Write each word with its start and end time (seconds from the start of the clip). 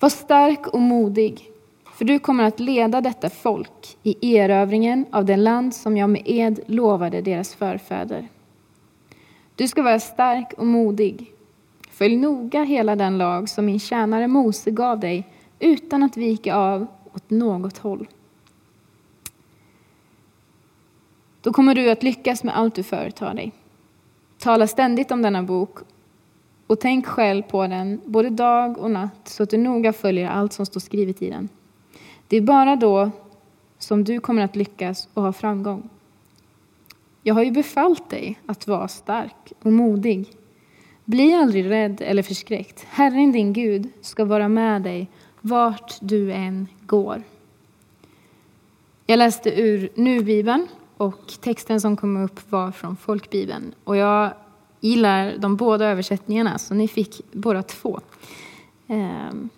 Var 0.00 0.08
stark 0.08 0.66
och 0.66 0.80
modig, 0.80 1.50
för 1.94 2.04
du 2.04 2.18
kommer 2.18 2.44
att 2.44 2.60
leda 2.60 3.00
detta 3.00 3.30
folk 3.30 3.96
i 4.02 4.36
erövringen 4.36 5.06
av 5.10 5.24
det 5.24 5.36
land 5.36 5.74
som 5.74 5.96
jag 5.96 6.10
med 6.10 6.22
ed 6.24 6.60
lovade 6.66 7.20
deras 7.20 7.54
förfäder. 7.54 8.28
Du 9.54 9.68
ska 9.68 9.82
vara 9.82 10.00
stark 10.00 10.52
och 10.52 10.66
modig. 10.66 11.32
Följ 11.90 12.16
noga 12.16 12.64
hela 12.64 12.96
den 12.96 13.18
lag 13.18 13.48
som 13.48 13.66
min 13.66 13.80
tjänare 13.80 14.28
Mose 14.28 14.70
gav 14.70 15.00
dig 15.00 15.26
utan 15.58 16.02
att 16.02 16.16
vika 16.16 16.56
av 16.56 16.86
åt 17.14 17.30
något 17.30 17.78
håll. 17.78 18.08
Då 21.40 21.52
kommer 21.52 21.74
du 21.74 21.90
att 21.90 22.02
lyckas 22.02 22.44
med 22.44 22.58
allt 22.58 22.74
du 22.74 22.82
företar 22.82 23.34
dig. 23.34 23.52
Tala 24.38 24.66
ständigt 24.66 25.10
om 25.10 25.22
denna 25.22 25.42
bok 25.42 25.78
och 26.68 26.80
tänk 26.80 27.06
själv 27.06 27.42
på 27.42 27.66
den 27.66 28.00
både 28.04 28.30
dag 28.30 28.78
och 28.78 28.90
natt 28.90 29.28
så 29.28 29.42
att 29.42 29.50
du 29.50 29.56
noga 29.56 29.92
följer 29.92 30.28
allt 30.28 30.52
som 30.52 30.66
står 30.66 30.80
skrivet 30.80 31.22
i 31.22 31.30
den. 31.30 31.48
Det 32.28 32.36
är 32.36 32.40
bara 32.40 32.76
då 32.76 33.10
som 33.78 34.04
du 34.04 34.20
kommer 34.20 34.42
att 34.42 34.56
lyckas 34.56 35.08
och 35.14 35.22
ha 35.22 35.32
framgång. 35.32 35.88
Jag 37.22 37.34
har 37.34 37.42
ju 37.42 37.50
befallt 37.50 38.10
dig 38.10 38.38
att 38.46 38.66
vara 38.66 38.88
stark 38.88 39.52
och 39.62 39.72
modig. 39.72 40.26
Bli 41.04 41.34
aldrig 41.34 41.70
rädd 41.70 42.00
eller 42.00 42.22
förskräckt. 42.22 42.86
Herren 42.88 43.32
din 43.32 43.52
Gud 43.52 43.88
ska 44.00 44.24
vara 44.24 44.48
med 44.48 44.82
dig 44.82 45.10
vart 45.40 45.94
du 46.00 46.32
än 46.32 46.68
går. 46.86 47.22
Jag 49.06 49.18
läste 49.18 49.60
ur 49.60 49.88
Nu-bibeln 49.94 50.66
och 50.96 51.32
texten 51.40 51.80
som 51.80 51.96
kom 51.96 52.16
upp 52.16 52.52
var 52.52 52.72
från 52.72 52.96
Folkbibeln. 52.96 53.74
Och 53.84 53.96
jag 53.96 54.32
gillar 54.80 55.36
de 55.38 55.56
båda 55.56 55.86
översättningarna, 55.86 56.58
så 56.58 56.74
ni 56.74 56.88
fick 56.88 57.20
båda 57.32 57.62
två. 57.62 58.00
Ehm, 58.86 59.48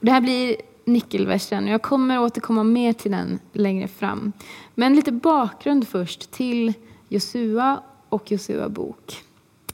det 0.00 0.10
här 0.10 0.20
blir 0.20 0.56
nyckelversen. 0.84 1.66
Jag 1.66 1.82
kommer 1.82 2.20
återkomma 2.20 2.64
mer 2.64 2.92
till 2.92 3.10
den 3.10 3.38
längre 3.52 3.88
fram. 3.88 4.32
Men 4.74 4.96
lite 4.96 5.12
bakgrund 5.12 5.88
först 5.88 6.30
till 6.30 6.72
Josua 7.08 7.82
och 8.08 8.32
Josua 8.32 8.68
bok. 8.68 9.22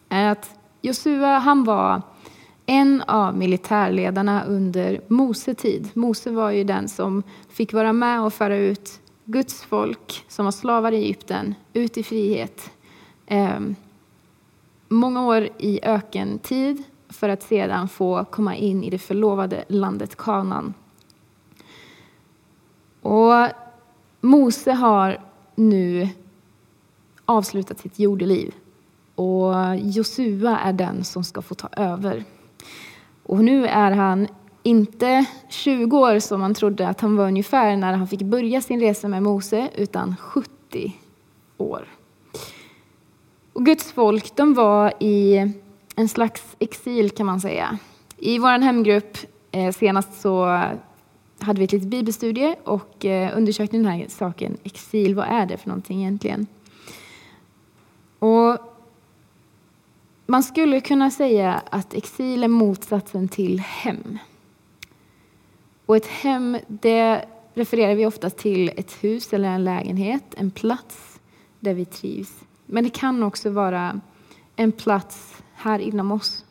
Är 0.09 0.31
att 0.31 0.51
Josua 0.83 1.39
han 1.39 1.65
var 1.65 2.03
en 2.67 3.03
av 3.03 3.37
militärledarna 3.37 4.45
under 4.45 5.01
Mose 5.09 5.55
tid. 5.55 5.91
Mose 5.95 6.31
var 6.31 6.51
ju 6.51 6.65
den 6.65 6.89
som 6.89 7.23
fick 7.49 7.73
vara 7.73 7.93
med 7.93 8.21
och 8.21 8.35
föra 8.35 8.57
ut 8.57 9.01
Guds 9.25 9.63
folk 9.63 10.25
som 10.29 10.45
var 10.45 10.53
slavar 10.53 10.93
i 10.93 10.97
Egypten 10.97 11.55
ut 11.73 11.97
i 11.97 12.03
frihet. 12.03 12.71
Ehm, 13.27 13.77
Många 14.89 15.27
år 15.27 15.49
i 15.59 15.81
ökentid 15.83 16.83
för 17.09 17.29
att 17.29 17.43
sedan 17.43 17.89
få 17.89 18.25
komma 18.25 18.57
in 18.57 18.85
i 18.85 18.91
det 18.91 18.99
förlovade 18.99 19.65
landet 19.69 20.17
Kanaan. 20.17 20.75
Och 23.03 23.49
Mose 24.21 24.73
har 24.73 25.21
nu 25.55 26.09
avslutat 27.25 27.79
sitt 27.79 27.99
jordeliv 27.99 28.55
och 29.15 29.55
Josua 29.77 30.59
är 30.59 30.73
den 30.73 31.05
som 31.05 31.25
ska 31.25 31.43
få 31.43 31.55
ta 31.55 31.69
över. 31.77 32.25
Och 33.23 33.45
nu 33.45 33.67
är 33.67 33.91
han 33.91 34.29
inte 34.63 35.27
20 35.49 35.99
år 35.99 36.19
som 36.19 36.41
man 36.41 36.55
trodde 36.55 36.89
att 36.89 37.01
han 37.01 37.17
var 37.17 37.27
ungefär 37.27 37.77
när 37.77 37.93
han 37.93 38.09
fick 38.09 38.23
börja 38.23 38.61
sin 38.61 38.81
resa 38.81 39.09
med 39.09 39.23
Mose, 39.23 39.69
utan 39.75 40.17
70 40.17 40.93
år. 41.59 41.98
Och 43.59 43.65
Guds 43.65 43.93
folk 43.93 44.37
de 44.37 44.55
var 44.55 44.93
i 45.01 45.53
en 45.97 46.09
slags 46.09 46.57
exil 46.59 47.11
kan 47.11 47.27
man 47.27 47.41
säga. 47.41 47.79
I 48.17 48.39
vår 48.39 48.59
hemgrupp 48.59 49.19
eh, 49.51 49.73
senast 49.73 50.21
så 50.21 50.45
hade 51.39 51.59
vi 51.59 51.65
ett 51.65 51.73
litet 51.73 51.89
bibelstudie 51.89 52.57
och 52.65 53.05
eh, 53.05 53.37
undersökte 53.37 53.77
den 53.77 53.87
här 53.87 54.07
saken, 54.09 54.57
exil, 54.65 55.15
vad 55.15 55.27
är 55.29 55.47
det 55.47 55.57
för 55.57 55.69
någonting 55.69 56.01
egentligen? 56.01 56.47
Och 58.19 58.59
man 60.27 60.43
skulle 60.43 60.81
kunna 60.81 61.11
säga 61.11 61.63
att 61.71 61.95
exil 61.95 62.45
är 62.45 62.49
motsatsen 62.49 63.29
till 63.29 63.61
hem. 63.61 64.19
Och 65.87 65.97
ett 65.97 66.07
hem, 66.07 66.59
det 66.69 67.25
refererar 67.55 67.95
vi 67.95 68.07
ofta 68.07 68.31
till 68.31 68.69
ett 68.77 69.05
hus 69.05 69.33
eller 69.33 69.49
en 69.49 69.65
lägenhet, 69.65 70.25
en 70.37 70.51
plats 70.51 71.21
där 71.61 71.75
vi 71.75 71.85
trivs. 71.85 72.45
Men 72.71 72.85
det 72.85 72.91
kan 72.91 73.23
också 73.23 73.51
vara 73.51 74.01
en 74.57 74.73
plats 74.73 75.43
här 75.55 75.79
inom 75.79 76.13
oss, 76.13 76.45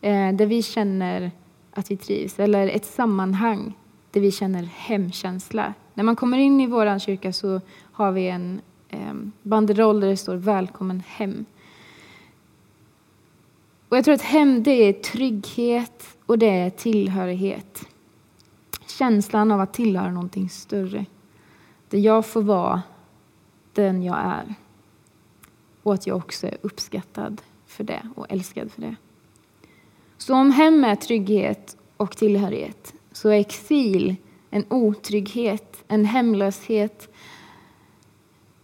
eh, 0.00 0.32
där 0.32 0.46
vi 0.46 0.62
känner 0.62 1.30
att 1.72 1.90
vi 1.90 1.96
trivs, 1.96 2.38
eller 2.38 2.68
ett 2.68 2.84
sammanhang 2.84 3.74
där 4.10 4.20
vi 4.20 4.30
känner 4.30 4.62
hemkänsla. 4.62 5.74
När 5.94 6.04
man 6.04 6.16
kommer 6.16 6.38
in 6.38 6.60
i 6.60 6.66
vår 6.66 6.98
kyrka 6.98 7.32
så 7.32 7.60
har 7.92 8.12
vi 8.12 8.28
en 8.28 8.60
ehm, 8.88 9.32
banderoll 9.42 10.00
där 10.00 10.08
det 10.08 10.16
står 10.16 10.36
Välkommen 10.36 11.02
hem. 11.06 11.44
Och 13.88 13.96
jag 13.96 14.04
tror 14.04 14.14
att 14.14 14.22
hem, 14.22 14.62
det 14.62 14.70
är 14.70 14.92
trygghet 14.92 16.16
och 16.26 16.38
det 16.38 16.50
är 16.50 16.70
tillhörighet 16.70 17.88
känslan 18.98 19.52
av 19.52 19.60
att 19.60 19.72
tillhöra 19.72 20.10
någonting 20.10 20.48
större. 20.48 21.06
Där 21.88 21.98
jag 21.98 22.26
får 22.26 22.42
vara 22.42 22.82
den 23.72 24.02
jag 24.02 24.18
är. 24.18 24.54
Och 25.88 25.94
att 25.94 26.06
jag 26.06 26.16
också 26.16 26.46
är 26.46 26.56
uppskattad 26.62 27.42
för 27.66 27.84
det 27.84 28.02
och 28.14 28.26
älskad 28.28 28.72
för 28.72 28.80
det. 28.80 28.96
Så 30.18 30.34
om 30.34 30.50
hem 30.50 30.84
är 30.84 30.96
trygghet 30.96 31.76
och 31.96 32.16
tillhörighet 32.16 32.94
så 33.12 33.28
är 33.28 33.40
exil 33.40 34.16
en 34.50 34.64
otrygghet, 34.70 35.84
en 35.88 36.04
hemlöshet 36.04 37.14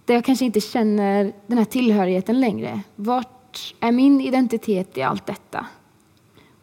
där 0.04 0.14
jag 0.14 0.24
kanske 0.24 0.44
inte 0.44 0.60
känner 0.60 1.32
den 1.46 1.58
här 1.58 1.64
tillhörigheten 1.64 2.40
längre. 2.40 2.80
Vart 2.96 3.74
är 3.80 3.92
min 3.92 4.20
identitet 4.20 4.98
i 4.98 5.02
allt 5.02 5.26
detta? 5.26 5.66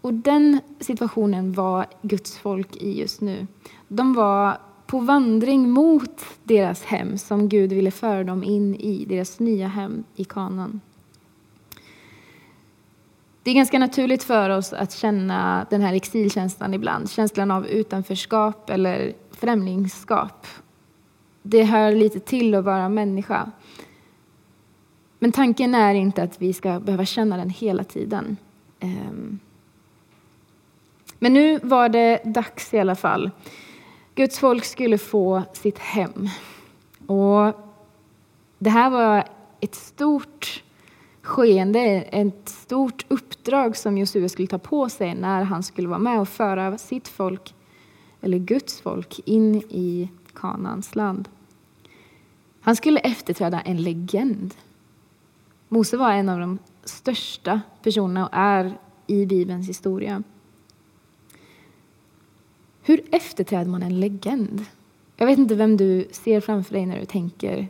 Och 0.02 0.14
den 0.14 0.60
situationen 0.80 1.54
var 1.54 1.86
Guds 2.02 2.38
folk 2.38 2.76
i 2.76 3.00
just 3.00 3.22
nu. 3.22 3.48
De 3.88 4.14
var 4.14 4.58
på 4.92 5.00
vandring 5.00 5.70
mot 5.70 6.26
deras 6.44 6.84
hem 6.84 7.18
som 7.18 7.50
Gud 7.50 7.74
ville 7.74 7.92
föra 7.92 8.24
dem 8.24 8.44
in 8.44 8.76
i, 8.76 9.06
deras 9.06 9.40
nya 9.40 9.68
hem 9.68 10.04
i 10.16 10.24
kanan. 10.24 10.82
Det 13.44 13.52
är 13.52 13.56
ganska 13.56 13.80
naturligt 13.80 14.24
för 14.24 14.50
oss 14.50 14.74
att 14.74 14.94
känna 14.94 15.66
den 15.70 15.82
här 15.82 15.94
exilkänslan 15.94 16.74
ibland, 16.74 17.10
känslan 17.10 17.52
av 17.52 17.68
utanförskap 17.68 18.70
eller 18.70 19.14
främlingskap. 19.32 20.48
Det 21.42 21.64
hör 21.64 21.92
lite 21.92 22.20
till 22.20 22.56
att 22.56 22.66
vara 22.66 22.90
människa. 22.90 23.52
Men 25.20 25.32
tanken 25.32 25.76
är 25.76 25.94
inte 25.94 26.24
att 26.24 26.42
vi 26.42 26.54
ska 26.54 26.80
behöva 26.80 27.06
känna 27.06 27.38
den 27.38 27.50
hela 27.50 27.84
tiden. 27.84 28.38
Ehm. 28.80 29.40
Men 31.20 31.34
nu 31.34 31.60
var 31.64 31.90
det 31.90 32.22
dags 32.26 32.74
i 32.74 32.80
alla 32.80 32.96
fall. 32.96 33.32
Guds 34.22 34.40
folk 34.40 34.66
skulle 34.66 34.98
få 34.98 35.44
sitt 35.54 35.78
hem. 35.78 36.30
Och 37.08 37.54
det 38.60 38.70
här 38.70 38.90
var 38.90 39.24
ett 39.60 39.76
stort 39.76 40.64
skeende, 41.22 41.80
ett 42.02 42.50
stort 42.50 43.06
uppdrag 43.08 43.78
som 43.78 43.98
Josua 43.98 44.30
skulle 44.30 44.48
ta 44.48 44.58
på 44.58 44.90
sig 44.90 45.16
när 45.16 45.44
han 45.44 45.64
skulle 45.64 45.88
vara 45.88 46.00
med 46.00 46.20
och 46.20 46.30
föra 46.30 46.78
sitt 46.78 47.08
folk, 47.08 47.54
eller 48.22 48.38
Guds 48.38 48.82
folk, 48.82 49.20
in 49.26 49.56
i 49.56 50.10
Kanans 50.34 50.96
land. 50.96 51.30
Han 52.62 52.76
skulle 52.76 53.00
efterträda 53.00 53.62
en 53.62 53.84
legend. 53.84 54.54
Mose 55.68 55.98
var 55.98 56.12
en 56.12 56.30
av 56.30 56.40
de 56.40 56.60
största 56.84 57.62
personerna 57.84 58.28
och 58.28 58.34
är 58.34 58.78
i 59.08 59.26
Bibelns 59.26 59.70
historia. 59.70 60.24
Hur 62.82 63.02
efterträder 63.12 63.72
man 63.72 63.84
en 63.84 64.00
legend? 64.00 64.66
Jag 65.18 65.26
vet 65.26 65.40
inte 65.40 65.56
vem 65.56 65.78
du 65.78 66.08
ser 66.12 66.40
framför 66.40 66.74
dig 66.74 66.86
när 66.86 67.00
du 67.00 67.06
tänker 67.06 67.68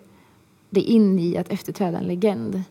dig 0.70 0.84
in 0.84 1.20
i 1.20 1.38
att 1.38 1.50
efterträda 1.50 1.98
en 1.98 2.08
legend. 2.08 2.64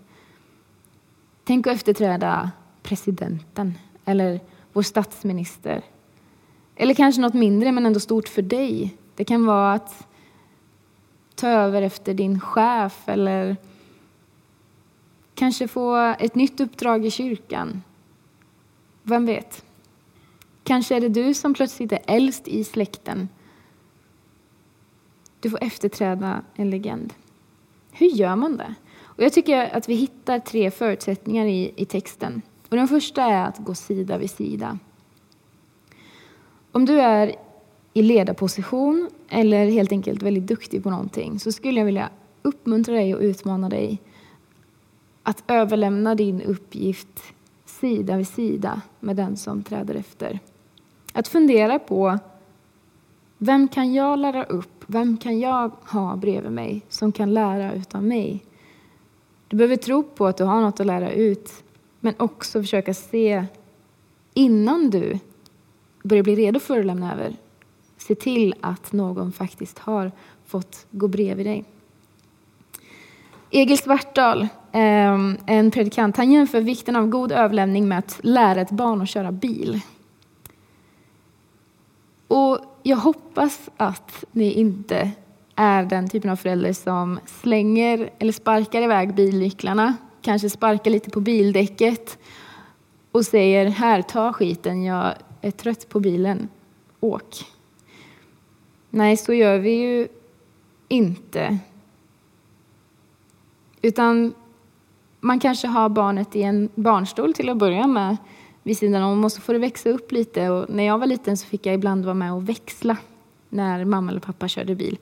Tänk 1.44 1.66
att 1.66 1.74
efterträda 1.74 2.50
presidenten 2.82 3.74
eller 4.04 4.40
vår 4.72 4.82
statsminister. 4.82 5.82
Eller 6.76 6.94
kanske 6.94 7.20
något 7.20 7.34
mindre 7.34 7.72
men 7.72 7.86
ändå 7.86 8.00
stort 8.00 8.28
för 8.28 8.42
dig. 8.42 8.96
Det 9.14 9.24
kan 9.24 9.46
vara 9.46 9.72
att 9.72 10.06
ta 11.34 11.48
över 11.48 11.82
efter 11.82 12.14
din 12.14 12.40
chef 12.40 13.08
eller 13.08 13.56
kanske 15.34 15.68
få 15.68 15.96
ett 15.96 16.34
nytt 16.34 16.60
uppdrag 16.60 17.06
i 17.06 17.10
kyrkan. 17.10 17.82
Vem 19.02 19.26
vet? 19.26 19.64
Kanske 20.64 20.96
är 20.96 21.00
det 21.00 21.08
du 21.08 21.34
som 21.34 21.54
plötsligt 21.54 21.92
är 21.92 22.00
äldst 22.06 22.48
i 22.48 22.64
släkten. 22.64 23.28
Du 25.40 25.50
får 25.50 25.62
efterträda 25.62 26.42
en 26.54 26.70
legend. 26.70 27.12
Hur 27.92 28.06
gör 28.06 28.36
man 28.36 28.56
det? 28.56 28.74
Och 29.02 29.22
jag 29.22 29.32
tycker 29.32 29.76
att 29.76 29.88
vi 29.88 29.94
hittar 29.94 30.38
tre 30.38 30.70
förutsättningar 30.70 31.46
i, 31.46 31.72
i 31.76 31.84
texten. 31.84 32.42
Och 32.68 32.76
den 32.76 32.88
första 32.88 33.22
är 33.22 33.44
att 33.44 33.58
gå 33.58 33.74
sida 33.74 34.18
vid 34.18 34.30
sida. 34.30 34.78
Om 36.72 36.84
du 36.84 37.00
är 37.00 37.36
i 37.92 38.02
ledarposition 38.02 39.10
eller 39.28 39.66
helt 39.66 39.92
enkelt 39.92 40.22
väldigt 40.22 40.46
duktig 40.46 40.82
på 40.82 40.90
någonting 40.90 41.40
så 41.40 41.52
skulle 41.52 41.80
jag 41.80 41.84
vilja 41.84 42.10
uppmuntra 42.42 42.94
dig 42.94 43.14
och 43.14 43.20
utmana 43.20 43.68
dig 43.68 43.98
att 45.22 45.44
överlämna 45.46 46.14
din 46.14 46.42
uppgift 46.42 47.22
sida 47.64 48.16
vid 48.16 48.28
sida 48.28 48.80
med 49.00 49.16
den 49.16 49.36
som 49.36 49.62
träder 49.62 49.94
efter. 49.94 50.38
Att 51.12 51.28
fundera 51.28 51.78
på 51.78 52.18
vem 53.38 53.68
kan 53.68 53.94
jag 53.94 54.18
lära 54.18 54.44
upp? 54.44 54.84
Vem 54.86 55.16
kan 55.16 55.40
jag 55.40 55.70
ha 55.86 56.16
bredvid 56.16 56.52
mig 56.52 56.82
som 56.88 57.12
kan 57.12 57.34
lära 57.34 57.72
utav 57.72 58.02
mig? 58.02 58.44
Du 59.48 59.56
behöver 59.56 59.76
tro 59.76 60.02
på 60.02 60.26
att 60.26 60.36
du 60.36 60.44
har 60.44 60.60
något 60.60 60.80
att 60.80 60.86
lära 60.86 61.12
ut, 61.12 61.50
men 62.00 62.14
också 62.18 62.60
försöka 62.60 62.94
se 62.94 63.44
innan 64.34 64.90
du 64.90 65.18
börjar 66.02 66.22
bli 66.22 66.34
redo 66.34 66.60
för 66.60 66.80
att 66.80 66.86
lämna 66.86 67.12
över. 67.12 67.36
Se 67.96 68.14
till 68.14 68.54
att 68.60 68.92
någon 68.92 69.32
faktiskt 69.32 69.78
har 69.78 70.12
fått 70.46 70.86
gå 70.90 71.08
bredvid 71.08 71.46
dig. 71.46 71.64
Egil 73.50 73.78
Svartdal, 73.78 74.48
ehm, 74.72 75.36
en 75.46 75.70
predikant, 75.70 76.16
han 76.16 76.32
jämför 76.32 76.60
vikten 76.60 76.96
av 76.96 77.06
god 77.06 77.32
överlämning 77.32 77.88
med 77.88 77.98
att 77.98 78.20
lära 78.22 78.60
ett 78.60 78.70
barn 78.70 79.02
att 79.02 79.08
köra 79.08 79.32
bil. 79.32 79.80
Och 82.30 82.58
jag 82.82 82.96
hoppas 82.96 83.70
att 83.76 84.24
ni 84.32 84.52
inte 84.52 85.10
är 85.54 85.84
den 85.84 86.08
typen 86.08 86.30
av 86.30 86.36
förälder 86.36 86.72
som 86.72 87.20
slänger 87.26 88.10
eller 88.18 88.32
sparkar 88.32 88.82
iväg 88.82 89.14
bilnycklarna, 89.14 89.96
kanske 90.22 90.50
sparkar 90.50 90.90
lite 90.90 91.10
på 91.10 91.20
bildäcket 91.20 92.18
och 93.12 93.26
säger 93.26 93.66
här, 93.66 94.02
ta 94.02 94.32
skiten, 94.32 94.82
jag 94.84 95.14
är 95.40 95.50
trött 95.50 95.88
på 95.88 96.00
bilen, 96.00 96.48
åk. 97.00 97.36
Nej, 98.90 99.16
så 99.16 99.32
gör 99.32 99.58
vi 99.58 99.70
ju 99.70 100.08
inte. 100.88 101.58
Utan 103.82 104.34
man 105.20 105.40
kanske 105.40 105.66
har 105.66 105.88
barnet 105.88 106.36
i 106.36 106.42
en 106.42 106.68
barnstol 106.74 107.34
till 107.34 107.48
att 107.48 107.56
börja 107.56 107.86
med 107.86 108.16
vid 108.62 108.78
sidan 108.78 109.02
om 109.02 109.24
och 109.24 109.32
så 109.32 109.40
får 109.40 109.52
det 109.52 109.58
växa 109.58 109.90
upp 109.90 110.12
lite. 110.12 110.48
Och 110.48 110.70
när 110.70 110.84
jag 110.84 110.98
var 110.98 111.06
liten 111.06 111.36
så 111.36 111.46
fick 111.46 111.66
jag 111.66 111.74
ibland 111.74 112.04
vara 112.04 112.14
med 112.14 112.32
och 112.32 112.48
växla 112.48 112.96
när 113.48 113.84
mamma 113.84 114.10
eller 114.10 114.20
pappa 114.20 114.48
körde 114.48 114.74
bil. 114.74 114.98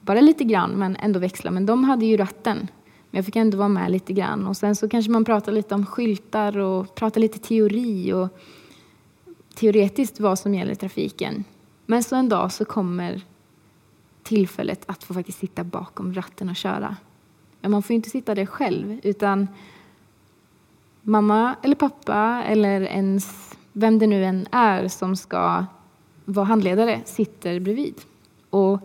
Bara 0.00 0.20
lite 0.20 0.44
grann, 0.44 0.70
men 0.70 0.96
ändå 0.96 1.18
växla. 1.18 1.50
Men 1.50 1.66
de 1.66 1.84
hade 1.84 2.06
ju 2.06 2.16
ratten. 2.16 2.56
Men 3.10 3.18
jag 3.18 3.24
fick 3.24 3.36
ändå 3.36 3.58
vara 3.58 3.68
med 3.68 3.90
lite 3.90 4.12
grann. 4.12 4.46
Och 4.46 4.56
sen 4.56 4.76
så 4.76 4.88
kanske 4.88 5.10
man 5.10 5.24
pratar 5.24 5.52
lite 5.52 5.74
om 5.74 5.86
skyltar 5.86 6.58
och 6.58 6.94
pratar 6.94 7.20
lite 7.20 7.38
teori 7.38 8.12
och 8.12 8.28
teoretiskt 9.54 10.20
vad 10.20 10.38
som 10.38 10.54
gäller 10.54 10.74
trafiken. 10.74 11.44
Men 11.86 12.02
så 12.02 12.16
en 12.16 12.28
dag 12.28 12.52
så 12.52 12.64
kommer 12.64 13.22
tillfället 14.22 14.82
att 14.86 15.04
få 15.04 15.14
faktiskt 15.14 15.38
sitta 15.38 15.64
bakom 15.64 16.14
ratten 16.14 16.48
och 16.48 16.56
köra. 16.56 16.96
Men 17.60 17.70
man 17.70 17.82
får 17.82 17.94
ju 17.94 17.96
inte 17.96 18.10
sitta 18.10 18.34
där 18.34 18.46
själv, 18.46 19.00
utan 19.02 19.48
mamma 21.02 21.56
eller 21.62 21.74
pappa 21.74 22.42
eller 22.46 22.80
ens 22.80 23.56
vem 23.72 23.98
det 23.98 24.06
nu 24.06 24.24
än 24.24 24.46
är 24.50 24.88
som 24.88 25.16
ska 25.16 25.64
vara 26.24 26.46
handledare 26.46 27.00
sitter 27.04 27.60
bredvid. 27.60 27.94
Och 28.50 28.80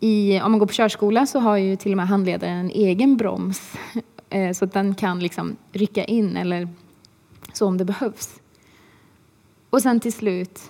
i, 0.00 0.40
om 0.40 0.52
man 0.52 0.58
går 0.58 0.66
på 0.66 0.72
körskola 0.72 1.26
så 1.26 1.38
har 1.38 1.56
ju 1.56 1.76
till 1.76 1.92
och 1.92 1.96
med 1.96 2.08
handledaren 2.08 2.56
en 2.56 2.70
egen 2.70 3.16
broms 3.16 3.72
eh, 4.30 4.52
så 4.52 4.64
att 4.64 4.72
den 4.72 4.94
kan 4.94 5.20
liksom 5.20 5.56
rycka 5.72 6.04
in 6.04 6.36
eller 6.36 6.68
så 7.52 7.66
om 7.66 7.78
det 7.78 7.84
behövs. 7.84 8.40
Och 9.70 9.82
sen 9.82 10.00
till 10.00 10.12
slut 10.12 10.60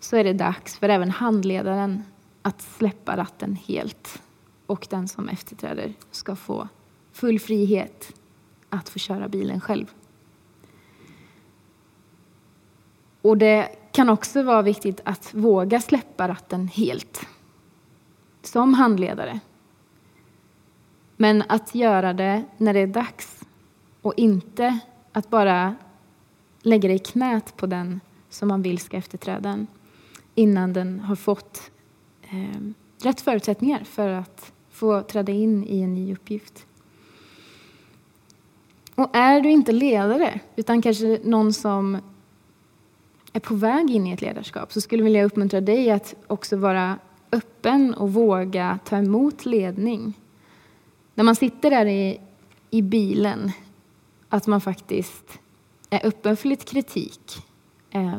så 0.00 0.16
är 0.16 0.24
det 0.24 0.32
dags 0.32 0.78
för 0.78 0.88
även 0.88 1.10
handledaren 1.10 2.02
att 2.42 2.62
släppa 2.62 3.16
ratten 3.16 3.58
helt 3.66 4.22
och 4.66 4.86
den 4.90 5.08
som 5.08 5.28
efterträder 5.28 5.92
ska 6.10 6.36
få 6.36 6.68
full 7.12 7.40
frihet 7.40 8.12
att 8.72 8.88
få 8.88 8.98
köra 8.98 9.28
bilen 9.28 9.60
själv. 9.60 9.86
Och 13.22 13.38
det 13.38 13.68
kan 13.92 14.08
också 14.08 14.42
vara 14.42 14.62
viktigt 14.62 15.00
att 15.04 15.34
våga 15.34 15.80
släppa 15.80 16.28
ratten 16.28 16.68
helt 16.68 17.26
som 18.42 18.74
handledare. 18.74 19.40
Men 21.16 21.44
att 21.48 21.74
göra 21.74 22.12
det 22.12 22.44
när 22.58 22.74
det 22.74 22.80
är 22.80 22.86
dags 22.86 23.44
och 24.02 24.14
inte 24.16 24.78
att 25.12 25.30
bara 25.30 25.76
lägga 26.62 26.88
det 26.88 26.94
i 26.94 26.98
knät 26.98 27.56
på 27.56 27.66
den 27.66 28.00
som 28.30 28.48
man 28.48 28.62
vill 28.62 28.78
ska 28.78 28.96
efterträda 28.96 29.48
en 29.48 29.66
innan 30.34 30.72
den 30.72 31.00
har 31.00 31.16
fått 31.16 31.70
eh, 32.22 32.60
rätt 33.02 33.20
förutsättningar 33.20 33.84
för 33.84 34.08
att 34.08 34.52
få 34.70 35.02
träda 35.02 35.32
in 35.32 35.64
i 35.64 35.80
en 35.80 35.94
ny 35.94 36.12
uppgift. 36.12 36.66
Och 38.94 39.16
är 39.16 39.40
du 39.40 39.50
inte 39.50 39.72
ledare, 39.72 40.40
utan 40.56 40.82
kanske 40.82 41.20
någon 41.24 41.52
som 41.52 41.98
är 43.32 43.40
på 43.40 43.54
väg 43.54 43.90
in 43.90 44.06
i 44.06 44.12
ett 44.12 44.22
ledarskap 44.22 44.72
så 44.72 44.80
skulle 44.80 45.00
jag 45.00 45.04
vilja 45.04 45.24
uppmuntra 45.24 45.60
dig 45.60 45.90
att 45.90 46.14
också 46.26 46.56
vara 46.56 46.98
öppen 47.32 47.94
och 47.94 48.12
våga 48.12 48.78
ta 48.84 48.96
emot 48.96 49.46
ledning. 49.46 50.20
När 51.14 51.24
man 51.24 51.36
sitter 51.36 51.70
där 51.70 51.86
i, 51.86 52.20
i 52.70 52.82
bilen, 52.82 53.52
att 54.28 54.46
man 54.46 54.60
faktiskt 54.60 55.38
är 55.90 56.06
öppen 56.06 56.36
för 56.36 56.48
lite 56.48 56.64
kritik. 56.64 57.46
Eh, 57.90 58.18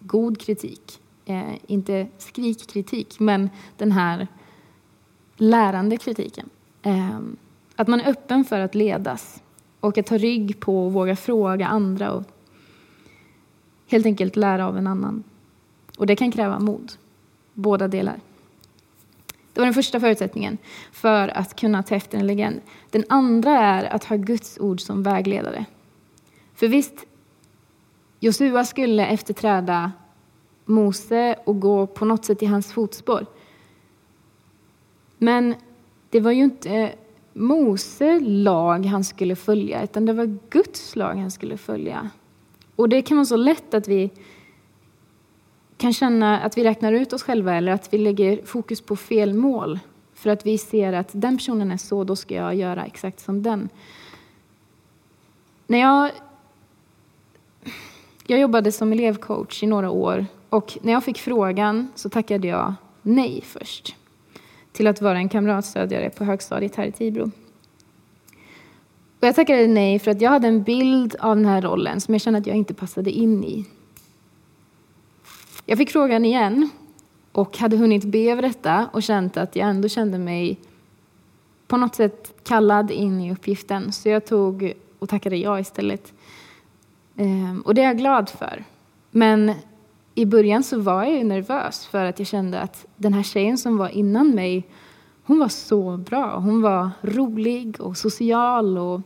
god 0.00 0.40
kritik. 0.40 1.00
Eh, 1.24 1.54
inte 1.66 2.06
skrikkritik, 2.18 3.20
men 3.20 3.50
den 3.76 3.92
här 3.92 4.26
lärande 5.36 5.96
kritiken. 5.96 6.50
Eh, 6.82 7.20
att 7.76 7.88
man 7.88 8.00
är 8.00 8.10
öppen 8.10 8.44
för 8.44 8.60
att 8.60 8.74
ledas 8.74 9.42
och 9.80 9.98
att 9.98 10.06
ta 10.06 10.18
rygg 10.18 10.60
på 10.60 10.86
och 10.86 10.92
våga 10.92 11.16
fråga 11.16 11.66
andra 11.66 12.12
och 12.12 12.24
helt 13.86 14.06
enkelt 14.06 14.36
lära 14.36 14.66
av 14.66 14.78
en 14.78 14.86
annan. 14.86 15.24
Och 15.98 16.06
det 16.06 16.16
kan 16.16 16.32
kräva 16.32 16.58
mod, 16.58 16.92
båda 17.54 17.88
delar. 17.88 18.20
Det 19.52 19.60
var 19.60 19.66
den 19.66 19.74
första 19.74 20.00
förutsättningen 20.00 20.58
för 20.92 21.28
att 21.28 21.56
kunna 21.56 21.82
ta 21.82 21.94
efter 21.94 22.18
en 22.18 22.26
legend. 22.26 22.60
Den 22.90 23.04
andra 23.08 23.58
är 23.58 23.84
att 23.84 24.04
ha 24.04 24.16
Guds 24.16 24.58
ord 24.58 24.80
som 24.80 25.02
vägledare. 25.02 25.64
För 26.54 26.68
visst, 26.68 27.04
Josua 28.20 28.64
skulle 28.64 29.06
efterträda 29.06 29.92
Mose 30.64 31.36
och 31.44 31.60
gå 31.60 31.86
på 31.86 32.04
något 32.04 32.24
sätt 32.24 32.42
i 32.42 32.46
hans 32.46 32.72
fotspår. 32.72 33.26
Men 35.18 35.54
det 36.10 36.20
var 36.20 36.30
ju 36.30 36.42
inte 36.42 36.94
Mose 37.38 38.20
lag 38.20 38.86
han 38.86 39.04
skulle 39.04 39.36
följa, 39.36 39.82
utan 39.82 40.06
det 40.06 40.12
var 40.12 40.38
Guds 40.50 40.96
lag 40.96 41.14
han 41.14 41.30
skulle 41.30 41.56
följa. 41.56 42.10
Och 42.76 42.88
det 42.88 43.02
kan 43.02 43.16
vara 43.16 43.24
så 43.24 43.36
lätt 43.36 43.74
att 43.74 43.88
vi 43.88 44.10
kan 45.76 45.92
känna 45.92 46.40
att 46.40 46.58
vi 46.58 46.64
räknar 46.64 46.92
ut 46.92 47.12
oss 47.12 47.22
själva 47.22 47.54
eller 47.54 47.72
att 47.72 47.92
vi 47.92 47.98
lägger 47.98 48.44
fokus 48.44 48.80
på 48.80 48.96
fel 48.96 49.34
mål 49.34 49.78
för 50.14 50.30
att 50.30 50.46
vi 50.46 50.58
ser 50.58 50.92
att 50.92 51.08
den 51.12 51.36
personen 51.36 51.70
är 51.70 51.76
så, 51.76 52.04
då 52.04 52.16
ska 52.16 52.34
jag 52.34 52.54
göra 52.54 52.84
exakt 52.84 53.20
som 53.20 53.42
den. 53.42 53.68
När 55.66 55.78
jag, 55.78 56.10
jag 58.26 58.40
jobbade 58.40 58.72
som 58.72 58.92
elevcoach 58.92 59.62
i 59.62 59.66
några 59.66 59.90
år 59.90 60.26
och 60.48 60.78
när 60.82 60.92
jag 60.92 61.04
fick 61.04 61.18
frågan 61.18 61.88
så 61.94 62.08
tackade 62.08 62.48
jag 62.48 62.74
nej 63.02 63.42
först 63.44 63.96
till 64.76 64.86
att 64.86 65.02
vara 65.02 65.18
en 65.18 65.28
kamratstödjare 65.28 66.10
på 66.10 66.24
högstadiet 66.24 66.76
här 66.76 66.84
i 66.84 66.92
Tibro. 66.92 67.30
Och 69.20 69.26
jag 69.26 69.34
tackade 69.34 69.66
nej 69.66 69.98
för 69.98 70.10
att 70.10 70.20
jag 70.20 70.30
hade 70.30 70.48
en 70.48 70.62
bild 70.62 71.16
av 71.20 71.36
den 71.36 71.44
här 71.44 71.62
rollen 71.62 72.00
som 72.00 72.14
jag 72.14 72.20
kände 72.20 72.38
att 72.38 72.46
jag 72.46 72.56
inte 72.56 72.74
passade 72.74 73.10
in 73.10 73.44
i. 73.44 73.64
Jag 75.66 75.78
fick 75.78 75.90
frågan 75.90 76.24
igen 76.24 76.70
och 77.32 77.58
hade 77.58 77.76
hunnit 77.76 78.04
be 78.04 78.18
över 78.18 78.42
detta 78.42 78.88
och 78.92 79.02
känt 79.02 79.36
att 79.36 79.56
jag 79.56 79.68
ändå 79.68 79.88
kände 79.88 80.18
mig 80.18 80.58
på 81.66 81.76
något 81.76 81.94
sätt 81.94 82.34
kallad 82.42 82.90
in 82.90 83.20
i 83.20 83.32
uppgiften. 83.32 83.92
Så 83.92 84.08
jag 84.08 84.26
tog 84.26 84.72
och 84.98 85.08
tackade 85.08 85.36
ja 85.36 85.60
istället. 85.60 86.12
Ehm, 87.16 87.60
och 87.60 87.74
det 87.74 87.82
är 87.82 87.86
jag 87.86 87.98
glad 87.98 88.28
för. 88.28 88.64
Men 89.10 89.52
i 90.18 90.26
början 90.26 90.62
så 90.62 90.78
var 90.78 91.04
jag 91.04 91.26
nervös 91.26 91.86
för 91.86 92.04
att 92.04 92.18
jag 92.18 92.28
kände 92.28 92.60
att 92.60 92.86
den 92.96 93.12
här 93.12 93.22
tjejen 93.22 93.58
som 93.58 93.76
var 93.76 93.88
innan 93.88 94.30
mig, 94.30 94.66
hon 95.24 95.38
var 95.38 95.48
så 95.48 95.96
bra. 95.96 96.38
Hon 96.38 96.62
var 96.62 96.90
rolig 97.02 97.80
och 97.80 97.96
social 97.96 98.78
och 98.78 99.00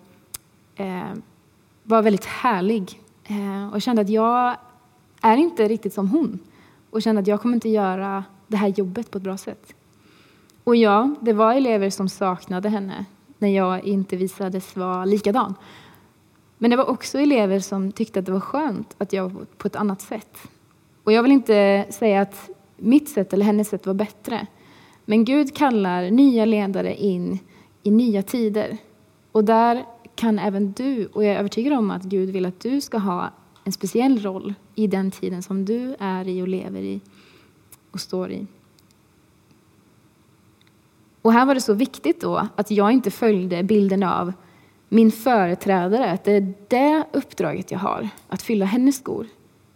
eh, 0.76 1.12
var 1.82 2.02
väldigt 2.02 2.24
härlig. 2.24 3.00
Eh, 3.24 3.68
och 3.68 3.74
jag 3.74 3.82
kände 3.82 4.02
att 4.02 4.08
jag 4.08 4.56
är 5.20 5.36
inte 5.36 5.68
riktigt 5.68 5.94
som 5.94 6.08
hon. 6.08 6.38
Och 6.90 7.02
kände 7.02 7.20
att 7.20 7.26
jag 7.26 7.40
kommer 7.40 7.54
inte 7.54 7.68
göra 7.68 8.24
det 8.46 8.56
här 8.56 8.68
jobbet 8.68 9.10
på 9.10 9.18
ett 9.18 9.24
bra 9.24 9.36
sätt. 9.36 9.74
Och 10.64 10.76
ja, 10.76 11.14
det 11.20 11.32
var 11.32 11.54
elever 11.54 11.90
som 11.90 12.08
saknade 12.08 12.68
henne 12.68 13.04
när 13.38 13.48
jag 13.48 13.84
inte 13.84 14.16
visades 14.16 14.76
vara 14.76 15.04
likadan. 15.04 15.54
Men 16.58 16.70
det 16.70 16.76
var 16.76 16.90
också 16.90 17.18
elever 17.18 17.60
som 17.60 17.92
tyckte 17.92 18.18
att 18.18 18.26
det 18.26 18.32
var 18.32 18.40
skönt 18.40 18.94
att 18.98 19.12
jag 19.12 19.28
var 19.28 19.44
på 19.56 19.66
ett 19.66 19.76
annat 19.76 20.00
sätt. 20.00 20.48
Och 21.10 21.14
jag 21.14 21.22
vill 21.22 21.32
inte 21.32 21.86
säga 21.90 22.20
att 22.20 22.50
mitt 22.76 23.08
sätt 23.08 23.32
eller 23.32 23.44
hennes 23.44 23.68
sätt 23.68 23.86
var 23.86 23.94
bättre. 23.94 24.46
Men 25.04 25.24
Gud 25.24 25.56
kallar 25.56 26.10
nya 26.10 26.44
ledare 26.44 26.94
in 26.94 27.38
i 27.82 27.90
nya 27.90 28.22
tider. 28.22 28.76
Och 29.32 29.44
där 29.44 29.84
kan 30.14 30.38
även 30.38 30.72
du, 30.72 31.06
och 31.06 31.24
jag 31.24 31.34
är 31.34 31.38
övertygad 31.38 31.72
om 31.72 31.90
att 31.90 32.02
Gud 32.02 32.30
vill 32.30 32.46
att 32.46 32.60
du 32.60 32.80
ska 32.80 32.98
ha 32.98 33.30
en 33.64 33.72
speciell 33.72 34.20
roll 34.22 34.54
i 34.74 34.86
den 34.86 35.10
tiden 35.10 35.42
som 35.42 35.64
du 35.64 35.96
är 35.98 36.28
i 36.28 36.42
och 36.42 36.48
lever 36.48 36.80
i 36.80 37.00
och 37.90 38.00
står 38.00 38.30
i. 38.30 38.46
Och 41.22 41.32
här 41.32 41.46
var 41.46 41.54
det 41.54 41.60
så 41.60 41.74
viktigt 41.74 42.20
då 42.20 42.48
att 42.56 42.70
jag 42.70 42.92
inte 42.92 43.10
följde 43.10 43.62
bilden 43.62 44.02
av 44.02 44.32
min 44.88 45.12
företrädare, 45.12 46.10
att 46.10 46.24
det 46.24 46.32
är 46.32 46.54
det 46.68 47.04
uppdraget 47.12 47.70
jag 47.70 47.78
har, 47.78 48.08
att 48.28 48.42
fylla 48.42 48.64
hennes 48.64 48.96
skor. 48.96 49.26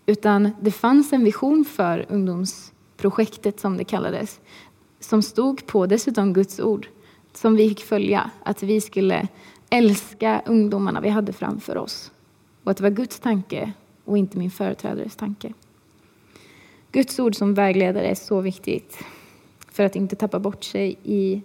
Utan 0.07 0.51
det 0.61 0.71
fanns 0.71 1.13
en 1.13 1.25
vision 1.25 1.65
för 1.65 2.07
ungdomsprojektet 2.09 3.61
som 3.61 3.77
det 3.77 3.85
kallades, 3.85 4.41
som 5.01 5.23
stod 5.23 5.67
på 5.67 5.87
dessutom 5.87 6.33
Guds 6.33 6.61
ord, 6.61 6.89
som 7.33 7.57
vi 7.57 7.69
fick 7.69 7.85
följa, 7.85 8.31
att 8.43 8.63
vi 8.63 8.81
skulle 8.81 9.29
älska 9.71 10.43
ungdomarna 10.47 11.01
vi 11.01 11.09
hade 11.09 11.33
framför 11.33 11.77
oss. 11.77 12.13
Och 12.65 12.71
att 12.71 12.77
det 12.77 12.83
var 12.83 12.91
Guds 12.91 13.21
tanke 13.21 13.73
och 14.05 14.19
inte 14.19 14.39
min 14.39 14.51
företrädares 14.51 15.17
tanke. 15.17 15.53
Guds 16.93 17.19
ord 17.19 17.37
som 17.37 17.55
vägledare 17.55 18.07
är 18.07 18.15
så 18.15 18.41
viktigt 18.41 18.99
för 19.73 19.85
att 19.85 19.97
inte 19.97 20.17
tappa 20.17 20.39
bort 20.39 20.65
sig 20.65 20.97
i 21.03 21.43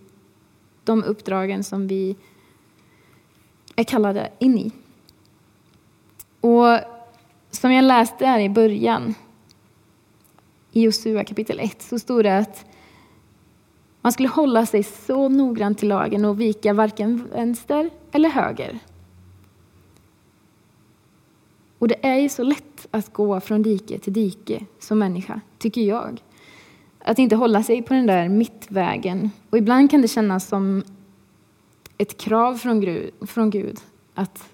de 0.84 1.04
uppdragen 1.04 1.64
som 1.64 1.88
vi 1.88 2.16
är 3.76 3.84
kallade 3.84 4.32
in 4.40 4.58
i. 4.58 4.72
Och 6.42 6.99
som 7.52 7.72
jag 7.72 7.86
läste 7.86 8.26
här 8.26 8.40
i 8.40 8.50
början, 8.50 9.16
i 10.72 10.82
Josua 10.82 11.24
kapitel 11.24 11.60
1, 11.60 11.82
så 11.82 12.00
stod 12.00 12.24
det 12.24 12.38
att 12.38 12.66
man 14.02 14.12
skulle 14.12 14.30
hålla 14.30 14.66
sig 14.66 14.84
så 14.84 15.30
noggrant 15.30 15.78
till 15.78 15.88
lagen 15.88 16.26
och 16.26 16.42
vika 16.42 16.74
varken 16.74 17.28
vänster 17.34 17.90
eller 18.12 18.30
höger. 18.30 18.80
Och 21.80 21.88
det 21.88 22.06
är 22.08 22.16
ju 22.16 22.30
så 22.30 22.44
lätt 22.44 22.88
att 22.92 23.14
gå 23.14 23.40
från 23.40 23.62
dike 23.62 24.00
till 24.00 24.14
dike 24.14 24.66
som 24.80 25.00
människa, 25.00 25.42
tycker 25.58 25.82
jag. 25.82 26.22
Att 27.00 27.20
inte 27.20 27.36
hålla 27.36 27.64
sig 27.64 27.82
på 27.82 27.94
den 27.94 28.08
där 28.08 28.30
mittvägen. 28.30 29.32
Och 29.50 29.58
ibland 29.58 29.92
kan 29.92 30.02
det 30.02 30.08
kännas 30.08 30.48
som 30.48 30.84
ett 31.98 32.18
krav 32.18 32.56
från 32.56 32.82
Gud, 32.82 33.14
från 33.22 33.50
Gud 33.50 33.80
att 34.14 34.50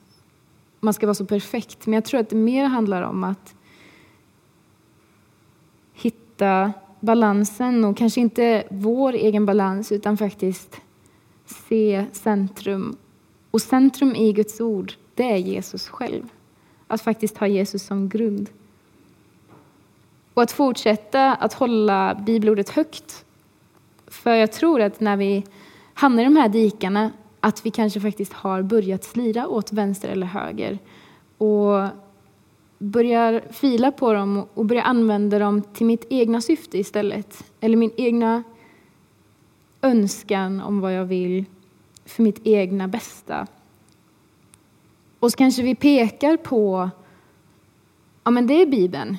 man 0.86 0.94
ska 0.94 1.06
vara 1.06 1.14
så 1.14 1.26
perfekt. 1.26 1.86
Men 1.86 1.94
jag 1.94 2.06
tror 2.06 2.20
att 2.20 2.30
det 2.30 2.36
mer 2.36 2.66
handlar 2.66 3.02
om 3.02 3.24
att 3.24 3.56
hitta 5.94 6.74
balansen 7.00 7.86
och 7.86 7.98
kanske 7.98 8.22
inte 8.22 8.64
vår 8.70 9.14
egen 9.14 9.46
balans 9.46 9.92
utan 9.92 10.18
faktiskt 10.18 10.82
se 11.46 12.06
centrum. 12.12 12.98
Och 13.52 13.62
centrum 13.62 14.16
i 14.16 14.34
Guds 14.34 14.62
ord, 14.62 14.94
det 15.16 15.32
är 15.32 15.38
Jesus 15.38 15.88
själv. 15.88 16.30
Att 16.88 17.02
faktiskt 17.02 17.38
ha 17.38 17.48
Jesus 17.48 17.84
som 17.84 18.10
grund. 18.10 18.50
Och 20.34 20.44
att 20.44 20.52
fortsätta 20.52 21.34
att 21.34 21.54
hålla 21.54 22.16
bibelordet 22.16 22.70
högt. 22.70 23.26
För 24.08 24.34
jag 24.34 24.52
tror 24.52 24.82
att 24.82 25.00
när 25.00 25.18
vi 25.18 25.44
hamnar 25.94 26.22
i 26.22 26.26
de 26.26 26.36
här 26.36 26.50
dikarna 26.50 27.12
att 27.46 27.66
vi 27.66 27.72
kanske 27.72 28.00
faktiskt 28.00 28.34
har 28.34 28.62
börjat 28.62 29.04
slira 29.04 29.48
åt 29.48 29.74
vänster 29.74 30.10
eller 30.10 30.28
höger 30.28 30.80
och 31.38 31.88
börjar 32.78 33.42
fila 33.52 33.92
på 33.92 34.14
dem 34.14 34.46
och 34.54 34.66
börjar 34.66 34.84
använda 34.84 35.40
dem 35.40 35.62
till 35.62 35.86
mitt 35.86 36.06
egna 36.10 36.42
syfte 36.42 36.78
istället. 36.78 37.44
Eller 37.60 37.78
min 37.78 37.92
egna 37.98 38.44
önskan 39.82 40.62
om 40.62 40.80
vad 40.80 40.94
jag 40.94 41.06
vill 41.06 41.46
för 42.06 42.24
mitt 42.24 42.40
egna 42.44 42.88
bästa. 42.88 43.48
Och 45.20 45.32
så 45.32 45.38
kanske 45.38 45.64
vi 45.64 45.76
pekar 45.76 46.38
på, 46.38 46.90
ja 48.24 48.32
men 48.32 48.48
det 48.48 48.62
är 48.62 48.66
Bibeln. 48.66 49.18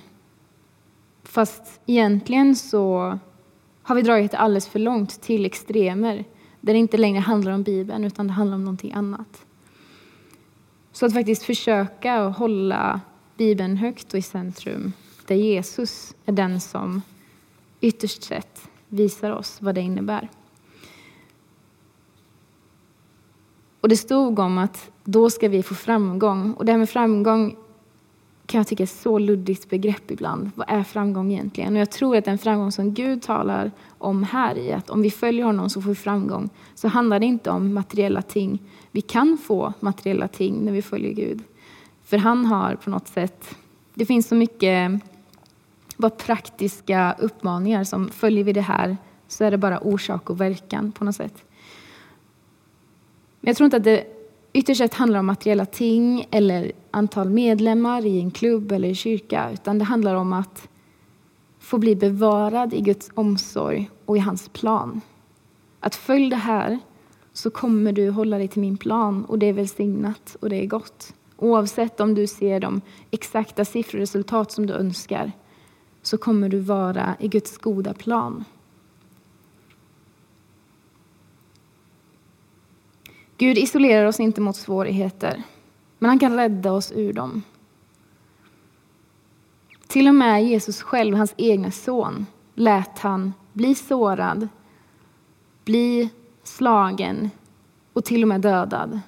Fast 1.22 1.80
egentligen 1.86 2.56
så 2.56 3.18
har 3.82 3.94
vi 3.94 4.02
dragit 4.02 4.30
det 4.30 4.38
alldeles 4.38 4.68
för 4.68 4.78
långt 4.78 5.22
till 5.22 5.44
extremer 5.44 6.24
där 6.66 6.72
det 6.72 6.78
inte 6.78 6.96
längre 6.96 7.20
handlar 7.20 7.52
om 7.52 7.62
Bibeln 7.62 8.04
utan 8.04 8.26
det 8.26 8.32
handlar 8.32 8.54
om 8.54 8.64
någonting 8.64 8.92
annat. 8.92 9.46
Så 10.92 11.06
att 11.06 11.12
faktiskt 11.12 11.42
försöka 11.42 12.18
hålla 12.20 13.00
Bibeln 13.36 13.76
högt 13.76 14.12
och 14.12 14.18
i 14.18 14.22
centrum 14.22 14.92
där 15.26 15.34
Jesus 15.34 16.14
är 16.24 16.32
den 16.32 16.60
som 16.60 17.02
ytterst 17.80 18.22
sett 18.22 18.68
visar 18.88 19.30
oss 19.30 19.62
vad 19.62 19.74
det 19.74 19.80
innebär. 19.80 20.28
Och 23.80 23.88
det 23.88 23.96
stod 23.96 24.38
om 24.38 24.58
att 24.58 24.90
då 25.04 25.30
ska 25.30 25.48
vi 25.48 25.62
få 25.62 25.74
framgång. 25.74 26.52
Och 26.52 26.64
det 26.64 26.72
här 26.72 26.78
med 26.78 26.90
framgång 26.90 27.56
kan 28.46 28.58
jag 28.58 28.66
tycka 28.66 28.82
är 28.82 28.84
ett 28.84 28.90
så 28.90 29.18
luddigt 29.18 29.70
begrepp 29.70 30.10
ibland. 30.10 30.50
Vad 30.54 30.66
är 30.70 30.82
framgång 30.82 31.32
egentligen? 31.32 31.74
Och 31.74 31.80
jag 31.80 31.90
tror 31.90 32.16
att 32.16 32.24
den 32.24 32.38
framgång 32.38 32.72
som 32.72 32.94
Gud 32.94 33.22
talar 33.22 33.70
om 33.98 34.22
här 34.22 34.58
i 34.58 34.72
att 34.72 34.90
om 34.90 35.02
vi 35.02 35.10
följer 35.10 35.44
honom 35.44 35.70
så 35.70 35.82
får 35.82 35.88
vi 35.88 35.94
framgång, 35.94 36.50
så 36.74 36.88
handlar 36.88 37.20
det 37.20 37.26
inte 37.26 37.50
om 37.50 37.74
materiella 37.74 38.22
ting. 38.22 38.62
Vi 38.90 39.00
kan 39.00 39.38
få 39.38 39.72
materiella 39.80 40.28
ting 40.28 40.64
när 40.64 40.72
vi 40.72 40.82
följer 40.82 41.12
Gud. 41.12 41.42
För 42.04 42.18
han 42.18 42.46
har 42.46 42.74
på 42.74 42.90
något 42.90 43.08
sätt, 43.08 43.56
det 43.94 44.06
finns 44.06 44.28
så 44.28 44.34
mycket 44.34 45.00
bara 45.96 46.10
praktiska 46.10 47.16
uppmaningar 47.18 47.84
som 47.84 48.08
följer 48.08 48.44
vi 48.44 48.52
det 48.52 48.60
här 48.60 48.96
så 49.28 49.44
är 49.44 49.50
det 49.50 49.58
bara 49.58 49.80
orsak 49.80 50.30
och 50.30 50.40
verkan 50.40 50.92
på 50.92 51.04
något 51.04 51.16
sätt. 51.16 51.44
Men 53.40 53.48
jag 53.50 53.56
tror 53.56 53.64
inte 53.64 53.76
att 53.76 53.84
det 53.84 54.15
ytterst 54.56 54.78
sett 54.78 54.94
handlar 54.94 55.18
om 55.18 55.26
materiella 55.26 55.66
ting 55.66 56.28
eller 56.30 56.72
antal 56.90 57.30
medlemmar 57.30 58.06
i 58.06 58.20
en 58.20 58.30
klubb 58.30 58.72
eller 58.72 58.94
kyrka, 58.94 59.50
utan 59.52 59.78
det 59.78 59.84
handlar 59.84 60.14
om 60.14 60.32
att 60.32 60.68
få 61.58 61.78
bli 61.78 61.96
bevarad 61.96 62.74
i 62.74 62.80
Guds 62.80 63.10
omsorg 63.14 63.90
och 64.04 64.16
i 64.16 64.20
hans 64.20 64.48
plan. 64.48 65.00
Att 65.80 65.94
följ 65.94 66.30
det 66.30 66.36
här 66.36 66.78
så 67.32 67.50
kommer 67.50 67.92
du 67.92 68.10
hålla 68.10 68.38
dig 68.38 68.48
till 68.48 68.60
min 68.60 68.76
plan 68.76 69.24
och 69.24 69.38
det 69.38 69.46
är 69.46 69.52
välsignat 69.52 70.36
och 70.40 70.50
det 70.50 70.62
är 70.62 70.66
gott. 70.66 71.14
Oavsett 71.36 72.00
om 72.00 72.14
du 72.14 72.26
ser 72.26 72.60
de 72.60 72.80
exakta 73.10 73.62
resultat 73.62 74.52
som 74.52 74.66
du 74.66 74.74
önskar 74.74 75.32
så 76.02 76.18
kommer 76.18 76.48
du 76.48 76.58
vara 76.58 77.16
i 77.20 77.28
Guds 77.28 77.58
goda 77.58 77.94
plan. 77.94 78.44
Gud 83.38 83.58
isolerar 83.58 84.06
oss 84.06 84.20
inte 84.20 84.40
mot 84.40 84.56
svårigheter, 84.56 85.42
men 85.98 86.08
han 86.08 86.18
kan 86.18 86.36
rädda 86.36 86.72
oss 86.72 86.92
ur 86.92 87.12
dem. 87.12 87.42
Till 89.86 90.08
och 90.08 90.14
med 90.14 90.44
Jesus 90.44 90.82
själv, 90.82 91.16
hans 91.16 91.34
egna 91.36 91.70
son, 91.70 92.26
lät 92.54 92.98
han 92.98 93.32
bli 93.52 93.74
sårad, 93.74 94.48
bli 95.64 96.10
slagen 96.42 97.30
och 97.92 98.04
till 98.04 98.22
och 98.22 98.28
med 98.28 98.40
dödad. 98.40 99.00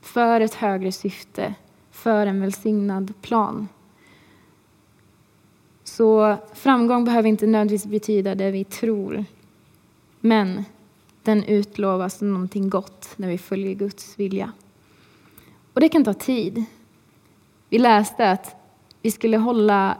För 0.00 0.40
ett 0.40 0.54
högre 0.54 0.92
syfte, 0.92 1.54
för 1.90 2.26
en 2.26 2.40
välsignad 2.40 3.12
plan. 3.22 3.68
Så 5.84 6.36
framgång 6.54 7.04
behöver 7.04 7.28
inte 7.28 7.46
nödvändigtvis 7.46 7.86
betyda 7.90 8.34
det 8.34 8.50
vi 8.50 8.64
tror. 8.64 9.24
Men 10.20 10.64
den 11.22 11.44
utlovas 11.44 12.18
som 12.18 12.32
någonting 12.32 12.70
gott 12.70 13.08
när 13.16 13.28
vi 13.28 13.38
följer 13.38 13.74
Guds 13.74 14.18
vilja. 14.18 14.52
Och 15.72 15.80
det 15.80 15.88
kan 15.88 16.04
ta 16.04 16.14
tid. 16.14 16.64
Vi 17.68 17.78
läste 17.78 18.30
att 18.30 18.56
vi 19.02 19.10
skulle 19.10 19.36
hålla 19.36 19.96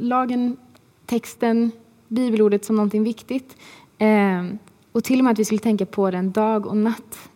lagen, 0.00 0.56
texten, 1.06 1.70
bibelordet 2.08 2.64
som 2.64 2.76
någonting 2.76 3.04
viktigt. 3.04 3.56
Ehm, 3.98 4.58
och 4.92 5.04
till 5.04 5.18
och 5.18 5.24
med 5.24 5.32
att 5.32 5.38
vi 5.38 5.44
skulle 5.44 5.58
tänka 5.58 5.86
på 5.86 6.10
den 6.10 6.32
dag 6.32 6.66
och 6.66 6.76
natt. 6.76 7.30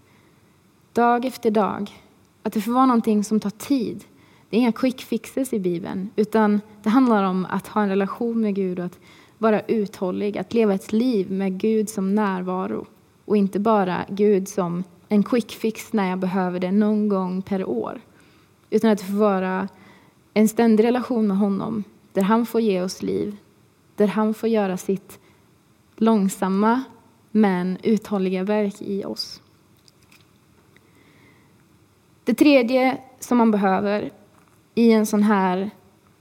Dag 0.93 1.25
efter 1.25 1.51
dag. 1.51 2.03
Att 2.43 2.53
det 2.53 2.61
får 2.61 2.73
vara 2.73 2.87
någonting 2.87 3.25
som 3.25 3.41
tar 3.41 3.51
tid. 3.51 4.05
Det 4.51 4.57
är 4.57 4.61
inga 4.61 4.73
quick 4.73 5.01
fixes 5.01 5.53
i 5.53 5.59
Bibeln, 5.59 6.11
utan 6.17 6.61
det 6.83 6.89
handlar 6.89 7.25
om 7.25 7.47
att 7.51 7.69
ha 7.69 7.83
en 7.83 7.89
relation 7.89 8.41
med 8.41 8.55
Gud 8.55 8.79
och 8.79 8.85
att 8.85 8.99
vara 9.39 9.61
uthållig, 9.61 10.39
att 10.39 10.55
leva 10.55 10.75
ett 10.75 10.93
liv 10.93 11.31
med 11.31 11.61
Gud 11.61 11.89
som 11.89 12.15
närvaro 12.15 12.87
och 13.25 13.37
inte 13.37 13.61
bara 13.61 14.05
Gud 14.09 14.49
som 14.49 14.85
en 15.09 15.23
quick 15.23 15.53
fix 15.53 15.93
när 15.93 16.11
jag 16.11 16.19
behöver 16.19 16.61
det 16.61 16.73
någon 16.73 17.09
gång 17.09 17.43
per 17.43 17.65
år. 17.65 18.01
Utan 18.71 18.91
att 18.91 18.99
det 18.99 19.05
får 19.05 19.19
vara 19.19 19.69
en 20.35 20.49
ständig 20.49 20.85
relation 20.85 21.27
med 21.27 21.37
honom 21.37 21.85
där 22.13 22.23
han 22.23 22.47
får 22.47 22.61
ge 22.61 22.83
oss 22.83 23.03
liv, 23.03 23.37
där 23.97 24.07
han 24.07 24.35
får 24.35 24.49
göra 24.49 24.77
sitt 24.77 25.19
långsamma 25.97 26.83
men 27.31 27.79
uthålliga 27.83 28.45
verk 28.45 28.75
i 28.79 29.05
oss. 29.05 29.43
Det 32.25 32.35
tredje 32.35 32.99
som 33.21 33.39
man 33.39 33.51
behöver 33.51 34.11
i 34.75 34.93
en 34.93 35.07
sån 35.07 35.23
här 35.23 35.71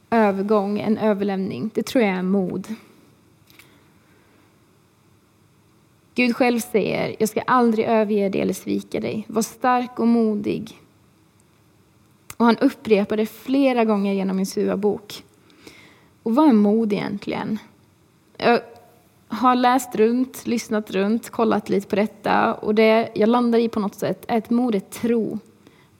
övergång, 0.10 0.80
en 0.80 0.98
överlämning, 0.98 1.72
det 1.74 1.84
tror 1.84 2.04
jag 2.04 2.14
är 2.14 2.24
mod. 2.24 2.68
Gud 6.18 6.36
själv 6.36 6.60
säger, 6.60 7.16
jag 7.20 7.30
ska 7.30 7.42
aldrig 7.42 7.86
överge 7.86 8.30
dig 8.30 8.42
eller 8.42 8.54
svika 8.54 9.00
dig. 9.00 9.26
Var 9.28 9.42
stark 9.42 10.00
och 10.00 10.08
modig. 10.08 10.82
Och 12.38 12.46
han 12.46 12.58
upprepar 12.58 13.18
det 13.18 13.26
flera 13.26 13.86
gånger 13.86 14.14
genom 14.14 14.38
min 14.38 14.80
bok. 14.80 15.24
Och 16.24 16.36
vad 16.36 16.50
är 16.50 16.54
mod 16.54 16.94
egentligen? 16.94 17.60
Jag 18.38 18.60
har 19.28 19.56
läst 19.56 19.96
runt, 19.96 20.48
lyssnat 20.48 20.92
runt, 20.92 21.30
kollat 21.30 21.70
lite 21.70 21.88
på 21.88 21.96
detta 21.96 22.54
och 22.54 22.76
det 22.76 23.10
jag 23.16 23.30
landar 23.30 23.60
i 23.60 23.70
på 23.70 23.80
något 23.80 23.96
sätt 23.96 24.26
är 24.28 24.38
att 24.38 24.50
mod 24.50 24.76
är 24.76 24.80
tro. 24.80 25.40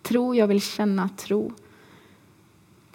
Tro, 0.02 0.36
jag 0.36 0.48
vill 0.48 0.62
känna 0.62 1.10
tro. 1.18 1.52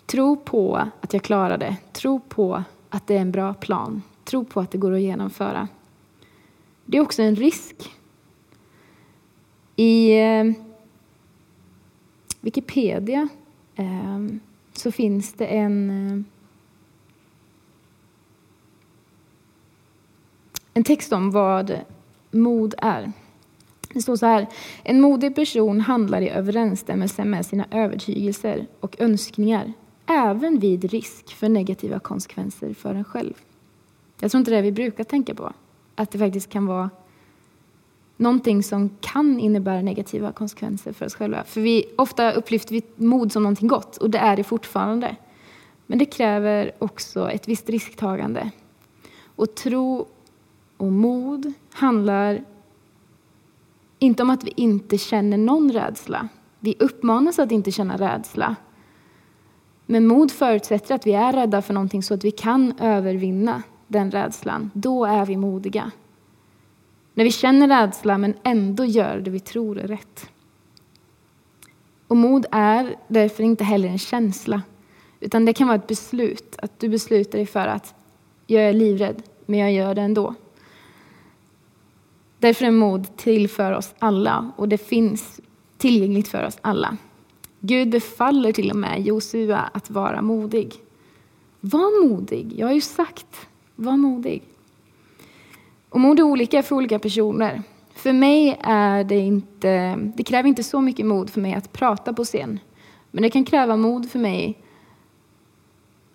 Tro 0.06 0.36
på 0.36 0.88
att 1.00 1.12
jag 1.12 1.22
klarar 1.22 1.58
det. 1.58 1.76
Tro 1.92 2.20
på 2.20 2.62
att 2.88 3.06
det 3.06 3.16
är 3.16 3.20
en 3.20 3.32
bra 3.32 3.54
plan. 3.54 4.02
Tro 4.24 4.44
på 4.44 4.60
att 4.60 4.70
det 4.70 4.78
går 4.78 4.92
att 4.92 5.00
genomföra. 5.00 5.68
Det 6.92 6.98
är 6.98 7.02
också 7.02 7.22
en 7.22 7.36
risk. 7.36 7.90
I 9.76 10.20
eh, 10.20 10.44
Wikipedia 12.40 13.28
eh, 13.76 14.18
så 14.72 14.92
finns 14.92 15.32
det 15.32 15.46
en 15.46 15.90
eh, 15.90 16.24
en 20.74 20.84
text 20.84 21.12
om 21.12 21.30
vad 21.30 21.80
mod 22.30 22.74
är. 22.78 23.12
Det 23.92 24.02
står 24.02 24.16
så 24.16 24.26
här. 24.26 24.46
En 24.82 25.00
modig 25.00 25.34
person 25.34 25.80
handlar 25.80 26.20
i 26.20 26.28
överensstämmelse 26.28 27.24
med 27.24 27.46
sina 27.46 27.66
övertygelser 27.70 28.66
och 28.80 29.00
önskningar, 29.00 29.72
även 30.06 30.58
vid 30.58 30.84
risk 30.84 31.34
för 31.34 31.48
negativa 31.48 31.98
konsekvenser 31.98 32.74
för 32.74 32.94
en 32.94 33.04
själv. 33.04 33.34
Jag 34.20 34.30
tror 34.30 34.38
inte 34.38 34.50
det 34.50 34.56
är 34.56 34.62
det 34.62 34.70
vi 34.70 34.72
brukar 34.72 35.04
tänka 35.04 35.34
på, 35.34 35.52
att 35.94 36.10
det 36.10 36.18
faktiskt 36.18 36.48
kan 36.50 36.66
vara 36.66 36.90
någonting 38.16 38.62
som 38.62 38.90
kan 39.00 39.40
innebära 39.40 39.82
negativa 39.82 40.32
konsekvenser 40.32 40.92
för 40.92 41.06
oss 41.06 41.14
själva. 41.14 41.44
För 41.44 41.60
vi, 41.60 41.84
ofta 41.96 42.32
upplyfter 42.32 42.72
vi 42.72 42.82
mod 42.96 43.32
som 43.32 43.42
någonting 43.42 43.68
gott, 43.68 43.96
och 43.96 44.10
det 44.10 44.18
är 44.18 44.36
det 44.36 44.44
fortfarande. 44.44 45.16
Men 45.86 45.98
det 45.98 46.04
kräver 46.04 46.72
också 46.78 47.30
ett 47.30 47.48
visst 47.48 47.68
risktagande. 47.68 48.50
Och 49.36 49.54
tro 49.54 50.06
och 50.76 50.92
mod 50.92 51.52
handlar 51.70 52.44
inte 53.98 54.22
om 54.22 54.30
att 54.30 54.44
vi 54.44 54.52
inte 54.56 54.98
känner 54.98 55.38
någon 55.38 55.72
rädsla. 55.72 56.28
Vi 56.60 56.74
uppmanas 56.78 57.38
att 57.38 57.52
inte 57.52 57.72
känna 57.72 57.96
rädsla. 57.96 58.56
Men 59.86 60.06
mod 60.06 60.30
förutsätter 60.30 60.94
att 60.94 61.06
vi 61.06 61.12
är 61.12 61.32
rädda 61.32 61.62
för 61.62 61.74
någonting 61.74 62.02
så 62.02 62.14
att 62.14 62.24
vi 62.24 62.30
kan 62.30 62.78
övervinna 62.78 63.62
den 63.92 64.10
rädslan. 64.10 64.70
Då 64.74 65.04
är 65.04 65.26
vi 65.26 65.36
modiga. 65.36 65.90
När 67.14 67.24
vi 67.24 67.32
känner 67.32 67.68
rädsla 67.68 68.18
men 68.18 68.34
ändå 68.42 68.84
gör 68.84 69.20
det 69.20 69.30
vi 69.30 69.40
tror 69.40 69.78
är 69.78 69.88
rätt. 69.88 70.30
Och 72.08 72.16
mod 72.16 72.46
är 72.50 72.96
därför 73.08 73.42
inte 73.42 73.64
heller 73.64 73.88
en 73.88 73.98
känsla, 73.98 74.62
utan 75.20 75.44
det 75.44 75.52
kan 75.52 75.68
vara 75.68 75.78
ett 75.78 75.86
beslut. 75.86 76.56
Att 76.62 76.80
du 76.80 76.88
beslutar 76.88 77.38
dig 77.38 77.46
för 77.46 77.66
att 77.66 77.94
jag 78.46 78.62
är 78.62 78.72
livrädd, 78.72 79.22
men 79.46 79.58
jag 79.58 79.72
gör 79.72 79.94
det 79.94 80.02
ändå. 80.02 80.34
Därför 82.38 82.64
är 82.64 82.70
mod 82.70 83.16
till 83.16 83.48
för 83.48 83.72
oss 83.72 83.94
alla 83.98 84.52
och 84.56 84.68
det 84.68 84.78
finns 84.78 85.40
tillgängligt 85.76 86.28
för 86.28 86.46
oss 86.46 86.58
alla. 86.60 86.96
Gud 87.60 87.90
befaller 87.90 88.52
till 88.52 88.70
och 88.70 88.76
med 88.76 89.02
Josua 89.02 89.58
att 89.58 89.90
vara 89.90 90.22
modig. 90.22 90.74
Var 91.60 92.06
modig, 92.08 92.52
jag 92.56 92.66
har 92.66 92.74
ju 92.74 92.80
sagt, 92.80 93.48
var 93.76 93.96
modig. 93.96 94.42
Och 95.88 96.00
mod 96.00 96.18
är 96.18 96.22
olika 96.22 96.62
för 96.62 96.76
olika 96.76 96.98
personer. 96.98 97.62
För 97.94 98.12
mig 98.12 98.58
är 98.62 99.04
det 99.04 99.18
inte, 99.18 99.96
det 100.16 100.24
kräver 100.24 100.48
inte 100.48 100.62
så 100.62 100.80
mycket 100.80 101.06
mod 101.06 101.30
för 101.30 101.40
mig 101.40 101.54
att 101.54 101.72
prata 101.72 102.12
på 102.12 102.24
scen. 102.24 102.58
Men 103.10 103.22
det 103.22 103.30
kan 103.30 103.44
kräva 103.44 103.76
mod 103.76 104.10
för 104.10 104.18
mig 104.18 104.58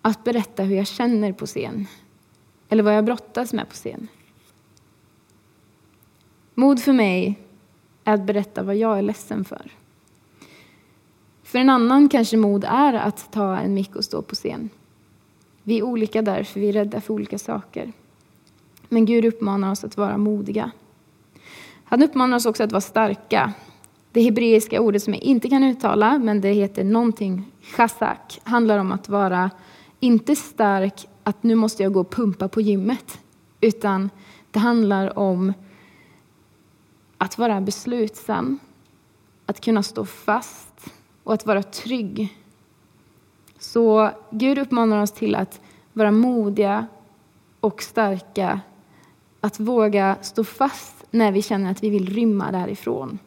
att 0.02 0.24
berätta 0.24 0.62
hur 0.62 0.76
jag 0.76 0.86
känner 0.86 1.32
på 1.32 1.46
scen. 1.46 1.86
Eller 2.68 2.82
vad 2.82 2.96
jag 2.96 3.04
brottas 3.04 3.52
med 3.52 3.68
på 3.68 3.74
scen. 3.74 4.08
Mod 6.54 6.80
för 6.80 6.92
mig 6.92 7.38
är 8.04 8.14
att 8.14 8.24
berätta 8.24 8.62
vad 8.62 8.76
jag 8.76 8.98
är 8.98 9.02
ledsen 9.02 9.44
för. 9.44 9.70
För 11.42 11.58
en 11.58 11.70
annan 11.70 12.08
kanske 12.08 12.36
mod 12.36 12.64
är 12.64 12.92
att 12.92 13.32
ta 13.32 13.56
en 13.56 13.74
mick 13.74 13.96
och 13.96 14.04
stå 14.04 14.22
på 14.22 14.34
scen. 14.34 14.70
Vi 15.68 15.78
är 15.78 15.82
olika 15.82 16.22
där, 16.22 16.42
för 16.42 16.60
vi 16.60 16.68
är 16.68 16.72
rädda 16.72 17.00
för 17.00 17.14
olika 17.14 17.38
saker. 17.38 17.92
Men 18.88 19.04
Gud 19.04 19.24
uppmanar 19.24 19.70
oss 19.70 19.84
att 19.84 19.96
vara 19.96 20.16
modiga. 20.16 20.70
Han 21.84 22.02
uppmanar 22.02 22.36
oss 22.36 22.46
också 22.46 22.62
att 22.62 22.72
vara 22.72 22.80
starka. 22.80 23.52
Det 24.12 24.22
hebreiska 24.22 24.80
ordet 24.80 25.02
som 25.02 25.14
jag 25.14 25.22
inte 25.22 25.48
kan 25.48 25.64
uttala, 25.64 26.18
men 26.18 26.40
det 26.40 26.48
heter 26.48 26.84
någonting, 26.84 27.44
chazak, 27.62 28.40
handlar 28.42 28.78
om 28.78 28.92
att 28.92 29.08
vara 29.08 29.50
inte 30.00 30.36
stark, 30.36 31.08
att 31.22 31.42
nu 31.42 31.54
måste 31.54 31.82
jag 31.82 31.92
gå 31.92 32.00
och 32.00 32.10
pumpa 32.10 32.48
på 32.48 32.60
gymmet, 32.60 33.20
utan 33.60 34.10
det 34.50 34.58
handlar 34.58 35.18
om 35.18 35.52
att 37.18 37.38
vara 37.38 37.60
beslutsam, 37.60 38.58
att 39.46 39.60
kunna 39.60 39.82
stå 39.82 40.04
fast 40.04 40.92
och 41.24 41.34
att 41.34 41.46
vara 41.46 41.62
trygg. 41.62 42.36
Så 43.58 44.10
Gud 44.30 44.58
uppmanar 44.58 45.02
oss 45.02 45.12
till 45.12 45.34
att 45.34 45.60
vara 45.92 46.10
modiga 46.10 46.86
och 47.60 47.82
starka, 47.82 48.60
att 49.40 49.60
våga 49.60 50.16
stå 50.20 50.44
fast 50.44 51.04
när 51.10 51.32
vi 51.32 51.42
känner 51.42 51.70
att 51.70 51.82
vi 51.82 51.90
vill 51.90 52.14
rymma 52.14 52.52
därifrån. 52.52 53.18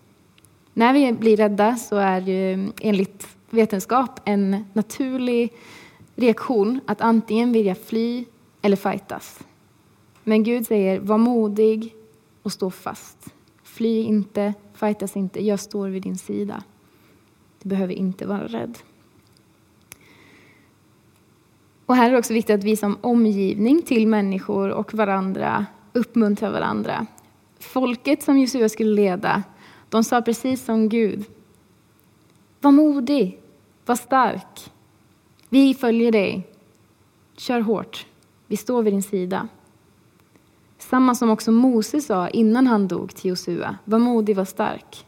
När 0.74 0.94
vi 0.94 1.14
blir 1.14 1.38
rädda 1.38 1.76
så 1.76 1.96
är 1.96 2.22
det 2.22 2.70
enligt 2.82 3.28
vetenskap 3.50 4.20
en 4.26 4.66
naturlig 4.74 5.54
reaktion 6.16 6.80
att 6.86 7.02
antingen 7.02 7.52
vilja 7.52 7.76
fly 7.76 8.26
eller 8.62 8.78
fightas. 8.78 9.40
Men 10.24 10.44
Gud 10.44 10.68
säger, 10.68 11.00
var 11.00 11.18
modig 11.18 11.96
och 12.44 12.52
stå 12.52 12.72
fast. 12.72 13.34
Fly 13.64 14.04
inte, 14.04 14.54
fightas 14.74 15.16
inte, 15.18 15.46
jag 15.46 15.60
står 15.60 15.90
vid 15.90 16.04
din 16.04 16.18
sida. 16.18 16.64
Du 17.62 17.70
behöver 17.70 17.94
inte 17.94 18.28
vara 18.28 18.48
rädd. 18.48 18.78
Och 21.92 21.98
här 21.98 22.08
är 22.08 22.12
det 22.12 22.18
också 22.20 22.34
viktigt 22.34 22.56
att 22.56 22.64
vi 22.64 22.76
som 22.76 22.98
omgivning 23.02 23.82
till 23.82 24.08
människor 24.08 24.70
och 24.70 24.94
varandra 24.94 25.66
uppmuntrar 25.94 26.52
varandra. 26.52 27.06
Folket 27.60 28.24
som 28.24 28.40
Josua 28.40 28.70
skulle 28.70 28.96
leda, 28.96 29.44
de 29.90 30.04
sa 30.04 30.22
precis 30.22 30.66
som 30.66 30.90
Gud. 30.90 31.26
Var 32.62 32.72
modig, 32.72 33.40
var 33.86 33.96
stark. 33.96 34.72
Vi 35.50 35.74
följer 35.74 36.12
dig. 36.12 36.48
Kör 37.38 37.60
hårt. 37.60 38.06
Vi 38.48 38.58
står 38.58 38.84
vid 38.84 38.94
din 38.94 39.04
sida. 39.04 39.48
Samma 40.78 41.16
som 41.16 41.30
också 41.30 41.52
Mose 41.52 42.02
sa 42.02 42.30
innan 42.30 42.68
han 42.68 42.88
dog 42.88 43.16
till 43.16 43.30
Josua. 43.30 43.78
Var 43.86 44.00
modig, 44.00 44.36
var 44.36 44.46
stark. 44.46 45.06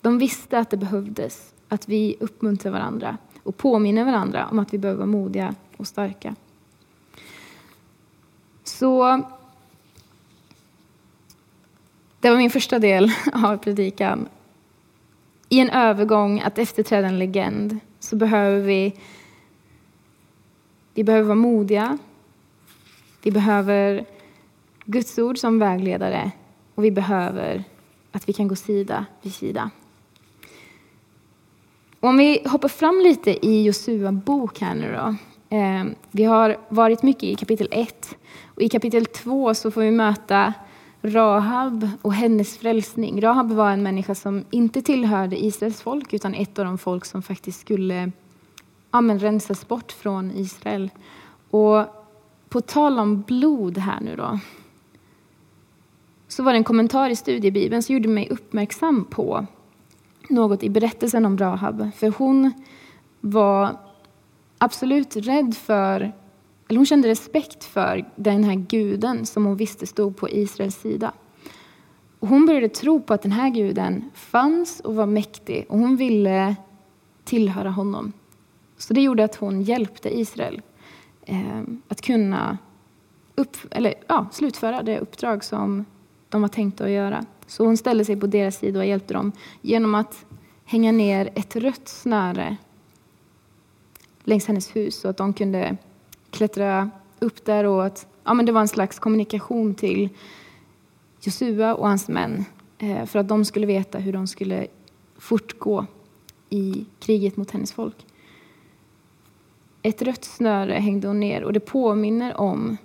De 0.00 0.18
visste 0.18 0.58
att 0.58 0.70
det 0.70 0.76
behövdes, 0.76 1.54
att 1.68 1.88
vi 1.88 2.16
uppmuntrar 2.20 2.72
varandra 2.72 3.18
och 3.42 3.56
påminner 3.56 4.04
varandra 4.04 4.48
om 4.50 4.58
att 4.58 4.74
vi 4.74 4.78
behöver 4.78 4.98
vara 4.98 5.06
modiga 5.06 5.54
och 5.80 5.86
starka. 5.86 6.34
Så 8.64 9.22
det 12.20 12.30
var 12.30 12.36
min 12.36 12.50
första 12.50 12.78
del 12.78 13.12
av 13.32 13.56
predikan. 13.56 14.28
I 15.48 15.60
en 15.60 15.70
övergång 15.70 16.40
att 16.40 16.58
efterträda 16.58 17.08
en 17.08 17.18
legend 17.18 17.78
så 18.00 18.16
behöver 18.16 18.60
vi, 18.60 18.94
vi 20.94 21.04
behöver 21.04 21.24
vara 21.24 21.34
modiga. 21.34 21.98
Vi 23.22 23.30
behöver 23.30 24.04
Guds 24.84 25.18
ord 25.18 25.38
som 25.38 25.58
vägledare 25.58 26.30
och 26.74 26.84
vi 26.84 26.90
behöver 26.90 27.64
att 28.12 28.28
vi 28.28 28.32
kan 28.32 28.48
gå 28.48 28.56
sida 28.56 29.06
vid 29.22 29.34
sida. 29.34 29.70
Om 32.00 32.16
vi 32.16 32.42
hoppar 32.48 32.68
fram 32.68 33.00
lite 33.00 33.46
i 33.46 33.62
Josua 33.62 34.12
bok 34.12 34.60
här 34.60 34.74
nu 34.74 34.94
då. 34.94 35.16
Eh, 35.52 35.84
vi 36.10 36.24
har 36.24 36.56
varit 36.68 37.02
mycket 37.02 37.22
i 37.22 37.34
kapitel 37.34 37.68
1 37.70 38.16
och 38.46 38.62
i 38.62 38.68
kapitel 38.68 39.06
2 39.06 39.54
så 39.54 39.70
får 39.70 39.80
vi 39.80 39.90
möta 39.90 40.54
Rahab 41.02 41.88
och 42.02 42.14
hennes 42.14 42.58
frälsning. 42.58 43.22
Rahab 43.22 43.52
var 43.52 43.70
en 43.70 43.82
människa 43.82 44.14
som 44.14 44.44
inte 44.50 44.82
tillhörde 44.82 45.44
Israels 45.44 45.82
folk 45.82 46.12
utan 46.12 46.34
ett 46.34 46.58
av 46.58 46.64
de 46.64 46.78
folk 46.78 47.04
som 47.04 47.22
faktiskt 47.22 47.60
skulle 47.60 48.12
ja, 48.90 49.00
men, 49.00 49.18
rensas 49.18 49.68
bort 49.68 49.92
från 49.92 50.30
Israel. 50.30 50.90
Och 51.50 51.84
på 52.48 52.60
tal 52.60 52.98
om 52.98 53.22
blod 53.22 53.78
här 53.78 54.00
nu 54.00 54.16
då, 54.16 54.38
så 56.28 56.42
var 56.42 56.52
det 56.52 56.58
en 56.58 56.64
kommentar 56.64 57.10
i 57.10 57.16
studiebibeln 57.16 57.82
som 57.82 57.94
gjorde 57.94 58.08
mig 58.08 58.28
uppmärksam 58.30 59.04
på 59.04 59.46
något 60.28 60.62
i 60.62 60.70
berättelsen 60.70 61.26
om 61.26 61.38
Rahab. 61.38 61.90
För 61.96 62.08
hon 62.18 62.52
var 63.20 63.76
absolut 64.60 65.16
rädd 65.16 65.54
för, 65.56 66.12
eller 66.68 66.76
hon 66.76 66.86
kände 66.86 67.08
respekt 67.08 67.64
för 67.64 68.10
den 68.16 68.44
här 68.44 68.54
guden 68.54 69.26
som 69.26 69.44
hon 69.44 69.56
visste 69.56 69.86
stod 69.86 70.16
på 70.16 70.30
Israels 70.30 70.76
sida. 70.76 71.12
Och 72.18 72.28
hon 72.28 72.46
började 72.46 72.68
tro 72.68 73.02
på 73.02 73.14
att 73.14 73.22
den 73.22 73.32
här 73.32 73.50
guden 73.50 74.10
fanns 74.14 74.80
och 74.80 74.94
var 74.94 75.06
mäktig 75.06 75.66
och 75.68 75.78
hon 75.78 75.96
ville 75.96 76.56
tillhöra 77.24 77.70
honom. 77.70 78.12
Så 78.76 78.94
det 78.94 79.00
gjorde 79.00 79.24
att 79.24 79.36
hon 79.36 79.62
hjälpte 79.62 80.18
Israel 80.18 80.62
eh, 81.26 81.62
att 81.88 82.00
kunna 82.00 82.58
upp, 83.34 83.56
eller, 83.70 83.94
ja, 84.06 84.26
slutföra 84.32 84.82
det 84.82 84.98
uppdrag 84.98 85.44
som 85.44 85.84
de 86.28 86.42
var 86.42 86.48
tänkta 86.48 86.84
att 86.84 86.90
göra. 86.90 87.24
Så 87.46 87.64
hon 87.64 87.76
ställde 87.76 88.04
sig 88.04 88.16
på 88.16 88.26
deras 88.26 88.58
sida 88.58 88.78
och 88.78 88.86
hjälpte 88.86 89.14
dem 89.14 89.32
genom 89.60 89.94
att 89.94 90.24
hänga 90.64 90.92
ner 90.92 91.30
ett 91.34 91.56
rött 91.56 91.88
snöre 91.88 92.56
längs 94.30 94.46
hennes 94.46 94.76
hus 94.76 95.00
så 95.00 95.08
att 95.08 95.16
de 95.16 95.32
kunde 95.32 95.76
klättra 96.30 96.90
upp 97.18 97.44
där 97.44 97.64
och 97.64 97.84
att 97.86 98.06
ja, 98.24 98.34
men 98.34 98.46
det 98.46 98.52
var 98.52 98.60
en 98.60 98.68
slags 98.68 98.98
kommunikation 98.98 99.74
till 99.74 100.08
Josua 101.20 101.74
och 101.74 101.88
hans 101.88 102.08
män 102.08 102.44
eh, 102.78 103.06
för 103.06 103.18
att 103.18 103.28
de 103.28 103.44
skulle 103.44 103.66
veta 103.66 103.98
hur 103.98 104.12
de 104.12 104.26
skulle 104.26 104.66
fortgå 105.18 105.86
i 106.48 106.86
kriget 106.98 107.36
mot 107.36 107.50
hennes 107.50 107.72
folk. 107.72 108.06
Ett 109.82 110.02
rött 110.02 110.24
snöre 110.24 110.72
hängde 110.72 111.08
hon 111.08 111.20
ner 111.20 111.42
och 111.42 111.52
det 111.52 111.60
påminner 111.60 112.40
om 112.40 112.76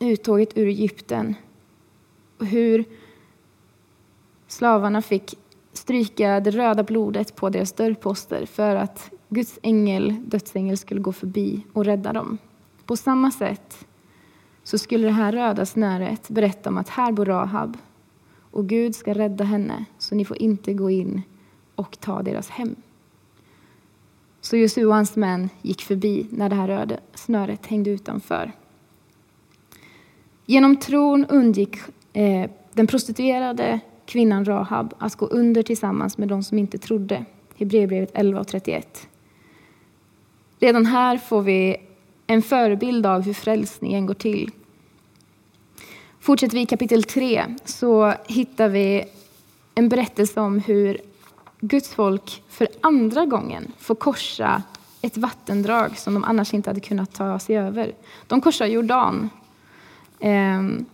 uttåget 0.00 0.58
ur 0.58 0.66
Egypten 0.66 1.34
och 2.38 2.46
hur 2.46 2.84
slavarna 4.46 5.02
fick 5.02 5.34
stryka 5.72 6.40
det 6.40 6.50
röda 6.50 6.82
blodet 6.82 7.34
på 7.34 7.48
deras 7.48 7.72
dörrposter 7.72 8.46
för 8.46 8.76
att 8.76 9.10
Guds 9.28 9.58
ängel, 9.62 10.16
dödsängel, 10.26 10.76
skulle 10.76 11.00
gå 11.00 11.12
förbi 11.12 11.66
och 11.72 11.84
rädda 11.84 12.12
dem. 12.12 12.38
På 12.86 12.96
samma 12.96 13.30
sätt 13.30 13.86
så 14.62 14.78
skulle 14.78 15.06
det 15.06 15.12
här 15.12 15.32
röda 15.32 15.66
snöret 15.66 16.28
berätta 16.28 16.70
om 16.70 16.78
att 16.78 16.88
här 16.88 17.12
bor 17.12 17.24
Rahab 17.24 17.76
och 18.50 18.68
Gud 18.68 18.94
ska 18.94 19.14
rädda 19.14 19.44
henne, 19.44 19.84
så 19.98 20.14
ni 20.14 20.24
får 20.24 20.42
inte 20.42 20.72
gå 20.74 20.90
in 20.90 21.22
och 21.74 22.00
ta 22.00 22.22
deras 22.22 22.48
hem. 22.48 22.76
Så 24.40 24.56
Josua 24.56 24.88
och 24.88 24.94
hans 24.94 25.16
män 25.16 25.48
gick 25.62 25.82
förbi 25.82 26.26
när 26.30 26.48
det 26.48 26.54
här 26.54 26.68
röda 26.68 26.96
snöret 27.14 27.66
hängde 27.66 27.90
utanför. 27.90 28.52
Genom 30.46 30.76
tron 30.76 31.26
undgick 31.28 31.76
eh, 32.12 32.50
den 32.72 32.86
prostituerade 32.86 33.80
kvinnan 34.06 34.44
Rahab 34.44 34.94
att 34.98 35.16
gå 35.16 35.26
under 35.26 35.62
tillsammans 35.62 36.18
med 36.18 36.28
de 36.28 36.42
som 36.42 36.58
inte 36.58 36.78
trodde. 36.78 37.24
Hebreerbrevet 37.56 38.10
11 38.14 38.40
och 38.40 38.46
31. 38.46 39.08
Redan 40.58 40.86
här 40.86 41.18
får 41.18 41.42
vi 41.42 41.76
en 42.26 42.42
förebild 42.42 43.06
av 43.06 43.22
hur 43.22 43.34
frälsningen 43.34 44.06
går 44.06 44.14
till. 44.14 44.50
Fortsätter 46.20 46.54
vi 46.54 46.60
i 46.60 46.66
kapitel 46.66 47.02
3 47.02 47.44
så 47.64 48.14
hittar 48.26 48.68
vi 48.68 49.04
en 49.74 49.88
berättelse 49.88 50.40
om 50.40 50.58
hur 50.58 50.98
Guds 51.60 51.94
folk 51.94 52.42
för 52.48 52.68
andra 52.80 53.26
gången 53.26 53.72
får 53.78 53.94
korsa 53.94 54.62
ett 55.02 55.16
vattendrag 55.16 55.98
som 55.98 56.14
de 56.14 56.24
annars 56.24 56.54
inte 56.54 56.70
hade 56.70 56.80
kunnat 56.80 57.14
ta 57.14 57.38
sig 57.38 57.58
över. 57.58 57.94
De 58.26 58.40
korsar 58.40 58.66
Jordan. 58.66 59.30
Ehm, 60.20 60.84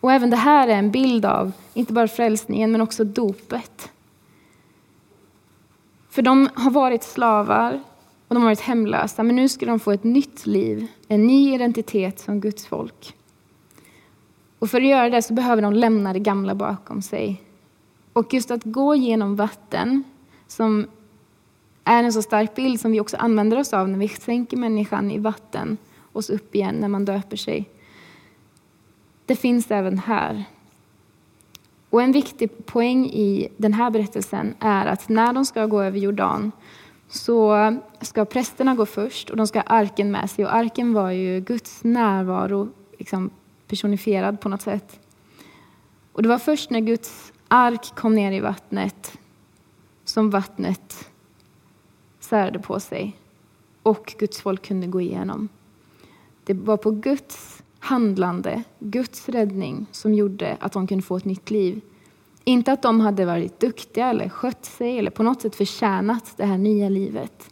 och 0.00 0.12
även 0.12 0.30
det 0.30 0.36
här 0.36 0.68
är 0.68 0.78
en 0.78 0.90
bild 0.90 1.24
av 1.24 1.52
inte 1.74 1.92
bara 1.92 2.08
frälsningen 2.08 2.72
men 2.72 2.80
också 2.80 3.04
dopet. 3.04 3.90
För 6.10 6.22
de 6.22 6.48
har 6.54 6.70
varit 6.70 7.02
slavar 7.02 7.80
och 8.28 8.34
de 8.34 8.42
har 8.42 8.50
varit 8.50 8.60
hemlösa, 8.60 9.22
men 9.22 9.36
nu 9.36 9.48
ska 9.48 9.66
de 9.66 9.80
få 9.80 9.92
ett 9.92 10.04
nytt 10.04 10.46
liv, 10.46 10.86
en 11.08 11.26
ny 11.26 11.54
identitet 11.54 12.20
som 12.20 12.40
Guds 12.40 12.66
folk. 12.66 13.16
Och 14.58 14.70
för 14.70 14.80
att 14.80 14.86
göra 14.86 15.10
det 15.10 15.22
så 15.22 15.34
behöver 15.34 15.62
de 15.62 15.72
lämna 15.72 16.12
det 16.12 16.18
gamla 16.18 16.54
bakom 16.54 17.02
sig. 17.02 17.42
Och 18.12 18.34
just 18.34 18.50
att 18.50 18.64
gå 18.64 18.94
genom 18.94 19.36
vatten, 19.36 20.04
som 20.46 20.86
är 21.84 22.04
en 22.04 22.12
så 22.12 22.22
stark 22.22 22.54
bild 22.54 22.80
som 22.80 22.92
vi 22.92 23.00
också 23.00 23.16
använder 23.16 23.58
oss 23.58 23.72
av 23.72 23.88
när 23.88 23.98
vi 23.98 24.08
sänker 24.08 24.56
människan 24.56 25.10
i 25.10 25.18
vatten 25.18 25.76
och 26.12 26.24
så 26.24 26.32
upp 26.32 26.54
igen 26.54 26.74
när 26.74 26.88
man 26.88 27.04
döper 27.04 27.36
sig. 27.36 27.68
Det 29.26 29.36
finns 29.36 29.70
även 29.70 29.98
här. 29.98 30.44
Och 31.90 32.02
en 32.02 32.12
viktig 32.12 32.66
poäng 32.66 33.06
i 33.06 33.48
den 33.56 33.72
här 33.72 33.90
berättelsen 33.90 34.54
är 34.58 34.86
att 34.86 35.08
när 35.08 35.32
de 35.32 35.44
ska 35.44 35.66
gå 35.66 35.82
över 35.82 35.98
Jordan 35.98 36.52
så 37.16 37.76
ska 38.00 38.24
prästerna 38.24 38.74
gå 38.74 38.86
först 38.86 39.30
och 39.30 39.36
de 39.36 39.46
ska 39.46 39.58
ha 39.58 39.66
arken 39.66 40.10
med 40.10 40.30
sig. 40.30 40.44
Och 40.44 40.54
arken 40.54 40.92
var 40.92 41.10
ju 41.10 41.40
Guds 41.40 41.84
närvaro 41.84 42.68
liksom 42.98 43.30
personifierad 43.66 44.40
på 44.40 44.48
något 44.48 44.62
sätt. 44.62 45.00
Och 46.12 46.22
det 46.22 46.28
var 46.28 46.38
först 46.38 46.70
när 46.70 46.80
Guds 46.80 47.32
ark 47.48 47.92
kom 47.94 48.14
ner 48.14 48.32
i 48.32 48.40
vattnet 48.40 49.18
som 50.04 50.30
vattnet 50.30 51.08
särade 52.20 52.58
på 52.58 52.80
sig 52.80 53.16
och 53.82 54.14
Guds 54.18 54.40
folk 54.40 54.66
kunde 54.66 54.86
gå 54.86 55.00
igenom. 55.00 55.48
Det 56.44 56.54
var 56.54 56.76
på 56.76 56.90
Guds 56.90 57.62
handlande, 57.78 58.62
Guds 58.78 59.28
räddning 59.28 59.86
som 59.92 60.14
gjorde 60.14 60.56
att 60.60 60.72
de 60.72 60.86
kunde 60.86 61.04
få 61.04 61.16
ett 61.16 61.24
nytt 61.24 61.50
liv. 61.50 61.80
Inte 62.48 62.72
att 62.72 62.82
de 62.82 63.00
hade 63.00 63.24
varit 63.24 63.60
duktiga 63.60 64.10
eller 64.10 64.28
skött 64.28 64.64
sig 64.64 64.98
eller 64.98 65.10
på 65.10 65.22
något 65.22 65.42
sätt 65.42 65.56
förtjänat 65.56 66.34
det 66.36 66.44
här 66.44 66.58
nya 66.58 66.88
livet. 66.88 67.50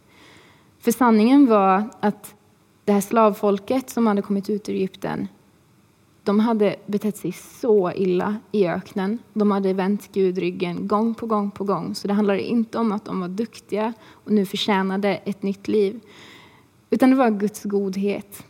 För 0.79 0.91
sanningen 0.91 1.45
var 1.45 1.89
att 1.99 2.35
det 2.85 2.91
här 2.91 3.01
slavfolket 3.01 3.89
som 3.89 4.07
hade 4.07 4.21
kommit 4.21 4.49
ut 4.49 4.69
ur 4.69 4.73
Egypten, 4.73 5.27
de 6.23 6.39
hade 6.39 6.75
betett 6.85 7.17
sig 7.17 7.31
så 7.31 7.91
illa 7.91 8.35
i 8.51 8.67
öknen. 8.67 9.19
De 9.33 9.51
hade 9.51 9.73
vänt 9.73 10.09
Gud 10.13 10.37
ryggen 10.37 10.87
gång 10.87 11.15
på 11.15 11.25
gång 11.25 11.51
på 11.51 11.63
gång. 11.63 11.95
Så 11.95 12.07
det 12.07 12.13
handlade 12.13 12.41
inte 12.41 12.77
om 12.77 12.91
att 12.91 13.05
de 13.05 13.19
var 13.19 13.27
duktiga 13.27 13.93
och 14.09 14.31
nu 14.31 14.45
förtjänade 14.45 15.15
ett 15.15 15.43
nytt 15.43 15.67
liv. 15.67 15.99
Utan 16.89 17.09
det 17.09 17.15
var 17.15 17.29
Guds 17.29 17.63
godhet. 17.63 18.45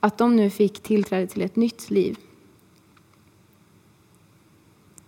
Att 0.00 0.18
de 0.18 0.36
nu 0.36 0.50
fick 0.50 0.82
tillträde 0.82 1.26
till 1.26 1.42
ett 1.42 1.56
nytt 1.56 1.90
liv. 1.90 2.18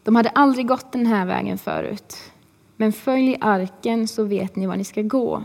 De 0.07 0.17
hade 0.17 0.29
aldrig 0.29 0.69
gått 0.69 0.93
den 0.93 1.07
här 1.07 1.27
vägen 1.27 1.59
förut. 1.59 2.33
Men 2.77 2.93
följ 2.93 3.37
arken 3.41 4.09
så 4.09 4.25
vet 4.25 4.57
ni 4.57 4.67
var 4.67 4.77
ni 4.77 4.85
ska 4.85 5.03
gå, 5.03 5.43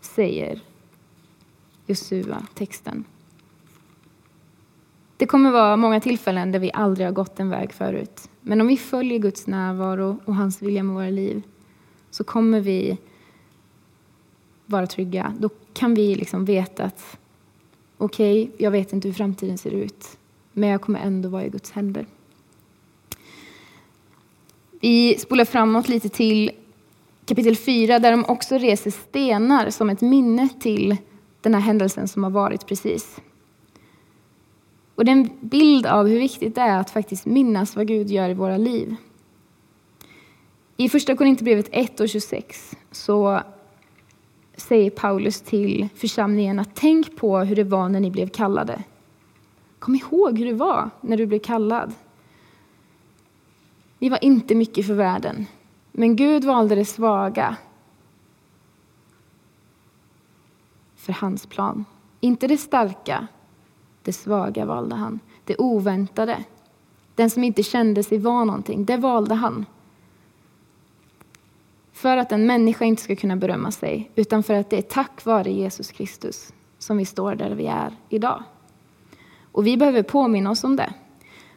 säger 0.00 0.60
Josua, 1.86 2.46
texten. 2.54 3.04
Det 5.16 5.26
kommer 5.26 5.50
vara 5.50 5.76
många 5.76 6.00
tillfällen 6.00 6.52
där 6.52 6.58
vi 6.58 6.70
aldrig 6.74 7.06
har 7.06 7.12
gått 7.12 7.40
en 7.40 7.50
väg 7.50 7.72
förut. 7.72 8.30
Men 8.40 8.60
om 8.60 8.66
vi 8.66 8.76
följer 8.76 9.18
Guds 9.18 9.46
närvaro 9.46 10.20
och 10.24 10.34
hans 10.34 10.62
vilja 10.62 10.82
med 10.82 10.94
våra 10.94 11.10
liv 11.10 11.42
så 12.10 12.24
kommer 12.24 12.60
vi 12.60 12.98
vara 14.66 14.86
trygga. 14.86 15.34
Då 15.38 15.48
kan 15.72 15.94
vi 15.94 16.14
liksom 16.14 16.44
veta 16.44 16.84
att 16.84 17.18
okej, 17.98 18.42
okay, 18.42 18.64
jag 18.64 18.70
vet 18.70 18.92
inte 18.92 19.08
hur 19.08 19.14
framtiden 19.14 19.58
ser 19.58 19.70
ut, 19.70 20.18
men 20.52 20.68
jag 20.68 20.80
kommer 20.80 21.00
ändå 21.00 21.28
vara 21.28 21.44
i 21.44 21.48
Guds 21.48 21.70
händer. 21.70 22.06
Vi 24.80 25.18
spolar 25.18 25.44
framåt 25.44 25.88
lite 25.88 26.08
till 26.08 26.50
kapitel 27.24 27.56
4 27.56 27.98
där 27.98 28.10
de 28.10 28.24
också 28.24 28.58
reser 28.58 28.90
stenar 28.90 29.70
som 29.70 29.90
ett 29.90 30.00
minne 30.00 30.48
till 30.60 30.96
den 31.40 31.54
här 31.54 31.60
händelsen 31.60 32.08
som 32.08 32.24
har 32.24 32.30
varit 32.30 32.66
precis. 32.66 33.20
Och 34.94 35.04
det 35.04 35.10
är 35.10 35.16
en 35.16 35.30
bild 35.40 35.86
av 35.86 36.08
hur 36.08 36.18
viktigt 36.18 36.54
det 36.54 36.60
är 36.60 36.78
att 36.78 36.90
faktiskt 36.90 37.26
minnas 37.26 37.76
vad 37.76 37.86
Gud 37.86 38.10
gör 38.10 38.28
i 38.28 38.34
våra 38.34 38.56
liv. 38.56 38.96
I 40.76 40.88
första 40.88 41.16
Korinthierbrevet 41.16 41.68
1 41.72 42.00
och 42.00 42.08
26 42.08 42.76
så 42.90 43.40
säger 44.56 44.90
Paulus 44.90 45.40
till 45.40 45.88
församlingen 45.94 46.58
att 46.58 46.70
tänk 46.74 47.16
på 47.16 47.38
hur 47.38 47.56
det 47.56 47.64
var 47.64 47.88
när 47.88 48.00
ni 48.00 48.10
blev 48.10 48.28
kallade. 48.28 48.82
Kom 49.78 49.94
ihåg 49.94 50.38
hur 50.38 50.46
det 50.46 50.52
var 50.52 50.90
när 51.00 51.16
du 51.16 51.26
blev 51.26 51.38
kallad. 51.38 51.92
Vi 54.00 54.08
var 54.08 54.24
inte 54.24 54.54
mycket 54.54 54.86
för 54.86 54.94
världen, 54.94 55.46
men 55.92 56.16
Gud 56.16 56.44
valde 56.44 56.74
det 56.74 56.84
svaga 56.84 57.56
för 60.96 61.12
hans 61.12 61.46
plan. 61.46 61.84
Inte 62.20 62.46
det 62.46 62.56
starka, 62.56 63.26
det 64.02 64.12
svaga 64.12 64.64
valde 64.64 64.94
han. 64.94 65.20
Det 65.44 65.56
oväntade, 65.56 66.44
den 67.14 67.30
som 67.30 67.44
inte 67.44 67.62
kände 67.62 68.02
sig 68.02 68.18
vara 68.18 68.44
någonting, 68.44 68.84
det 68.84 68.96
valde 68.96 69.34
han. 69.34 69.66
För 71.92 72.16
att 72.16 72.32
en 72.32 72.46
människa 72.46 72.84
inte 72.84 73.02
ska 73.02 73.16
kunna 73.16 73.36
berömma 73.36 73.70
sig, 73.70 74.10
utan 74.14 74.42
för 74.42 74.54
att 74.54 74.70
det 74.70 74.78
är 74.78 74.82
tack 74.82 75.24
vare 75.24 75.52
Jesus 75.52 75.92
Kristus 75.92 76.52
som 76.78 76.96
vi 76.96 77.04
står 77.04 77.34
där 77.34 77.50
vi 77.50 77.66
är 77.66 77.96
idag. 78.08 78.42
Och 79.52 79.66
vi 79.66 79.76
behöver 79.76 80.02
påminna 80.02 80.50
oss 80.50 80.64
om 80.64 80.76
det. 80.76 80.92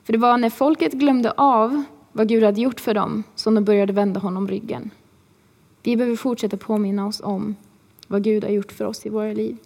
För 0.03 0.13
det 0.13 0.19
var 0.19 0.37
när 0.37 0.49
folket 0.49 0.93
glömde 0.93 1.31
av 1.31 1.83
vad 2.13 2.27
Gud 2.27 2.43
hade 2.43 2.61
gjort 2.61 2.79
för 2.79 2.93
dem 2.93 3.23
som 3.35 3.55
de 3.55 3.63
började 3.63 3.93
vända 3.93 4.19
honom 4.19 4.47
ryggen. 4.47 4.91
Vi 5.83 5.97
behöver 5.97 6.15
fortsätta 6.15 6.57
påminna 6.57 7.07
oss 7.07 7.21
om 7.21 7.55
vad 8.07 8.23
Gud 8.23 8.43
har 8.43 8.51
gjort 8.51 8.71
för 8.71 8.85
oss 8.85 9.05
i 9.05 9.09
våra 9.09 9.33
liv. 9.33 9.57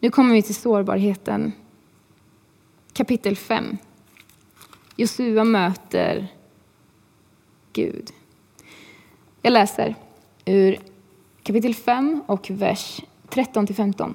Nu 0.00 0.10
kommer 0.10 0.34
vi 0.34 0.42
till 0.42 0.54
sårbarheten. 0.54 1.52
Kapitel 2.92 3.36
5. 3.36 3.76
Josua 4.96 5.44
möter 5.44 6.28
Gud. 7.72 8.10
Jag 9.42 9.52
läser 9.52 9.94
ur 10.44 10.78
kapitel 11.42 11.74
5 11.74 12.22
och 12.26 12.50
vers 12.50 13.00
13 13.28 13.66
till 13.66 13.76
15. 13.76 14.14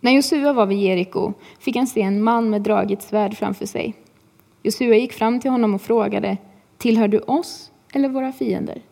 När 0.00 0.12
Josua 0.12 0.52
var 0.52 0.66
vid 0.66 0.78
Jeriko 0.78 1.32
fick 1.58 1.76
han 1.76 1.86
se 1.86 2.02
en 2.02 2.22
man 2.22 2.50
med 2.50 2.62
draget 2.62 3.02
svärd 3.02 3.36
framför 3.36 3.66
sig. 3.66 3.94
Josua 4.62 4.94
gick 4.94 5.12
fram 5.12 5.40
till 5.40 5.50
honom 5.50 5.74
och 5.74 5.82
frågade, 5.82 6.36
tillhör 6.78 7.08
du 7.08 7.18
oss 7.18 7.72
eller 7.92 8.08
våra 8.08 8.32
fiender? 8.32 8.82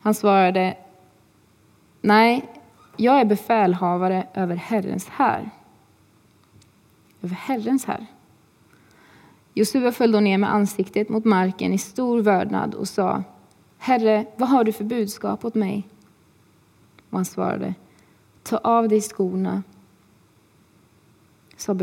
Han 0.00 0.14
svarade, 0.14 0.76
nej, 2.00 2.44
jag 2.96 3.20
är 3.20 3.24
befälhavare 3.24 4.26
över 4.34 4.56
Herrens 4.56 5.08
här. 5.08 5.50
Över 7.22 7.34
Herrens 7.34 7.84
här. 7.84 8.06
Josua 9.54 9.92
föll 9.92 10.12
då 10.12 10.20
ner 10.20 10.38
med 10.38 10.54
ansiktet 10.54 11.08
mot 11.08 11.24
marken 11.24 11.72
i 11.72 11.78
stor 11.78 12.22
vördnad 12.22 12.74
och 12.74 12.88
sa, 12.88 13.22
Herre, 13.78 14.26
vad 14.36 14.48
har 14.48 14.64
du 14.64 14.72
för 14.72 14.84
budskap 14.84 15.44
åt 15.44 15.54
mig? 15.54 15.88
Och 17.10 17.18
han 17.18 17.24
svarade, 17.24 17.74
ta 18.42 18.56
av 18.56 18.88
dig 18.88 19.00
skorna, 19.00 19.62
sa 21.58 21.74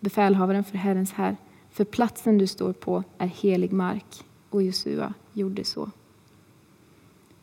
befälhavaren 0.00 0.64
för 0.64 0.78
Herrens 0.78 1.12
här, 1.12 1.36
för 1.70 1.84
platsen 1.84 2.38
du 2.38 2.46
står 2.46 2.72
på 2.72 3.04
är 3.18 3.26
helig 3.26 3.72
mark. 3.72 4.24
Och 4.50 4.62
Josua 4.62 5.14
gjorde 5.32 5.64
så. 5.64 5.90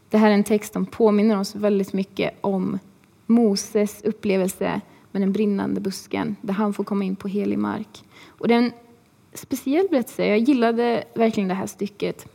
Det 0.10 0.18
här 0.18 0.30
är 0.30 0.34
en 0.34 0.44
text 0.44 0.74
som 0.74 0.86
påminner 0.86 1.40
oss 1.40 1.56
väldigt 1.56 1.94
mycket 1.94 2.38
om 2.42 2.80
Moses 3.26 4.02
upplevelse 4.04 4.82
med 5.12 5.22
den 5.22 5.32
brinnande 5.32 5.82
busken, 5.82 6.36
där 6.42 6.54
han 6.54 6.74
får 6.74 6.84
komma 6.84 7.04
in 7.04 7.16
på 7.16 7.28
helig 7.28 7.58
mark. 7.58 8.04
Och 8.28 8.48
det 8.48 8.54
är 8.54 8.58
en 8.58 8.72
speciell 9.34 9.88
berättelse. 9.90 10.26
Jag 10.26 10.40
gillade 10.40 11.04
verkligen 11.14 11.50
det 11.50 11.56
här 11.56 11.68
stycket. 11.68 12.28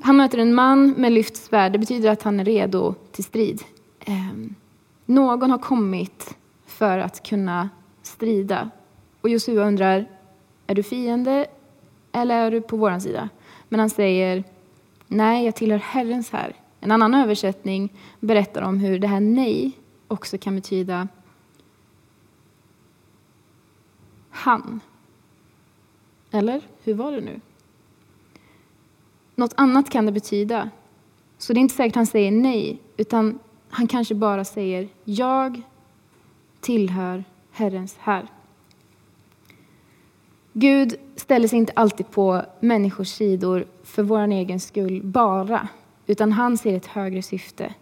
Han 0.00 0.16
möter 0.16 0.38
en 0.38 0.54
man 0.54 0.90
med 0.90 1.12
lyft 1.12 1.36
svärd. 1.36 1.72
Det 1.72 1.78
betyder 1.78 2.10
att 2.10 2.22
han 2.22 2.40
är 2.40 2.44
redo 2.44 2.94
till 3.12 3.24
strid. 3.24 3.62
Ehm, 4.00 4.54
någon 5.12 5.50
har 5.50 5.58
kommit 5.58 6.36
för 6.66 6.98
att 6.98 7.22
kunna 7.22 7.70
strida. 8.02 8.70
Och 9.20 9.28
Josua 9.28 9.64
undrar, 9.64 10.06
är 10.66 10.74
du 10.74 10.82
fiende 10.82 11.46
eller 12.12 12.46
är 12.46 12.50
du 12.50 12.60
på 12.60 12.76
vår 12.76 12.98
sida? 12.98 13.28
Men 13.68 13.80
han 13.80 13.90
säger, 13.90 14.44
nej, 15.08 15.44
jag 15.44 15.54
tillhör 15.54 15.78
Herrens 15.78 16.30
här. 16.30 16.56
En 16.80 16.90
annan 16.90 17.14
översättning 17.14 17.92
berättar 18.20 18.62
om 18.62 18.78
hur 18.78 18.98
det 18.98 19.06
här 19.06 19.20
nej 19.20 19.72
också 20.08 20.38
kan 20.38 20.54
betyda 20.54 21.08
han. 24.30 24.80
Eller 26.30 26.60
hur 26.82 26.94
var 26.94 27.12
det 27.12 27.20
nu? 27.20 27.40
Något 29.34 29.54
annat 29.56 29.90
kan 29.90 30.06
det 30.06 30.12
betyda. 30.12 30.70
Så 31.38 31.52
det 31.52 31.58
är 31.58 31.62
inte 31.62 31.74
säkert 31.74 31.96
han 31.96 32.06
säger 32.06 32.30
nej, 32.30 32.80
utan 32.96 33.38
han 33.74 33.86
kanske 33.86 34.14
bara 34.14 34.44
säger 34.44 34.88
jag 35.04 35.62
tillhör 36.60 37.24
Herrens 37.50 37.96
här. 38.00 38.26
Gud 40.52 40.94
ställer 41.16 41.48
sig 41.48 41.58
inte 41.58 41.72
alltid 41.76 42.10
på 42.10 42.42
människors 42.60 43.08
sidor 43.08 43.64
för 43.82 44.02
vår 44.02 44.28
egen 44.28 44.60
skull 44.60 45.02
bara, 45.04 45.68
utan 46.06 46.32
han 46.32 46.58
ser 46.58 46.76
ett 46.76 46.86
högre 46.86 47.22
syfte. 47.22 47.74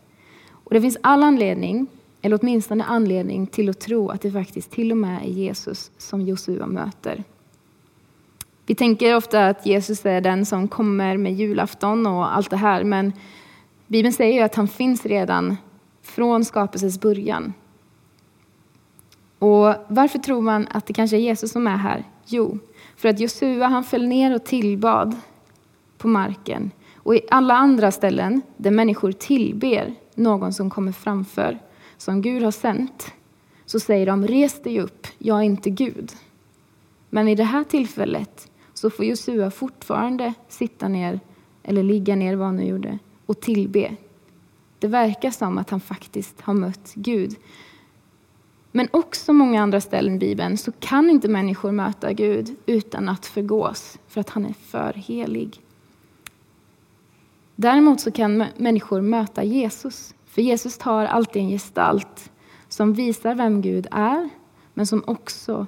Och 0.51 0.75
det 0.75 0.81
finns 0.81 0.99
all 1.01 1.23
anledning, 1.23 1.87
eller 2.23 2.39
åtminstone 2.43 2.85
anledning, 2.85 3.47
till 3.47 3.69
att 3.69 3.81
tro 3.81 4.09
att 4.09 4.21
det 4.23 4.33
faktiskt 4.33 4.71
till 4.71 4.91
och 4.91 4.99
med 4.99 5.23
är 5.23 5.29
Jesus 5.29 5.91
som 5.99 6.21
Josua 6.21 6.67
möter. 6.67 7.25
Vi 8.67 8.75
tänker 8.75 9.17
ofta 9.17 9.47
att 9.47 9.67
Jesus 9.67 10.07
är 10.07 10.21
den 10.21 10.47
som 10.47 10.69
kommer 10.69 11.17
med 11.17 11.35
julafton 11.35 12.07
och 12.07 12.37
allt 12.37 12.51
det 12.51 12.57
här, 12.57 12.85
men 12.85 13.13
Bibeln 13.87 14.13
säger 14.13 14.35
ju 14.35 14.41
att 14.41 14.55
han 14.55 14.69
finns 14.69 15.07
redan 15.07 15.57
från 16.11 16.45
skapelsens 16.45 17.01
början. 17.01 17.53
Och 19.39 19.75
varför 19.89 20.19
tror 20.19 20.43
man 20.43 20.69
att 20.71 20.87
det 20.87 20.93
kanske 20.93 21.17
är 21.17 21.21
Jesus 21.21 21.53
som 21.53 21.67
är 21.67 21.77
här? 21.77 22.05
Jo, 22.27 22.59
för 22.97 23.09
att 23.09 23.21
Josua 23.21 23.67
han 23.67 23.85
föll 23.85 24.07
ner 24.07 24.35
och 24.35 24.45
tillbad 24.45 25.17
på 25.99 26.09
marken. 26.09 26.71
Och 26.97 27.15
i 27.15 27.21
alla 27.31 27.55
andra 27.55 27.91
ställen 27.91 28.43
där 28.57 28.71
människor 28.71 29.13
tillber 29.13 29.95
någon 30.15 30.53
som 30.53 30.71
kommer 30.71 30.93
framför, 30.93 31.59
som 31.97 32.23
Gud 32.23 32.43
har 32.43 32.51
sänt, 32.51 33.13
så 33.67 33.81
säger 33.81 34.07
de 34.07 34.27
res 34.27 34.63
dig 34.63 34.81
upp, 34.81 35.07
jag 35.19 35.39
är 35.39 35.43
inte 35.43 35.71
Gud. 35.71 36.13
Men 37.11 37.29
i 37.29 37.35
det 37.35 37.45
här 37.45 37.65
tillfället 37.65 38.51
så 38.75 38.91
får 38.91 39.05
Josua 39.05 39.51
fortfarande 39.51 40.35
sitta 40.49 40.89
ner, 40.89 41.21
eller 41.63 41.83
ligga 41.83 42.17
ner 42.17 42.37
vad 42.37 42.47
han 42.47 42.57
nu 42.57 42.65
gjorde, 42.65 42.99
och 43.27 43.41
tillbe. 43.41 43.97
Det 44.81 44.89
verkar 44.89 45.31
som 45.31 45.59
att 45.59 45.71
han 45.71 45.81
faktiskt 45.81 46.41
har 46.41 46.55
mött 46.55 46.93
Gud. 46.95 47.37
Men 48.73 48.89
också 48.91 49.33
många 49.33 49.63
andra 49.63 49.81
ställen 49.81 50.15
i 50.15 50.19
Bibeln 50.19 50.57
så 50.59 50.73
kan 50.73 51.11
inte 51.11 51.29
människor 51.29 51.73
möta 51.73 52.13
Gud 52.13 52.57
utan 52.67 53.09
att 53.09 53.27
förgås, 53.27 53.99
för 54.09 54.21
att 54.21 54.31
han 54.31 54.47
är 54.47 54.53
för 54.53 54.93
helig. 54.93 55.61
Däremot 57.57 58.01
så 58.01 58.11
kan 58.11 58.45
människor 58.57 59.01
möta 59.01 59.45
Jesus, 59.45 60.15
för 60.27 60.43
Jesus 60.43 60.79
tar 60.79 61.05
alltid 61.05 61.43
en 61.43 61.49
gestalt 61.49 62.31
som 62.69 62.95
visar 62.95 63.35
vem 63.35 63.63
Gud 63.63 63.87
är, 63.91 64.29
men 64.75 64.87
som 64.87 65.03
också 65.07 65.67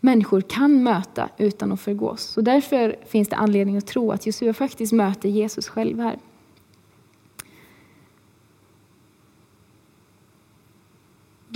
människor 0.00 0.40
kan 0.40 0.82
möta 0.82 1.28
utan 1.38 1.72
att 1.72 1.80
förgås. 1.80 2.22
Så 2.22 2.40
därför 2.40 2.96
finns 3.06 3.28
det 3.28 3.36
anledning 3.36 3.76
att 3.76 3.86
tro 3.86 4.12
att 4.12 4.26
Josua 4.26 4.54
faktiskt 4.54 4.92
möter 4.92 5.28
Jesus 5.28 5.68
själv 5.68 6.00
här. 6.00 6.18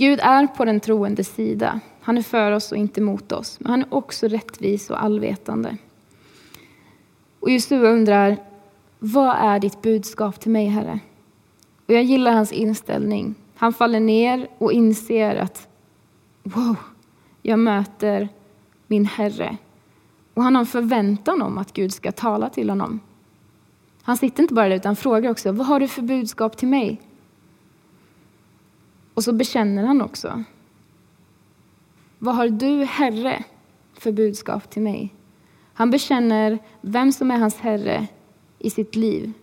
Gud 0.03 0.19
är 0.19 0.47
på 0.47 0.65
den 0.65 0.79
troendes 0.79 1.35
sida. 1.35 1.79
Han 2.01 2.17
är 2.17 2.21
för 2.21 2.51
oss 2.51 2.71
och 2.71 2.77
inte 2.77 3.01
mot 3.01 3.31
oss. 3.31 3.59
Men 3.59 3.71
han 3.71 3.81
är 3.81 3.93
också 3.93 4.27
rättvis 4.27 4.89
och 4.89 5.03
allvetande. 5.03 5.77
Och 7.39 7.49
Josua 7.49 7.89
undrar, 7.89 8.37
vad 8.99 9.35
är 9.35 9.59
ditt 9.59 9.81
budskap 9.81 10.39
till 10.39 10.51
mig, 10.51 10.67
Herre? 10.67 10.99
Och 11.85 11.93
jag 11.93 12.03
gillar 12.03 12.31
hans 12.31 12.51
inställning. 12.51 13.35
Han 13.55 13.73
faller 13.73 13.99
ner 13.99 14.47
och 14.57 14.73
inser 14.73 15.35
att 15.35 15.67
wow, 16.43 16.75
jag 17.41 17.59
möter 17.59 18.29
min 18.87 19.05
Herre. 19.05 19.57
Och 20.33 20.43
han 20.43 20.55
har 20.55 20.59
en 20.59 20.65
förväntan 20.65 21.41
om 21.41 21.57
att 21.57 21.73
Gud 21.73 21.93
ska 21.93 22.11
tala 22.11 22.49
till 22.49 22.69
honom. 22.69 22.99
Han 24.01 24.17
sitter 24.17 24.43
inte 24.43 24.53
bara 24.53 24.69
där 24.69 24.75
utan 24.75 24.95
frågar 24.95 25.31
också, 25.31 25.51
vad 25.51 25.67
har 25.67 25.79
du 25.79 25.87
för 25.87 26.01
budskap 26.01 26.57
till 26.57 26.67
mig? 26.67 27.01
Och 29.13 29.23
så 29.23 29.33
bekänner 29.33 29.83
han 29.83 30.01
också. 30.01 30.43
Vad 32.19 32.35
har 32.35 32.49
du, 32.49 32.83
Herre, 32.83 33.43
för 33.93 34.11
budskap 34.11 34.69
till 34.69 34.81
mig? 34.81 35.13
Han 35.73 35.91
bekänner 35.91 36.59
vem 36.81 37.11
som 37.11 37.31
är 37.31 37.37
hans 37.37 37.57
Herre 37.57 38.07
i 38.59 38.69
sitt 38.69 38.95
liv. 38.95 39.33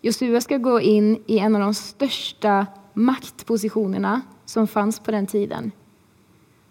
Josua 0.00 0.40
ska 0.40 0.56
gå 0.56 0.80
in 0.80 1.22
i 1.26 1.38
en 1.38 1.54
av 1.54 1.60
de 1.60 1.74
största 1.74 2.66
maktpositionerna 2.94 4.20
som 4.44 4.66
fanns 4.66 5.00
på 5.00 5.10
den 5.10 5.26
tiden. 5.26 5.72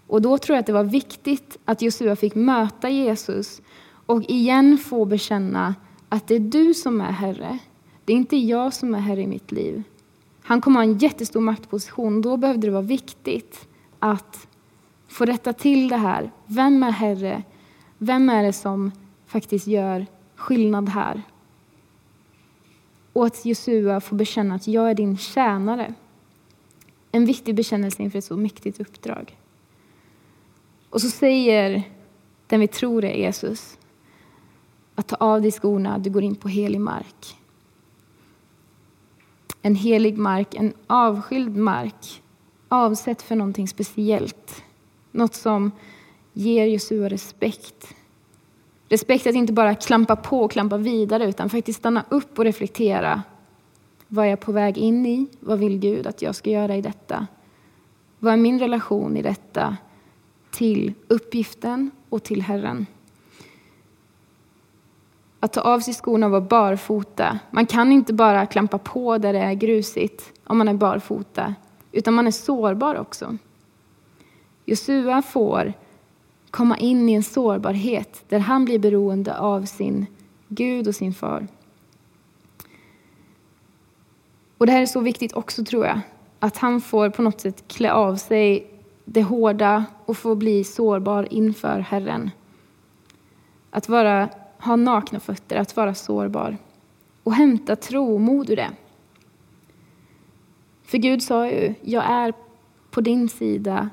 Och 0.07 0.21
då 0.21 0.37
tror 0.37 0.55
jag 0.55 0.59
att 0.59 0.65
det 0.65 0.73
var 0.73 0.83
viktigt 0.83 1.57
att 1.65 1.81
Josua 1.81 2.15
fick 2.15 2.35
möta 2.35 2.89
Jesus 2.89 3.61
och 4.05 4.23
igen 4.23 4.77
få 4.77 5.05
bekänna 5.05 5.75
att 6.09 6.27
det 6.27 6.35
är 6.35 6.39
du 6.39 6.73
som 6.73 7.01
är 7.01 7.11
Herre. 7.11 7.59
Det 8.05 8.13
är 8.13 8.17
inte 8.17 8.37
jag 8.37 8.73
som 8.73 8.95
är 8.95 8.99
Herre 8.99 9.21
i 9.21 9.27
mitt 9.27 9.51
liv. 9.51 9.83
Han 10.47 10.61
kommer 10.61 10.79
ha 10.79 10.83
en 10.83 10.97
jättestor 10.97 11.41
maktposition. 11.41 12.21
Då 12.21 12.37
behövde 12.37 12.67
det 12.67 12.71
vara 12.71 12.81
viktigt 12.81 13.67
att 13.99 14.47
få 15.07 15.25
rätta 15.25 15.53
till 15.53 15.89
det 15.89 15.97
här. 15.97 16.31
Vem 16.45 16.83
är 16.83 16.91
Herre? 16.91 17.43
Vem 17.97 18.29
är 18.29 18.43
det 18.43 18.53
som 18.53 18.91
faktiskt 19.25 19.67
gör 19.67 20.05
skillnad 20.35 20.89
här? 20.89 21.21
Och 23.13 23.25
att 23.25 23.45
Josua 23.45 24.01
får 24.01 24.15
bekänna 24.15 24.55
att 24.55 24.67
jag 24.67 24.89
är 24.89 24.93
din 24.93 25.17
tjänare. 25.17 25.93
En 27.11 27.25
viktig 27.25 27.55
bekännelse 27.55 28.03
inför 28.03 28.17
ett 28.19 28.25
så 28.25 28.37
mäktigt 28.37 28.79
uppdrag. 28.79 29.37
Och 30.89 31.01
så 31.01 31.09
säger 31.09 31.83
den 32.47 32.59
vi 32.59 32.67
tror 32.67 33.05
är 33.05 33.15
Jesus 33.15 33.77
att 34.95 35.07
ta 35.07 35.15
av 35.15 35.41
dig 35.41 35.51
skorna, 35.51 35.97
du 35.97 36.09
går 36.09 36.23
in 36.23 36.35
på 36.35 36.47
helig 36.47 36.81
mark 36.81 37.36
en 39.61 39.75
helig 39.75 40.17
mark, 40.17 40.55
en 40.55 40.73
avskild 40.87 41.55
mark, 41.57 42.21
avsett 42.67 43.21
för 43.21 43.35
någonting 43.35 43.67
speciellt. 43.67 44.63
Något 45.11 45.35
som 45.35 45.71
ger 46.33 46.65
Jesua 46.65 47.09
respekt. 47.09 47.95
Respekt 48.89 49.27
att 49.27 49.35
inte 49.35 49.53
bara 49.53 49.75
klampa 49.75 50.15
på 50.15 50.41
och 50.41 50.51
klampa 50.51 50.77
vidare 50.77 51.25
utan 51.25 51.49
faktiskt 51.49 51.79
stanna 51.79 52.05
upp 52.09 52.39
och 52.39 52.45
reflektera. 52.45 53.23
Vad 54.07 54.25
är 54.25 54.29
jag 54.29 54.39
på 54.39 54.51
väg 54.51 54.77
in 54.77 55.05
i? 55.05 55.27
Vad 55.39 55.59
vill 55.59 55.79
Gud 55.79 56.07
att 56.07 56.21
jag 56.21 56.35
ska 56.35 56.49
göra 56.49 56.75
i 56.75 56.81
detta? 56.81 57.27
Vad 58.19 58.33
är 58.33 58.37
min 58.37 58.59
relation 58.59 59.17
i 59.17 59.21
detta 59.21 59.77
till 60.51 60.93
uppgiften 61.07 61.91
och 62.09 62.23
till 62.23 62.41
Herren? 62.41 62.85
Att 65.39 65.53
ta 65.53 65.61
av 65.61 65.79
sig 65.79 65.93
skorna 65.93 66.25
och 66.25 66.31
vara 66.31 66.41
barfota. 66.41 67.39
Man 67.51 67.65
kan 67.65 67.91
inte 67.91 68.13
bara 68.13 68.45
klampa 68.45 68.77
på 68.77 69.17
där 69.17 69.33
det 69.33 69.39
är 69.39 69.53
grusigt 69.53 70.33
om 70.43 70.57
man 70.57 70.67
är 70.67 70.73
barfota, 70.73 71.55
utan 71.91 72.13
man 72.13 72.27
är 72.27 72.31
sårbar 72.31 72.95
också. 72.95 73.37
Josua 74.65 75.21
får 75.21 75.73
komma 76.51 76.77
in 76.77 77.09
i 77.09 77.13
en 77.13 77.23
sårbarhet 77.23 78.23
där 78.29 78.39
han 78.39 78.65
blir 78.65 78.79
beroende 78.79 79.37
av 79.37 79.65
sin 79.65 80.05
Gud 80.47 80.87
och 80.87 80.95
sin 80.95 81.13
far. 81.13 81.47
Och 84.57 84.65
Det 84.65 84.71
här 84.71 84.81
är 84.81 84.85
så 84.85 84.99
viktigt 84.99 85.33
också, 85.33 85.65
tror 85.65 85.85
jag, 85.85 85.99
att 86.39 86.57
han 86.57 86.81
får 86.81 87.09
på 87.09 87.21
något 87.21 87.41
sätt 87.41 87.63
klä 87.67 87.91
av 87.91 88.15
sig 88.15 88.71
det 89.05 89.23
hårda 89.23 89.85
och 90.05 90.17
få 90.17 90.35
bli 90.35 90.63
sårbar 90.63 91.33
inför 91.33 91.79
Herren. 91.79 92.31
Att 93.69 93.89
vara, 93.89 94.29
ha 94.59 94.75
nakna 94.75 95.19
fötter, 95.19 95.55
att 95.55 95.75
vara 95.75 95.93
sårbar 95.93 96.57
och 97.23 97.33
hämta 97.33 97.75
tro 97.75 98.13
och 98.13 98.21
mod 98.21 98.49
ur 98.49 98.55
det. 98.55 98.71
För 100.83 100.97
Gud 100.97 101.23
sa 101.23 101.47
ju, 101.47 101.73
jag 101.81 102.03
är 102.05 102.33
på 102.91 103.01
din 103.01 103.29
sida, 103.29 103.89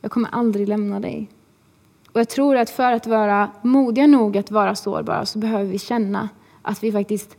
jag 0.00 0.10
kommer 0.10 0.28
aldrig 0.32 0.68
lämna 0.68 1.00
dig. 1.00 1.28
Och 2.12 2.20
jag 2.20 2.28
tror 2.28 2.56
att 2.56 2.70
för 2.70 2.92
att 2.92 3.06
vara 3.06 3.50
modiga 3.62 4.06
nog 4.06 4.38
att 4.38 4.50
vara 4.50 4.74
sårbara 4.74 5.26
så 5.26 5.38
behöver 5.38 5.64
vi 5.64 5.78
känna 5.78 6.28
att 6.62 6.82
vi 6.82 6.92
faktiskt 6.92 7.36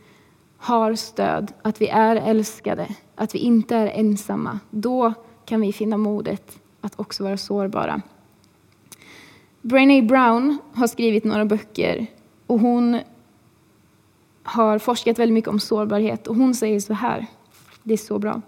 har 0.58 0.96
stöd, 0.96 1.54
att 1.62 1.82
vi 1.82 1.88
är 1.88 2.16
älskade, 2.16 2.88
att 3.16 3.36
vi 3.36 3.40
inte 3.40 3.76
är 3.76 3.88
ensamma. 3.88 4.60
Då 4.70 5.13
kan 5.46 5.62
vi 5.62 5.74
finna 5.74 5.98
modet 5.98 6.60
att 6.82 7.00
också 7.00 7.24
vara 7.24 7.38
sårbara. 7.38 8.02
Brené 9.62 10.02
Brown 10.02 10.58
har 10.74 10.88
skrivit 10.88 11.24
några 11.24 11.46
böcker 11.46 12.08
och 12.48 12.60
hon 12.60 13.00
har 14.44 14.80
forskat 14.80 15.20
väldigt 15.20 15.34
mycket 15.34 15.50
om 15.50 15.60
sårbarhet 15.60 16.28
och 16.28 16.36
hon 16.36 16.56
säger 16.56 16.80
så 16.80 16.94
här, 16.94 17.26
det 17.84 17.94
är 17.94 17.98
så 17.98 18.20
bra. 18.20 18.42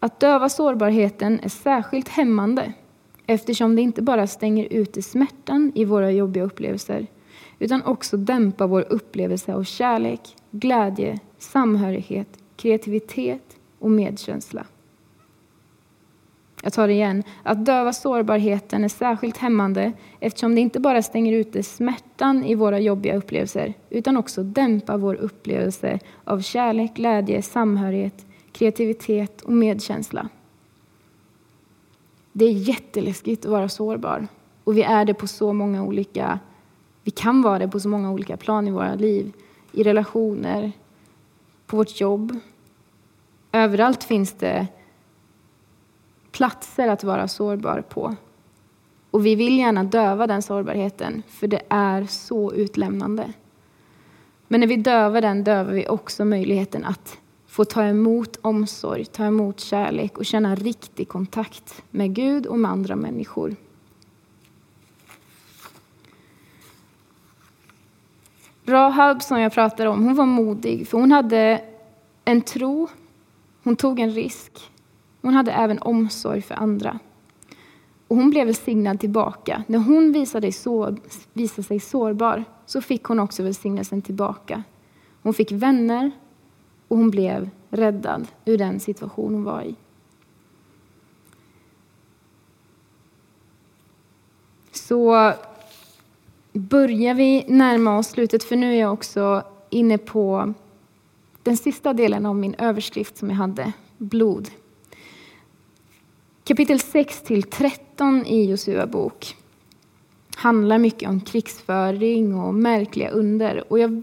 Att 0.00 0.20
döva 0.20 0.48
sårbarheten 0.48 1.40
är 1.42 1.48
särskilt 1.48 2.08
hämmande 2.08 2.72
eftersom 3.26 3.76
det 3.76 3.82
inte 3.82 4.02
bara 4.02 4.26
stänger 4.26 4.68
ute 4.70 5.02
smärtan 5.02 5.72
i 5.74 5.84
våra 5.84 6.10
jobbiga 6.10 6.44
upplevelser 6.44 7.06
utan 7.58 7.82
också 7.82 8.16
dämpar 8.16 8.66
vår 8.66 8.86
upplevelse 8.90 9.54
av 9.54 9.64
kärlek, 9.64 10.36
glädje, 10.50 11.18
samhörighet, 11.38 12.28
kreativitet 12.56 13.56
och 13.78 13.90
medkänsla. 13.90 14.66
Jag 16.62 16.72
tar 16.72 16.86
det 16.86 16.92
igen. 16.92 17.22
Att 17.42 17.64
döva 17.64 17.92
sårbarheten 17.92 18.84
är 18.84 18.88
särskilt 18.88 19.36
hämmande 19.36 19.92
eftersom 20.20 20.54
det 20.54 20.60
inte 20.60 20.80
bara 20.80 21.02
stänger 21.02 21.32
ute 21.32 21.62
smärtan 21.62 22.44
i 22.44 22.54
våra 22.54 22.78
jobbiga 22.78 23.16
upplevelser 23.16 23.74
utan 23.90 24.16
också 24.16 24.42
dämpar 24.42 24.98
vår 24.98 25.14
upplevelse 25.14 25.98
av 26.24 26.40
kärlek, 26.40 26.94
glädje, 26.94 27.42
samhörighet, 27.42 28.26
kreativitet 28.52 29.40
och 29.40 29.52
medkänsla. 29.52 30.28
Det 32.32 32.44
är 32.44 32.52
jätteläskigt 32.52 33.44
att 33.44 33.50
vara 33.50 33.68
sårbar. 33.68 34.28
Och 34.64 34.76
vi 34.76 34.82
är 34.82 35.04
det 35.04 35.14
på 35.14 35.26
så 35.26 35.52
många 35.52 35.82
olika... 35.82 36.38
Vi 37.04 37.10
kan 37.10 37.42
vara 37.42 37.58
det 37.58 37.68
på 37.68 37.80
så 37.80 37.88
många 37.88 38.12
olika 38.12 38.36
plan 38.36 38.68
i 38.68 38.70
våra 38.70 38.94
liv. 38.94 39.32
I 39.72 39.82
relationer, 39.82 40.72
på 41.66 41.76
vårt 41.76 42.00
jobb. 42.00 42.38
Överallt 43.52 44.04
finns 44.04 44.32
det 44.32 44.66
platser 46.32 46.88
att 46.88 47.04
vara 47.04 47.28
sårbar 47.28 47.80
på. 47.80 48.16
Och 49.10 49.26
vi 49.26 49.34
vill 49.34 49.58
gärna 49.58 49.84
döva 49.84 50.26
den 50.26 50.42
sårbarheten, 50.42 51.22
för 51.28 51.48
det 51.48 51.62
är 51.68 52.04
så 52.04 52.52
utlämnande. 52.52 53.32
Men 54.48 54.60
när 54.60 54.66
vi 54.66 54.76
dövar 54.76 55.20
den 55.20 55.44
dövar 55.44 55.72
vi 55.72 55.88
också 55.88 56.24
möjligheten 56.24 56.84
att 56.84 57.18
få 57.46 57.64
ta 57.64 57.84
emot 57.84 58.38
omsorg, 58.42 59.04
ta 59.04 59.24
emot 59.24 59.60
kärlek 59.60 60.18
och 60.18 60.26
känna 60.26 60.54
riktig 60.54 61.08
kontakt 61.08 61.82
med 61.90 62.14
Gud 62.14 62.46
och 62.46 62.58
med 62.58 62.70
andra 62.70 62.96
människor. 62.96 63.56
Rahab 68.66 69.22
som 69.22 69.40
jag 69.40 69.52
pratade 69.52 69.88
om, 69.88 70.04
hon 70.04 70.14
var 70.14 70.26
modig 70.26 70.88
för 70.88 70.98
hon 70.98 71.12
hade 71.12 71.64
en 72.24 72.42
tro, 72.42 72.88
hon 73.62 73.76
tog 73.76 74.00
en 74.00 74.10
risk. 74.10 74.70
Hon 75.22 75.34
hade 75.34 75.52
även 75.52 75.78
omsorg 75.78 76.42
för 76.42 76.54
andra. 76.54 76.98
Och 78.08 78.16
hon 78.16 78.30
blev 78.30 78.46
välsignad 78.46 79.00
tillbaka. 79.00 79.62
När 79.66 79.78
hon 79.78 80.12
visade, 80.12 80.52
så, 80.52 80.96
visade 81.32 81.62
sig 81.62 81.80
sårbar 81.80 82.44
så 82.66 82.80
fick 82.80 83.04
hon 83.04 83.20
också 83.20 83.42
välsignelsen 83.42 84.02
tillbaka. 84.02 84.62
Hon 85.22 85.34
fick 85.34 85.52
vänner 85.52 86.10
och 86.88 86.96
hon 86.96 87.10
blev 87.10 87.50
räddad 87.70 88.26
ur 88.44 88.58
den 88.58 88.80
situation 88.80 89.34
hon 89.34 89.44
var 89.44 89.62
i. 89.62 89.74
Så 94.72 95.32
börjar 96.52 97.14
vi 97.14 97.44
närma 97.48 97.98
oss 97.98 98.06
slutet, 98.06 98.44
för 98.44 98.56
nu 98.56 98.72
är 98.72 98.80
jag 98.80 98.92
också 98.92 99.42
inne 99.70 99.98
på 99.98 100.54
den 101.42 101.56
sista 101.56 101.92
delen 101.92 102.26
av 102.26 102.36
min 102.36 102.54
överskrift 102.54 103.16
som 103.16 103.30
jag 103.30 103.36
hade, 103.36 103.72
blod. 103.98 104.50
Kapitel 106.48 106.80
6 106.80 107.22
till 107.22 107.42
13 107.42 108.26
i 108.26 108.50
Josua 108.50 108.86
bok 108.86 109.36
handlar 110.36 110.78
mycket 110.78 111.08
om 111.08 111.20
krigsföring 111.20 112.34
och 112.34 112.54
märkliga 112.54 113.10
under. 113.10 113.72
Och 113.72 113.78
jag 113.78 114.02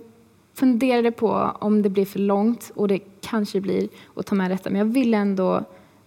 funderade 0.54 1.12
på 1.12 1.52
om 1.60 1.82
det 1.82 1.90
blir 1.90 2.06
för 2.06 2.20
långt, 2.20 2.72
och 2.76 2.88
det 2.88 3.00
kanske 3.22 3.62
blir 3.62 3.90
att 4.16 4.26
ta 4.26 4.36
med 4.36 4.52
detta, 4.52 4.70
men 4.70 4.80
jag 4.80 4.86
vill 4.86 5.14
ändå 5.14 5.64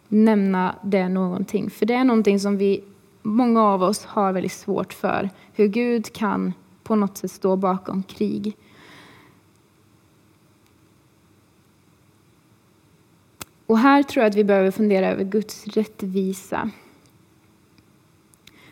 nämna 0.08 0.74
det 0.84 1.08
någonting. 1.08 1.70
För 1.70 1.86
det 1.86 1.94
är 1.94 2.04
någonting 2.04 2.40
som 2.40 2.56
vi, 2.56 2.84
många 3.22 3.64
av 3.64 3.82
oss 3.82 4.04
har 4.04 4.32
väldigt 4.32 4.52
svårt 4.52 4.92
för. 4.92 5.30
Hur 5.52 5.66
Gud 5.66 6.12
kan 6.12 6.52
på 6.82 6.96
något 6.96 7.18
sätt 7.18 7.30
stå 7.30 7.56
bakom 7.56 8.02
krig. 8.02 8.56
Och 13.68 13.78
här 13.78 14.02
tror 14.02 14.22
jag 14.22 14.30
att 14.30 14.36
vi 14.36 14.44
behöver 14.44 14.70
fundera 14.70 15.10
över 15.10 15.24
Guds 15.24 15.66
rättvisa. 15.66 16.70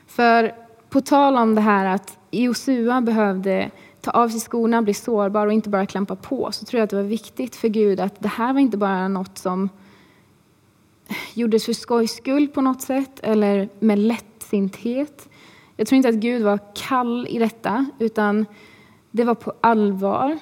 För 0.06 0.54
på 0.90 1.00
tal 1.00 1.36
om 1.36 1.54
det 1.54 1.60
här 1.60 1.94
att 1.94 2.18
Josua 2.30 3.00
behövde 3.00 3.70
ta 4.00 4.10
av 4.10 4.28
sig 4.28 4.40
skorna, 4.40 4.82
bli 4.82 4.94
sårbar 4.94 5.46
och 5.46 5.52
inte 5.52 5.68
bara 5.68 5.86
klampa 5.86 6.16
på, 6.16 6.52
så 6.52 6.64
tror 6.64 6.78
jag 6.78 6.84
att 6.84 6.90
det 6.90 6.96
var 6.96 7.02
viktigt 7.02 7.56
för 7.56 7.68
Gud 7.68 8.00
att 8.00 8.22
det 8.22 8.28
här 8.28 8.52
var 8.52 8.60
inte 8.60 8.76
bara 8.76 9.08
något 9.08 9.38
som 9.38 9.68
gjordes 11.34 11.64
för 11.64 11.72
skojs 11.72 12.16
skull 12.16 12.48
på 12.48 12.60
något 12.60 12.82
sätt 12.82 13.20
eller 13.22 13.68
med 13.78 13.98
lättsinthet. 13.98 15.28
Jag 15.76 15.86
tror 15.86 15.96
inte 15.96 16.08
att 16.08 16.14
Gud 16.14 16.42
var 16.42 16.58
kall 16.74 17.26
i 17.30 17.38
detta, 17.38 17.86
utan 17.98 18.46
det 19.10 19.24
var 19.24 19.34
på 19.34 19.52
allvar. 19.60 20.38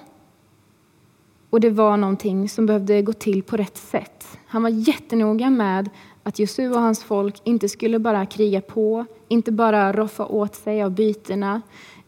Och 1.55 1.61
det 1.61 1.71
var 1.71 1.97
någonting 1.97 2.49
som 2.49 2.67
behövde 2.67 3.03
gå 3.03 3.13
till 3.13 3.43
på 3.43 3.57
rätt 3.57 3.77
sätt. 3.77 4.39
Han 4.47 4.63
var 4.63 4.71
jättenoga 4.71 5.51
med 5.51 5.91
att 6.23 6.39
Josua 6.39 6.75
och 6.75 6.81
hans 6.81 7.05
folk 7.05 7.41
inte 7.45 7.69
skulle 7.69 7.99
bara 7.99 8.27
kriga 8.27 8.61
på, 8.61 9.05
inte 9.29 9.53
bara 9.53 9.93
roffa 9.93 10.27
åt 10.27 10.55
sig 10.55 10.83
av 10.83 10.91
bytena, 10.91 11.63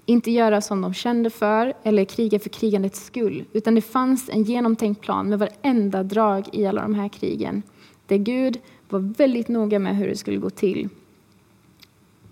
inte 0.06 0.30
göra 0.30 0.60
som 0.60 0.80
de 0.80 0.94
kände 0.94 1.30
för 1.30 1.74
eller 1.82 2.04
kriga 2.04 2.38
för 2.38 2.48
krigandets 2.48 3.04
skull, 3.04 3.44
utan 3.52 3.74
det 3.74 3.80
fanns 3.80 4.30
en 4.32 4.42
genomtänkt 4.42 5.00
plan 5.00 5.28
med 5.28 5.38
varenda 5.38 6.02
drag 6.02 6.48
i 6.52 6.66
alla 6.66 6.82
de 6.82 6.94
här 6.94 7.08
krigen, 7.08 7.62
där 8.06 8.16
Gud 8.16 8.58
var 8.88 9.14
väldigt 9.18 9.48
noga 9.48 9.78
med 9.78 9.96
hur 9.96 10.08
det 10.08 10.16
skulle 10.16 10.38
gå 10.38 10.50
till. 10.50 10.88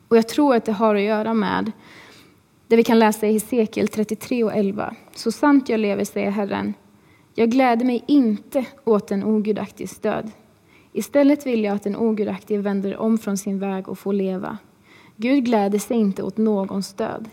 Och 0.08 0.16
jag 0.16 0.28
tror 0.28 0.54
att 0.54 0.64
det 0.64 0.72
har 0.72 0.94
att 0.94 1.02
göra 1.02 1.34
med 1.34 1.72
det 2.66 2.76
vi 2.76 2.84
kan 2.84 2.98
läsa 2.98 3.26
i 3.26 3.32
Hesekiel 3.32 3.88
33 3.88 4.44
och 4.44 4.54
11. 4.54 4.94
Så 5.14 5.32
sant 5.32 5.68
jag 5.68 5.80
lever, 5.80 6.04
säger 6.04 6.30
Herren, 6.30 6.74
jag 7.34 7.50
gläder 7.50 7.84
mig 7.84 8.04
inte 8.06 8.66
åt 8.84 9.10
en 9.10 9.24
ogudaktig 9.24 9.90
stöd. 9.90 10.30
Istället 10.92 11.46
vill 11.46 11.64
jag 11.64 11.74
att 11.74 11.82
den 11.82 11.96
ogudaktige 11.96 12.58
vänder 12.58 12.96
om 12.96 13.18
från 13.18 13.38
sin 13.38 13.58
väg 13.58 13.88
och 13.88 13.98
får 13.98 14.12
leva. 14.12 14.58
Gud 15.16 15.44
gläder 15.44 15.78
sig 15.78 15.96
inte 15.96 16.22
åt 16.22 16.36
någons 16.36 16.92
död. 16.92 17.28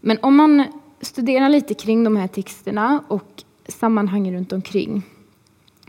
Men 0.00 0.18
om 0.22 0.36
man 0.36 0.64
studerar 1.00 1.48
lite 1.48 1.74
kring 1.74 2.04
de 2.04 2.16
här 2.16 2.28
texterna 2.28 3.04
och 3.08 3.42
sammanhangen 3.68 4.34
runt 4.34 4.52
omkring 4.52 5.02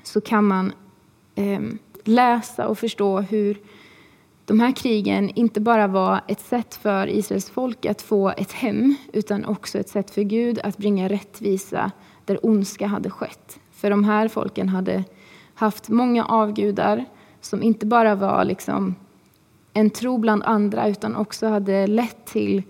så 0.03 0.21
kan 0.21 0.47
man 0.47 0.73
eh, 1.35 1.61
läsa 2.03 2.67
och 2.67 2.79
förstå 2.79 3.19
hur 3.19 3.57
de 4.45 4.59
här 4.59 4.71
krigen 4.71 5.29
inte 5.29 5.59
bara 5.59 5.87
var 5.87 6.21
ett 6.27 6.39
sätt 6.39 6.75
för 6.75 7.07
Israels 7.07 7.49
folk 7.49 7.85
att 7.85 8.01
få 8.01 8.29
ett 8.29 8.51
hem, 8.51 8.95
utan 9.13 9.45
också 9.45 9.79
ett 9.79 9.89
sätt 9.89 10.11
för 10.11 10.21
Gud 10.21 10.59
att 10.59 10.77
bringa 10.77 11.09
rättvisa 11.09 11.91
där 12.29 12.45
ondska 12.45 12.87
hade 12.87 13.09
skett. 13.09 13.59
För 13.71 13.89
de 13.89 14.03
här 14.03 14.27
folken 14.27 14.69
hade 14.69 15.03
haft 15.53 15.89
många 15.89 16.25
avgudar 16.25 17.05
som 17.41 17.63
inte 17.63 17.85
bara 17.85 18.15
var 18.15 18.43
liksom 18.45 18.95
en 19.73 19.89
tro 19.89 20.17
bland 20.17 20.43
andra, 20.43 20.87
utan 20.87 21.15
också 21.15 21.47
hade 21.47 21.87
lett 21.87 22.25
till 22.25 22.63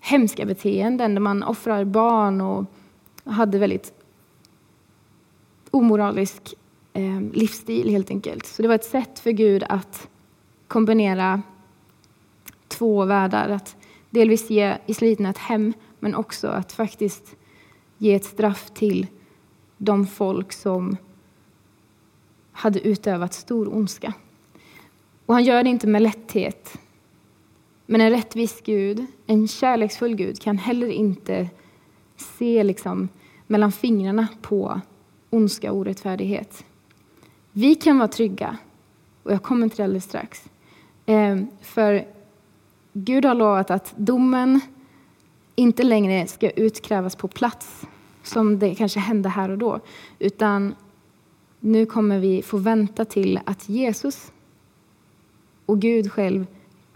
hemska 0.00 0.46
beteenden 0.46 1.14
där 1.14 1.20
man 1.20 1.42
offrar 1.42 1.84
barn 1.84 2.40
och 2.40 2.64
hade 3.24 3.58
väldigt 3.58 3.92
omoralisk 5.70 6.54
eh, 6.92 7.20
livsstil 7.32 7.90
helt 7.90 8.10
enkelt. 8.10 8.46
Så 8.46 8.62
det 8.62 8.68
var 8.68 8.74
ett 8.74 8.84
sätt 8.84 9.18
för 9.18 9.30
Gud 9.30 9.64
att 9.68 10.08
kombinera 10.68 11.42
två 12.68 13.04
världar. 13.04 13.48
Att 13.48 13.76
delvis 14.10 14.50
ge 14.50 14.76
israeliterna 14.86 15.30
ett 15.30 15.38
hem, 15.38 15.72
men 15.98 16.14
också 16.14 16.48
att 16.48 16.72
faktiskt 16.72 17.36
ge 18.02 18.14
ett 18.14 18.24
straff 18.24 18.70
till 18.74 19.06
de 19.78 20.06
folk 20.06 20.52
som 20.52 20.96
hade 22.52 22.80
utövat 22.80 23.34
stor 23.34 23.74
ondska. 23.74 24.12
Och 25.26 25.34
han 25.34 25.44
gör 25.44 25.62
det 25.62 25.70
inte 25.70 25.86
med 25.86 26.02
lätthet. 26.02 26.78
Men 27.86 28.00
en 28.00 28.10
rättvis 28.10 28.60
Gud, 28.64 29.06
en 29.26 29.48
kärleksfull 29.48 30.14
Gud, 30.14 30.40
kan 30.40 30.58
heller 30.58 30.86
inte 30.86 31.50
se 32.16 32.64
liksom 32.64 33.08
mellan 33.46 33.72
fingrarna 33.72 34.28
på 34.42 34.80
ondska 35.30 35.72
och 35.72 35.78
orättfärdighet. 35.78 36.64
Vi 37.52 37.74
kan 37.74 37.98
vara 37.98 38.08
trygga, 38.08 38.56
och 39.22 39.32
jag 39.32 39.42
kommer 39.42 39.68
till 39.68 39.76
det 39.76 39.84
alldeles 39.84 40.04
strax. 40.04 40.44
Ehm, 41.06 41.46
för 41.60 42.06
Gud 42.92 43.24
har 43.24 43.34
lovat 43.34 43.70
att 43.70 43.94
domen 43.96 44.60
inte 45.54 45.82
längre 45.82 46.26
ska 46.26 46.50
utkrävas 46.50 47.16
på 47.16 47.28
plats, 47.28 47.86
som 48.22 48.58
det 48.58 48.74
kanske 48.74 49.00
hände 49.00 49.28
här 49.28 49.48
och 49.48 49.58
då, 49.58 49.80
utan 50.18 50.74
nu 51.60 51.86
kommer 51.86 52.18
vi 52.18 52.42
få 52.42 52.56
vänta 52.56 53.04
till 53.04 53.40
att 53.44 53.68
Jesus 53.68 54.32
och 55.66 55.80
Gud 55.80 56.12
själv 56.12 56.46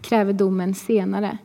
kräver 0.01 0.33
domen 0.33 0.75
senare. 0.75 1.37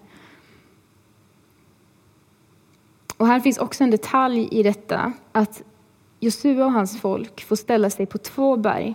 Och 3.16 3.26
här 3.26 3.40
finns 3.40 3.58
också 3.58 3.84
en 3.84 3.90
detalj 3.90 4.48
i 4.50 4.62
detta, 4.62 5.12
att 5.32 5.62
Josua 6.20 6.64
och 6.64 6.72
hans 6.72 7.00
folk 7.00 7.44
får 7.44 7.56
ställa 7.56 7.90
sig 7.90 8.06
på 8.06 8.18
två 8.18 8.56
berg. 8.56 8.94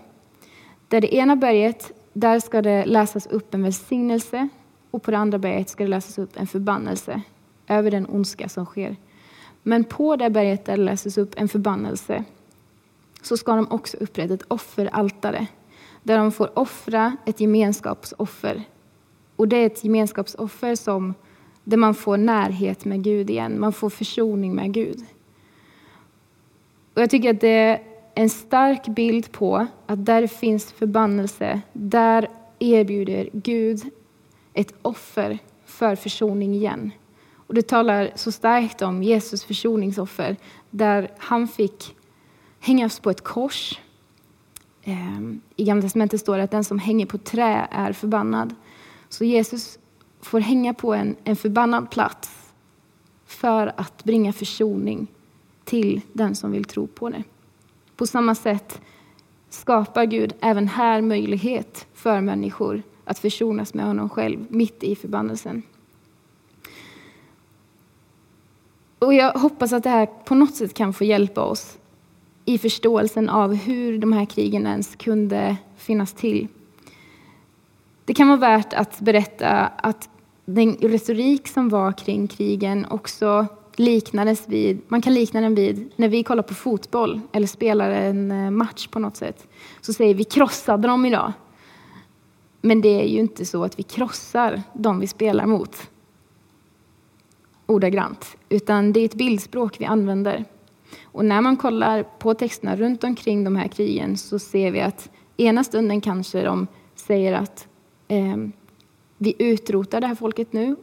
Där 0.88 1.02
det 1.02 1.16
ena 1.16 1.36
berget, 1.36 1.92
där 2.14 2.40
ska 2.40 2.62
det 2.62 2.86
läsas 2.86 3.28
upp 3.28 3.54
en 3.54 3.64
välsignelse 3.64 4.50
och 4.92 5.04
på 5.04 5.12
det 5.12 5.18
andra 5.18 5.38
berget 5.38 5.70
ska 5.70 5.84
det 5.84 5.90
läsas 5.90 6.18
upp 6.18 6.38
en 6.38 6.48
förbannelse 6.48 7.22
över 7.68 7.92
den 7.92 8.08
ondska 8.10 8.50
som 8.50 8.66
sker. 8.66 8.96
Men 9.68 9.84
på 9.84 10.16
det 10.16 10.30
berget 10.30 10.66
där 10.66 10.78
det 10.78 10.84
läses 10.84 11.18
upp 11.18 11.34
en 11.38 11.48
förbannelse 11.48 12.24
så 13.22 13.38
ska 13.38 13.56
de 13.56 13.72
också 13.72 13.98
upprätta 13.98 14.34
ett 14.34 14.44
offeraltare 14.48 15.48
där 16.04 16.18
de 16.18 16.32
får 16.32 16.60
offra 16.60 17.18
ett 17.26 17.40
gemenskapsoffer. 17.40 18.64
Och 19.36 19.48
det 19.48 19.58
är 19.58 19.66
ett 19.66 19.84
gemenskapsoffer 19.84 20.76
som, 20.76 21.14
där 21.64 21.78
man 21.78 21.96
får 21.96 22.18
närhet 22.18 22.86
med 22.86 23.04
Gud 23.04 23.30
igen, 23.30 23.60
man 23.60 23.74
får 23.74 23.90
försoning 23.90 24.56
med 24.56 24.74
Gud. 24.74 25.06
Och 26.94 27.02
jag 27.02 27.10
tycker 27.10 27.30
att 27.34 27.42
det 27.42 27.48
är 27.48 27.82
en 28.16 28.30
stark 28.30 28.88
bild 28.88 29.32
på 29.32 29.68
att 29.86 30.06
där 30.06 30.22
det 30.22 30.28
finns 30.28 30.72
förbannelse, 30.72 31.62
där 31.74 32.30
erbjuder 32.60 33.30
Gud 33.34 33.82
ett 34.54 34.74
offer 34.82 35.40
för 35.66 35.96
försoning 35.96 36.54
igen. 36.54 36.92
Och 37.48 37.54
det 37.54 37.68
talar 37.68 38.12
så 38.16 38.32
starkt 38.32 38.82
om 38.82 39.04
Jesus 39.04 39.44
försoningsoffer, 39.44 40.38
där 40.70 41.12
han 41.18 41.48
fick 41.48 41.96
hängas 42.60 43.00
på 43.00 43.10
ett 43.10 43.24
kors. 43.24 43.80
Ehm, 44.84 45.42
I 45.56 45.64
Gamla 45.64 45.82
testamentet 45.82 46.20
står 46.20 46.38
det 46.38 46.44
att 46.44 46.52
den 46.52 46.64
som 46.64 46.80
hänger 46.80 47.06
på 47.06 47.18
trä 47.18 47.68
är 47.72 47.94
förbannad. 47.94 48.56
Så 49.10 49.24
Jesus 49.24 49.80
får 50.22 50.40
hänga 50.40 50.74
på 50.74 50.94
en, 50.94 51.16
en 51.24 51.36
förbannad 51.36 51.92
plats 51.92 52.52
för 53.26 53.74
att 53.78 54.04
bringa 54.04 54.34
försoning 54.34 55.08
till 55.64 56.02
den 56.14 56.36
som 56.36 56.52
vill 56.52 56.66
tro 56.66 56.88
på 56.88 57.10
det. 57.10 57.24
På 57.96 58.08
samma 58.08 58.36
sätt 58.36 58.82
skapar 59.50 60.06
Gud 60.06 60.34
även 60.40 60.68
här 60.68 61.02
möjlighet 61.02 61.88
för 61.94 62.22
människor 62.22 62.84
att 63.06 63.20
försonas 63.20 63.74
med 63.74 63.86
honom 63.86 64.10
själv 64.10 64.46
mitt 64.50 64.84
i 64.84 64.96
förbannelsen. 64.96 65.64
Och 69.08 69.14
jag 69.14 69.34
hoppas 69.34 69.74
att 69.74 69.84
det 69.84 69.90
här 69.90 70.06
på 70.06 70.36
något 70.36 70.56
sätt 70.56 70.74
kan 70.74 70.94
få 70.94 71.04
hjälpa 71.04 71.42
oss 71.42 71.78
i 72.46 72.58
förståelsen 72.58 73.30
av 73.30 73.54
hur 73.54 73.98
de 73.98 74.14
här 74.14 74.26
krigen 74.26 74.68
ens 74.68 74.96
kunde 74.96 75.58
finnas 75.78 76.14
till. 76.14 76.48
Det 78.06 78.14
kan 78.14 78.28
vara 78.28 78.38
värt 78.38 78.74
att 78.74 79.00
berätta 79.00 79.50
att 79.66 80.10
den 80.46 80.74
retorik 80.74 81.48
som 81.48 81.70
var 81.70 81.92
kring 81.92 82.28
krigen 82.28 82.86
också 82.90 83.46
liknades 83.76 84.50
vid, 84.50 84.82
man 84.88 85.02
kan 85.02 85.14
likna 85.14 85.42
den 85.42 85.56
vid 85.56 85.92
när 85.96 86.08
vi 86.08 86.24
kollar 86.24 86.44
på 86.44 86.54
fotboll 86.54 87.22
eller 87.32 87.48
spelar 87.48 87.92
en 87.92 88.32
eh, 88.32 88.52
match 88.52 88.88
på 88.88 89.00
något 89.00 89.18
sätt. 89.18 89.48
Så 89.82 89.94
säger 89.94 90.16
vi 90.16 90.24
krossade 90.24 90.88
dem 90.88 91.06
idag. 91.06 91.34
Men 92.62 92.82
det 92.82 93.02
är 93.02 93.08
ju 93.08 93.20
inte 93.20 93.46
så 93.46 93.64
att 93.64 93.80
vi 93.80 93.84
krossar 93.84 94.62
de 94.74 95.00
vi 95.00 95.08
spelar 95.08 95.46
mot 95.46 95.90
ordagrant, 97.68 98.38
utan 98.50 98.94
det 98.94 99.00
är 99.00 99.06
ett 99.06 99.16
bildspråk 99.16 99.82
vi 99.82 99.86
använder. 99.86 100.46
Och 101.04 101.26
när 101.26 101.42
man 101.42 101.58
kollar 101.58 102.04
på 102.04 102.34
texterna 102.34 102.76
runt 102.76 103.04
omkring 103.04 103.44
de 103.44 103.56
här 103.56 103.68
krigen 103.68 104.18
så 104.18 104.40
ser 104.40 104.72
vi 104.72 104.82
att 104.82 105.10
ena 105.38 105.64
stunden 105.64 106.02
kanske 106.02 106.42
de 106.42 106.68
säger 106.96 107.34
att 107.34 107.68
eh, 108.08 108.38
vi 109.18 109.36
utrotar 109.40 110.02
det 110.02 110.08
här 110.08 110.16
folket 110.16 110.54
nu 110.54 110.76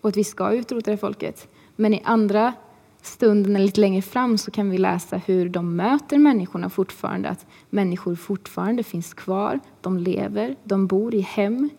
och 0.00 0.08
att 0.08 0.16
vi 0.16 0.24
ska 0.24 0.52
utrota 0.52 0.84
det 0.84 0.90
här 0.90 0.96
folket. 0.96 1.48
Men 1.76 1.94
i 1.94 2.02
andra 2.04 2.54
stunden, 3.02 3.56
eller 3.56 3.66
lite 3.66 3.80
längre 3.80 4.02
fram, 4.02 4.38
så 4.38 4.50
kan 4.50 4.70
vi 4.70 4.78
läsa 4.78 5.16
hur 5.16 5.48
de 5.48 5.76
möter 5.76 6.18
människorna 6.18 6.70
fortfarande. 6.70 7.28
Att 7.28 7.46
människor 7.70 8.14
fortfarande 8.14 8.82
finns 8.82 9.14
kvar, 9.14 9.60
de 9.80 9.98
lever, 9.98 10.56
de 10.64 10.86
bor 10.86 11.14
i 11.14 11.20
hem. 11.20 11.70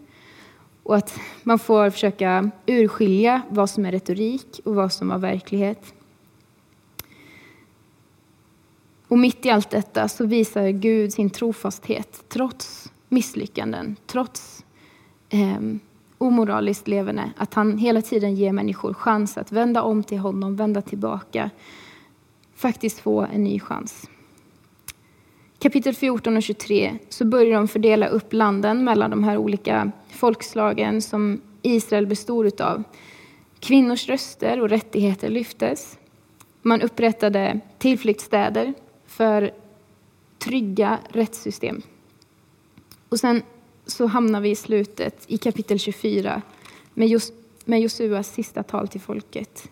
Och 0.83 0.95
att 0.95 1.19
man 1.43 1.59
får 1.59 1.89
försöka 1.89 2.51
urskilja 2.65 3.41
vad 3.49 3.69
som 3.69 3.85
är 3.85 3.91
retorik 3.91 4.59
och 4.65 4.75
vad 4.75 4.93
som 4.93 5.11
är 5.11 5.17
verklighet. 5.17 5.93
Och 9.07 9.19
mitt 9.19 9.45
i 9.45 9.49
allt 9.49 9.69
detta 9.69 10.07
så 10.07 10.25
visar 10.25 10.69
Gud 10.69 11.13
sin 11.13 11.29
trofasthet 11.29 12.23
trots 12.29 12.91
misslyckanden, 13.09 13.95
trots 14.05 14.65
eh, 15.29 15.59
omoraliskt 16.17 16.87
levande. 16.87 17.31
Att 17.37 17.53
han 17.53 17.77
hela 17.77 18.01
tiden 18.01 18.35
ger 18.35 18.53
människor 18.53 18.93
chans 18.93 19.37
att 19.37 19.51
vända 19.51 19.83
om 19.83 20.03
till 20.03 20.17
honom, 20.17 20.55
vända 20.55 20.81
tillbaka. 20.81 21.49
Faktiskt 22.55 22.99
få 22.99 23.21
en 23.21 23.43
ny 23.43 23.59
chans. 23.59 24.09
Kapitel 25.61 25.95
14 25.95 26.37
och 26.37 26.43
23 26.43 26.97
så 27.09 27.25
börjar 27.25 27.57
de 27.57 27.67
fördela 27.67 28.07
upp 28.07 28.33
landen 28.33 28.83
mellan 28.83 29.09
de 29.11 29.23
här 29.23 29.37
olika 29.37 29.91
folkslagen 30.09 31.01
som 31.01 31.41
Israel 31.61 32.07
bestod 32.07 32.61
av. 32.61 32.83
Kvinnors 33.59 34.09
röster 34.09 34.61
och 34.61 34.69
rättigheter 34.69 35.29
lyftes. 35.29 35.97
Man 36.61 36.81
upprättade 36.81 37.59
tillflyktsstäder 37.77 38.73
för 39.05 39.51
trygga 40.39 40.99
rättssystem. 41.09 41.81
Och 43.09 43.19
sen 43.19 43.43
så 43.85 44.05
hamnar 44.05 44.41
vi 44.41 44.49
i 44.49 44.55
slutet 44.55 45.23
i 45.27 45.37
kapitel 45.37 45.79
24 45.79 46.41
med, 46.93 47.07
Jos 47.07 47.31
med 47.65 47.81
Josuas 47.81 48.33
sista 48.33 48.63
tal 48.63 48.87
till 48.87 49.01
folket. 49.01 49.69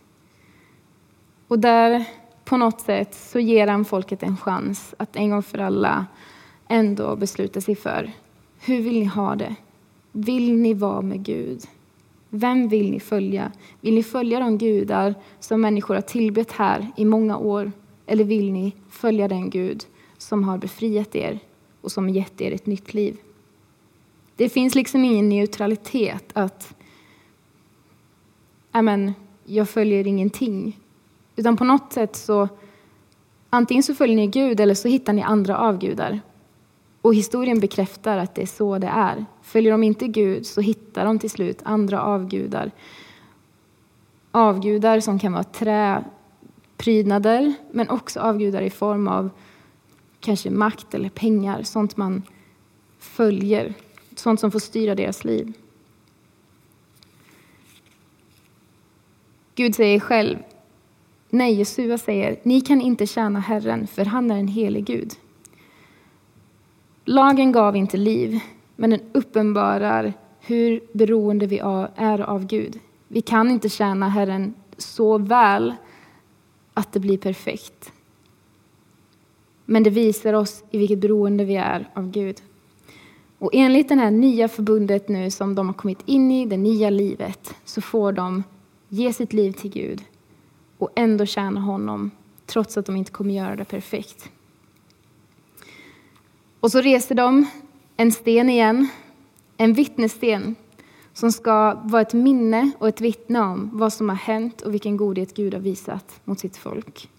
Och 1.47 1.59
där 1.59 2.05
på 2.49 2.57
något 2.57 2.81
sätt 2.81 3.15
så 3.15 3.39
ger 3.39 3.67
han 3.67 3.85
folket 3.85 4.23
en 4.23 4.37
chans 4.37 4.95
att 4.97 5.15
en 5.15 5.29
gång 5.29 5.43
för 5.43 5.57
alla 5.57 6.05
ändå 6.67 7.15
besluta 7.15 7.61
sig 7.61 7.75
för 7.75 8.11
hur 8.59 8.81
vill 8.81 8.99
ni 8.99 9.05
ha 9.05 9.35
det? 9.35 9.55
Vill 10.11 10.53
ni 10.53 10.73
vara 10.73 11.01
med 11.01 11.23
Gud? 11.23 11.61
Vem 12.29 12.67
vill 12.67 12.91
ni 12.91 12.99
följa? 12.99 13.51
Vill 13.81 13.93
ni 13.93 14.03
följa 14.03 14.39
de 14.39 14.57
gudar 14.57 15.15
som 15.39 15.61
människor 15.61 15.95
har 15.95 16.01
tillbett 16.01 16.51
här 16.51 16.87
i 16.97 17.05
många 17.05 17.37
år? 17.37 17.71
Eller 18.05 18.23
vill 18.23 18.51
ni 18.51 18.75
följa 18.89 19.27
den 19.27 19.49
Gud 19.49 19.85
som 20.17 20.43
har 20.43 20.57
befriat 20.57 21.15
er 21.15 21.39
och 21.81 21.91
som 21.91 22.09
gett 22.09 22.41
er 22.41 22.51
ett 22.51 22.65
nytt 22.65 22.93
liv? 22.93 23.17
Det 24.35 24.49
finns 24.49 24.75
liksom 24.75 25.05
ingen 25.05 25.29
neutralitet 25.29 26.25
att 26.33 26.75
amen, 28.71 29.13
jag 29.45 29.69
följer 29.69 30.07
ingenting. 30.07 30.77
Utan 31.39 31.57
på 31.57 31.63
något 31.63 31.93
sätt 31.93 32.15
så 32.15 32.49
antingen 33.49 33.83
så 33.83 33.95
följer 33.95 34.15
ni 34.15 34.27
Gud 34.27 34.59
eller 34.59 34.73
så 34.73 34.87
hittar 34.87 35.13
ni 35.13 35.21
andra 35.21 35.57
avgudar. 35.57 36.19
Och 37.01 37.15
historien 37.15 37.59
bekräftar 37.59 38.17
att 38.17 38.35
det 38.35 38.41
är 38.41 38.45
så 38.45 38.77
det 38.77 38.87
är. 38.87 39.25
Följer 39.41 39.71
de 39.71 39.83
inte 39.83 40.07
Gud 40.07 40.45
så 40.45 40.61
hittar 40.61 41.05
de 41.05 41.19
till 41.19 41.29
slut 41.29 41.59
andra 41.63 42.01
avgudar. 42.01 42.71
Avgudar 44.31 44.99
som 44.99 45.19
kan 45.19 45.33
vara 45.33 45.43
träprydnader, 45.43 47.53
men 47.71 47.89
också 47.89 48.19
avgudar 48.19 48.61
i 48.61 48.69
form 48.69 49.07
av 49.07 49.29
kanske 50.19 50.49
makt 50.49 50.93
eller 50.93 51.09
pengar, 51.09 51.63
sånt 51.63 51.97
man 51.97 52.23
följer, 52.99 53.73
sånt 54.15 54.39
som 54.39 54.51
får 54.51 54.59
styra 54.59 54.95
deras 54.95 55.23
liv. 55.23 55.53
Gud 59.55 59.75
säger 59.75 59.99
själv, 59.99 60.37
nej, 61.29 61.53
Jesua 61.53 61.97
säger, 61.97 62.39
ni 62.43 62.61
kan 62.61 62.81
inte 62.81 63.07
tjäna 63.07 63.39
Herren, 63.39 63.87
för 63.87 64.05
han 64.05 64.31
är 64.31 64.37
en 64.37 64.47
helig 64.47 64.85
Gud. 64.85 65.13
Lagen 67.05 67.51
gav 67.51 67.75
inte 67.75 67.97
liv, 67.97 68.39
men 68.75 68.89
den 68.89 68.99
uppenbarar 69.11 70.13
hur 70.39 70.79
beroende 70.93 71.47
vi 71.47 71.59
är 71.95 72.21
av 72.21 72.45
Gud. 72.45 72.79
Vi 73.07 73.21
kan 73.21 73.51
inte 73.51 73.69
tjäna 73.69 74.09
Herren 74.09 74.53
så 74.77 75.17
väl 75.17 75.73
att 76.73 76.91
det 76.91 76.99
blir 76.99 77.17
perfekt. 77.17 77.91
Men 79.65 79.83
det 79.83 79.89
visar 79.89 80.33
oss 80.33 80.63
i 80.71 80.77
vilket 80.77 80.99
beroende 80.99 81.45
vi 81.45 81.55
är 81.55 81.89
av 81.93 82.11
Gud. 82.11 82.41
Och 83.37 83.49
enligt 83.53 83.89
det 83.89 83.95
här 83.95 84.11
nya 84.11 84.47
förbundet 84.47 85.09
nu 85.09 85.31
som 85.31 85.55
de 85.55 85.67
har 85.67 85.73
kommit 85.73 86.01
in 86.05 86.31
i, 86.31 86.45
det 86.45 86.57
nya 86.57 86.89
livet, 86.89 87.55
så 87.65 87.81
får 87.81 88.11
de 88.11 88.43
ge 88.89 89.13
sitt 89.13 89.33
liv 89.33 89.51
till 89.51 89.71
Gud 89.71 90.01
och 90.79 90.89
ändå 90.95 91.25
tjäna 91.25 91.59
honom 91.59 92.11
trots 92.45 92.77
att 92.77 92.85
de 92.85 92.95
inte 92.95 93.11
kommer 93.11 93.33
göra 93.33 93.55
det 93.55 93.65
perfekt. 93.65 94.29
Och 96.59 96.71
så 96.71 96.81
reser 96.81 97.15
de 97.15 97.45
en 97.97 98.11
sten 98.11 98.49
igen, 98.49 98.87
en 99.57 99.73
vittnessten 99.73 100.55
som 101.13 101.31
ska 101.31 101.73
vara 101.83 102.01
ett 102.01 102.13
minne 102.13 102.71
och 102.79 102.87
ett 102.87 103.01
vittne 103.01 103.39
om 103.39 103.69
vad 103.73 103.93
som 103.93 104.09
har 104.09 104.15
hänt 104.15 104.61
och 104.61 104.73
vilken 104.73 104.97
godhet 104.97 105.35
Gud 105.35 105.53
har 105.53 105.61
visat 105.61 106.21
mot 106.25 106.39
sitt 106.39 106.57
folk. 106.57 107.09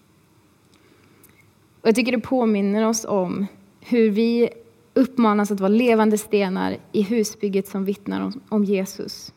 Och 1.81 1.87
jag 1.87 1.95
tycker 1.95 2.11
det 2.11 2.19
påminner 2.19 2.87
oss 2.87 3.05
om 3.05 3.45
hur 3.79 4.09
vi 4.09 4.49
uppmanas 4.93 5.51
att 5.51 5.59
vara 5.59 5.69
levande 5.69 6.17
stenar 6.17 6.77
i 6.91 7.01
husbygget 7.01 7.67
som 7.67 7.85
vittnar 7.85 8.33
om 8.49 8.63
Jesus. 8.63 9.33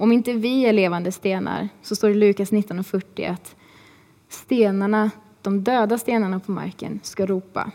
Om 0.00 0.12
inte 0.12 0.32
vi 0.32 0.66
är 0.66 0.72
levande 0.72 1.12
stenar 1.12 1.68
så 1.82 1.96
står 1.96 2.08
det 2.08 2.14
i 2.14 2.18
Lukas 2.18 2.52
19.40 2.52 3.32
att 3.32 3.56
stenarna, 4.28 5.10
de 5.42 5.64
döda 5.64 5.98
stenarna 5.98 6.40
på 6.40 6.52
marken 6.52 7.00
ska 7.02 7.26
ropa. 7.26 7.70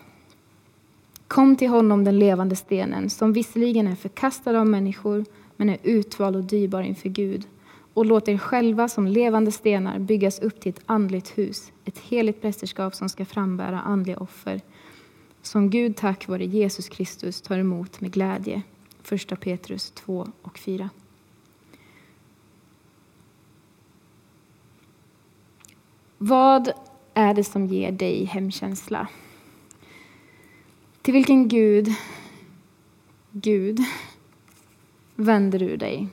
Kom 1.28 1.56
till 1.56 1.70
honom 1.70 2.04
den 2.04 2.20
levande 2.20 2.56
stenen 2.56 3.10
som 3.10 3.34
visserligen 3.34 3.88
är 3.88 3.96
förkastad 3.96 4.60
av 4.60 4.68
människor 4.68 5.26
men 5.56 5.70
är 5.70 5.78
utvald 5.84 6.36
och 6.36 6.44
dyrbar 6.44 6.82
inför 6.82 7.10
Gud 7.10 7.44
och 7.94 8.06
låt 8.06 8.28
er 8.28 8.38
själva 8.38 8.88
som 8.88 9.08
levande 9.08 9.52
stenar 9.52 10.00
byggas 10.00 10.40
upp 10.40 10.60
till 10.60 10.70
ett 10.70 10.84
andligt 10.86 11.38
hus, 11.38 11.72
ett 11.86 11.98
heligt 11.98 12.42
prästerskap 12.42 12.96
som 12.96 13.10
ska 13.10 13.26
frambära 13.26 13.80
andliga 13.80 14.18
offer 14.18 14.62
som 15.42 15.70
Gud 15.70 15.96
tack 15.96 16.28
vare 16.28 16.46
Jesus 16.46 16.90
Kristus 16.90 17.42
tar 17.42 17.58
emot 17.58 18.02
med 18.02 18.12
glädje. 18.12 18.62
1 19.12 19.40
Petrus 19.40 19.92
2 19.92 20.28
och 20.42 20.58
4. 20.58 20.90
Vad 26.26 26.72
är 27.14 27.34
det 27.34 27.44
som 27.44 27.66
ger 27.66 27.92
dig 27.92 28.26
hemkänsla? 28.26 29.08
Till 31.02 31.14
vilken 31.14 31.48
Gud, 31.48 31.88
Gud, 33.32 33.80
vänder 35.16 35.60
du 35.60 35.78
dig? 35.78 36.08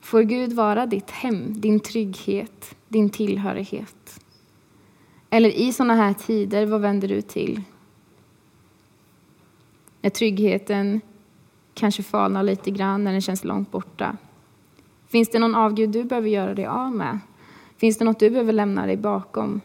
Får 0.00 0.22
Gud 0.22 0.52
vara 0.52 0.86
ditt 0.86 1.10
hem, 1.10 1.60
din 1.60 1.80
trygghet, 1.80 2.74
din 2.88 3.10
tillhörighet? 3.10 4.20
Eller 5.30 5.50
i 5.50 5.72
sådana 5.72 5.94
här 5.94 6.14
tider, 6.14 6.66
vad 6.66 6.80
vänder 6.80 7.08
du 7.08 7.22
till? 7.22 7.62
När 10.00 10.10
tryggheten 10.10 11.00
kanske 11.74 12.02
falnar 12.02 12.42
lite 12.42 12.70
grann, 12.70 13.04
när 13.04 13.12
den 13.12 13.20
känns 13.20 13.44
långt 13.44 13.70
borta. 13.70 14.16
Finns 15.08 15.30
det 15.30 15.38
någon 15.38 15.54
avgud 15.54 15.90
du 15.90 16.04
behöver 16.04 16.28
göra 16.28 16.54
dig 16.54 16.66
av 16.66 16.92
med? 16.92 17.18
Finns 17.80 17.98
det 17.98 18.04
något 18.04 18.18
du 18.18 18.30
behöver 18.30 18.52
lämna 18.52 18.86
dig 18.86 18.96
bakom? 18.96 19.60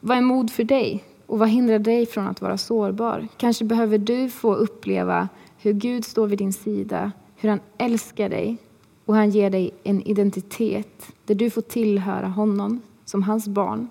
Vad 0.00 0.16
är 0.16 0.22
mod 0.22 0.50
för 0.50 0.64
dig? 0.64 1.04
Och 1.26 1.38
vad 1.38 1.48
hindrar 1.48 1.78
dig 1.78 2.06
från 2.06 2.26
att 2.26 2.40
vara 2.40 2.58
sårbar? 2.58 3.28
Kanske 3.36 3.64
behöver 3.64 3.98
du 3.98 4.30
få 4.30 4.54
uppleva 4.54 5.28
hur 5.58 5.72
Gud 5.72 6.04
står 6.04 6.26
vid 6.26 6.38
din 6.38 6.52
sida, 6.52 7.12
hur 7.36 7.48
han 7.48 7.60
älskar 7.78 8.28
dig 8.28 8.56
och 9.04 9.14
han 9.14 9.30
ger 9.30 9.50
dig 9.50 9.70
en 9.82 10.02
identitet 10.02 11.12
där 11.24 11.34
du 11.34 11.50
får 11.50 11.62
tillhöra 11.62 12.26
honom 12.26 12.80
som 13.04 13.22
hans 13.22 13.48
barn 13.48 13.88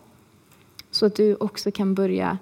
så 0.91 1.05
att 1.05 1.15
du 1.15 1.35
också 1.35 1.71
kan 1.71 1.93
börja 1.93 2.37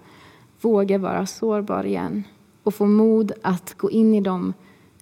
våga 0.62 0.98
vara 0.98 1.26
sårbar 1.26 1.84
igen 1.86 2.24
och 2.64 2.76
få 2.76 2.86
mod 2.86 3.32
att 3.41 3.74
gå 3.78 3.91
in 3.91 4.16
i 4.16 4.22
de 4.22 4.54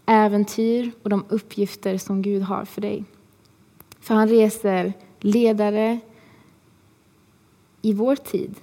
äventyr 0.06 0.92
och 1.04 1.10
de 1.10 1.26
uppgifter 1.30 1.98
som 1.98 2.22
Gud 2.22 2.42
har 2.42 2.66
för 2.66 2.82
dig. 2.82 3.04
För 4.00 4.16
han 4.16 4.30
reser 4.30 4.94
ledare 5.24 6.00
i 7.82 7.94
vår 7.94 8.16
tid. 8.16 8.56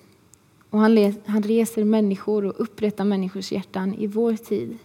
Och 0.70 0.78
han, 0.78 1.14
han 1.26 1.42
reser 1.42 1.84
människor 1.84 2.44
och 2.44 2.54
upprättar 2.56 3.04
människors 3.04 3.52
hjärtan 3.52 3.94
i 3.94 4.06
vår 4.06 4.36
tid. 4.36 4.78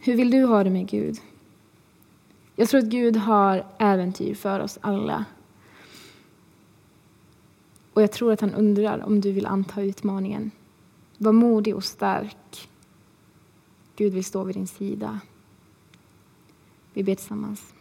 Hur 0.00 0.16
vill 0.16 0.30
du 0.30 0.44
ha 0.44 0.64
det 0.64 0.70
med 0.70 0.88
Gud? 0.88 1.16
Jag 2.56 2.68
tror 2.68 2.80
att 2.80 2.86
Gud 2.86 3.16
har 3.16 3.66
äventyr 3.78 4.34
för 4.34 4.60
oss 4.60 4.78
alla. 4.80 5.24
Och 7.92 8.02
jag 8.02 8.12
tror 8.12 8.32
att 8.32 8.40
han 8.40 8.54
undrar 8.54 9.04
om 9.04 9.20
du 9.20 9.32
vill 9.32 9.46
anta 9.46 9.82
utmaningen. 9.82 10.50
Var 11.18 11.32
modig 11.32 11.76
och 11.76 11.84
stark. 11.84 12.68
Gud 13.96 14.12
vill 14.12 14.24
stå 14.24 14.44
vid 14.44 14.56
din 14.56 14.66
sida. 14.66 15.20
Vi 16.92 17.02
ber 17.02 17.14
tillsammans. 17.14 17.74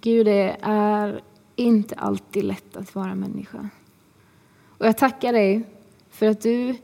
Gud, 0.00 0.26
det 0.26 0.56
är 0.60 1.22
inte 1.56 1.94
alltid 1.94 2.44
lätt 2.44 2.76
att 2.76 2.94
vara 2.94 3.14
människa. 3.14 3.68
Och 4.78 4.86
jag 4.86 4.98
tackar 4.98 5.32
dig 5.32 5.62
för 6.10 6.26
att 6.26 6.40
du 6.40 6.76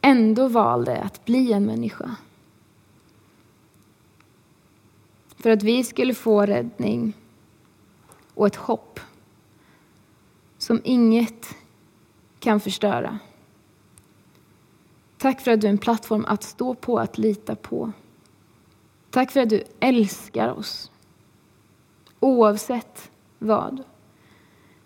ändå 0.00 0.48
valde 0.48 1.02
att 1.02 1.24
bli 1.24 1.52
en 1.52 1.66
människa. 1.66 2.16
För 5.36 5.50
att 5.50 5.62
vi 5.62 5.84
skulle 5.84 6.14
få 6.14 6.46
räddning 6.46 7.12
och 8.34 8.46
ett 8.46 8.56
hopp 8.56 9.00
som 10.58 10.80
inget 10.84 11.54
kan 12.38 12.60
förstöra. 12.60 13.18
Tack 15.18 15.40
för 15.40 15.50
att 15.50 15.60
du 15.60 15.66
är 15.66 15.70
en 15.70 15.78
plattform 15.78 16.24
att 16.28 16.42
stå 16.42 16.74
på, 16.74 16.98
att 16.98 17.18
lita 17.18 17.56
på. 17.56 17.92
Tack 19.10 19.30
för 19.30 19.40
att 19.40 19.48
du 19.48 19.64
älskar 19.80 20.48
oss 20.48 20.90
oavsett 22.26 23.10
vad. 23.38 23.82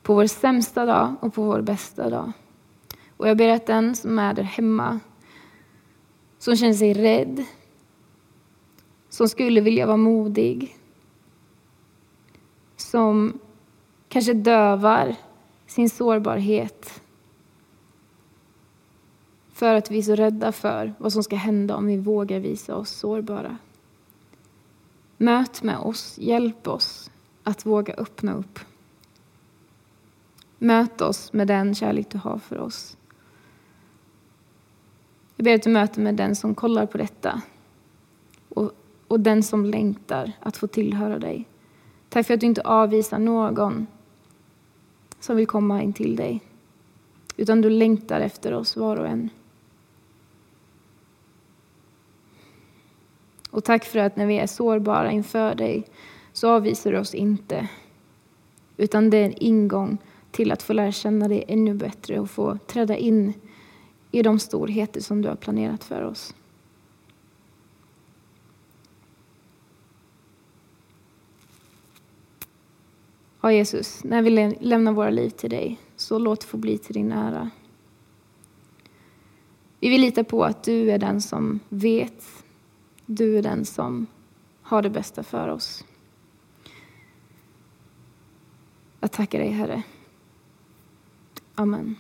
På 0.03 0.15
vår 0.15 0.27
sämsta 0.27 0.87
dag 0.87 1.15
och 1.21 1.35
på 1.35 1.43
vår 1.43 1.61
bästa 1.61 2.11
dag. 2.11 2.33
Och 3.17 3.29
jag 3.29 3.37
ber 3.37 3.49
att 3.49 3.67
den 3.67 3.95
som 3.95 4.19
är 4.19 4.35
där 4.35 4.43
hemma, 4.43 5.01
som 6.39 6.57
känner 6.57 6.75
sig 6.75 6.95
rädd, 6.95 7.45
som 9.09 9.29
skulle 9.29 9.61
vilja 9.61 9.87
vara 9.87 9.97
modig, 9.97 10.77
som 12.77 13.39
kanske 14.09 14.35
dövar 14.35 15.17
sin 15.67 15.91
sårbarhet 15.91 17.03
för 19.53 19.75
att 19.75 19.91
vi 19.91 19.99
är 19.99 20.03
så 20.03 20.15
rädda 20.15 20.53
för 20.53 20.95
vad 20.99 21.13
som 21.13 21.23
ska 21.23 21.37
hända 21.37 21.77
om 21.77 21.87
vi 21.87 21.97
vågar 21.97 22.39
visa 22.39 22.77
oss 22.77 22.91
sårbara. 22.91 23.59
Möt 25.17 25.63
med 25.63 25.79
oss, 25.79 26.19
hjälp 26.19 26.69
oss 26.69 27.10
att 27.45 27.67
våga 27.67 27.95
öppna 27.95 28.35
upp. 28.35 28.59
Möt 30.59 31.01
oss 31.01 31.33
med 31.33 31.47
den 31.47 31.75
kärlek 31.75 32.11
du 32.11 32.19
har 32.19 32.39
för 32.39 32.59
oss. 32.59 32.97
Jag 35.37 35.45
ber 35.45 35.55
att 35.55 35.63
du 35.63 35.71
möter 35.71 36.01
med 36.01 36.15
den 36.15 36.37
som 36.37 36.55
kollar 36.55 36.87
på 36.87 36.99
detta 36.99 37.43
och, 38.49 38.73
och 39.09 39.21
den 39.21 39.43
som 39.43 39.65
längtar 39.65 40.33
att 40.41 40.57
få 40.57 40.67
tillhöra 40.67 41.19
dig. 41.19 41.49
Tack 42.09 42.27
för 42.27 42.35
att 42.35 42.41
du 42.41 42.47
inte 42.47 42.63
avvisar 42.63 43.19
någon 43.19 43.87
som 45.21 45.37
vill 45.37 45.47
komma 45.47 45.83
in 45.83 45.93
till 45.93 46.17
dig, 46.17 46.41
utan 47.37 47.61
du 47.61 47.71
längtar 47.71 48.21
efter 48.21 48.55
oss 48.55 48.77
var 48.77 48.97
och 48.97 49.09
en. 49.09 49.31
Och 53.51 53.65
tack 53.65 53.85
för 53.85 53.99
att 53.99 54.17
när 54.17 54.27
vi 54.27 54.39
är 54.39 54.47
sårbara 54.47 55.11
inför 55.11 55.55
dig 55.55 55.87
så 56.41 56.49
avvisar 56.49 56.93
du 56.93 56.99
oss 56.99 57.15
inte, 57.15 57.69
utan 58.77 59.11
det 59.11 59.17
är 59.17 59.25
en 59.25 59.43
ingång 59.43 59.99
till 60.31 60.53
att 60.53 60.63
få 60.63 60.73
lära 60.73 60.93
känna 60.93 61.29
dig 61.29 61.45
ännu 61.49 61.75
bättre 61.75 62.21
och 62.21 62.31
få 62.31 62.59
träda 62.67 62.97
in 62.97 63.33
i 64.11 64.23
de 64.23 64.39
storheter 64.39 65.01
som 65.01 65.23
du 65.23 65.29
har 65.29 65.37
planerat 65.37 65.85
för 65.85 66.03
oss. 66.03 66.35
Ja, 73.41 73.53
Jesus, 73.53 74.05
när 74.05 74.23
vi 74.23 74.57
lämnar 74.61 74.93
våra 74.93 75.11
liv 75.11 75.31
till 75.31 75.51
dig, 75.51 75.79
så 75.97 76.19
låt 76.19 76.41
det 76.41 76.47
få 76.47 76.57
bli 76.57 76.79
till 76.79 76.95
din 76.95 77.13
ära. 77.13 77.51
Vi 79.81 79.89
vill 79.89 80.01
lita 80.01 80.25
på 80.25 80.45
att 80.45 80.63
du 80.63 80.91
är 80.91 80.99
den 80.99 81.21
som 81.21 81.61
vet, 81.69 82.25
du 83.07 83.39
är 83.39 83.43
den 83.43 83.65
som 83.65 84.07
har 84.63 84.83
det 84.83 84.91
bästa 84.91 85.23
för 85.23 85.49
oss. 85.49 85.85
Jag 89.01 89.13
tackar 89.13 89.39
dig, 89.39 89.51
Herre. 89.51 89.83
Amen. 91.55 91.97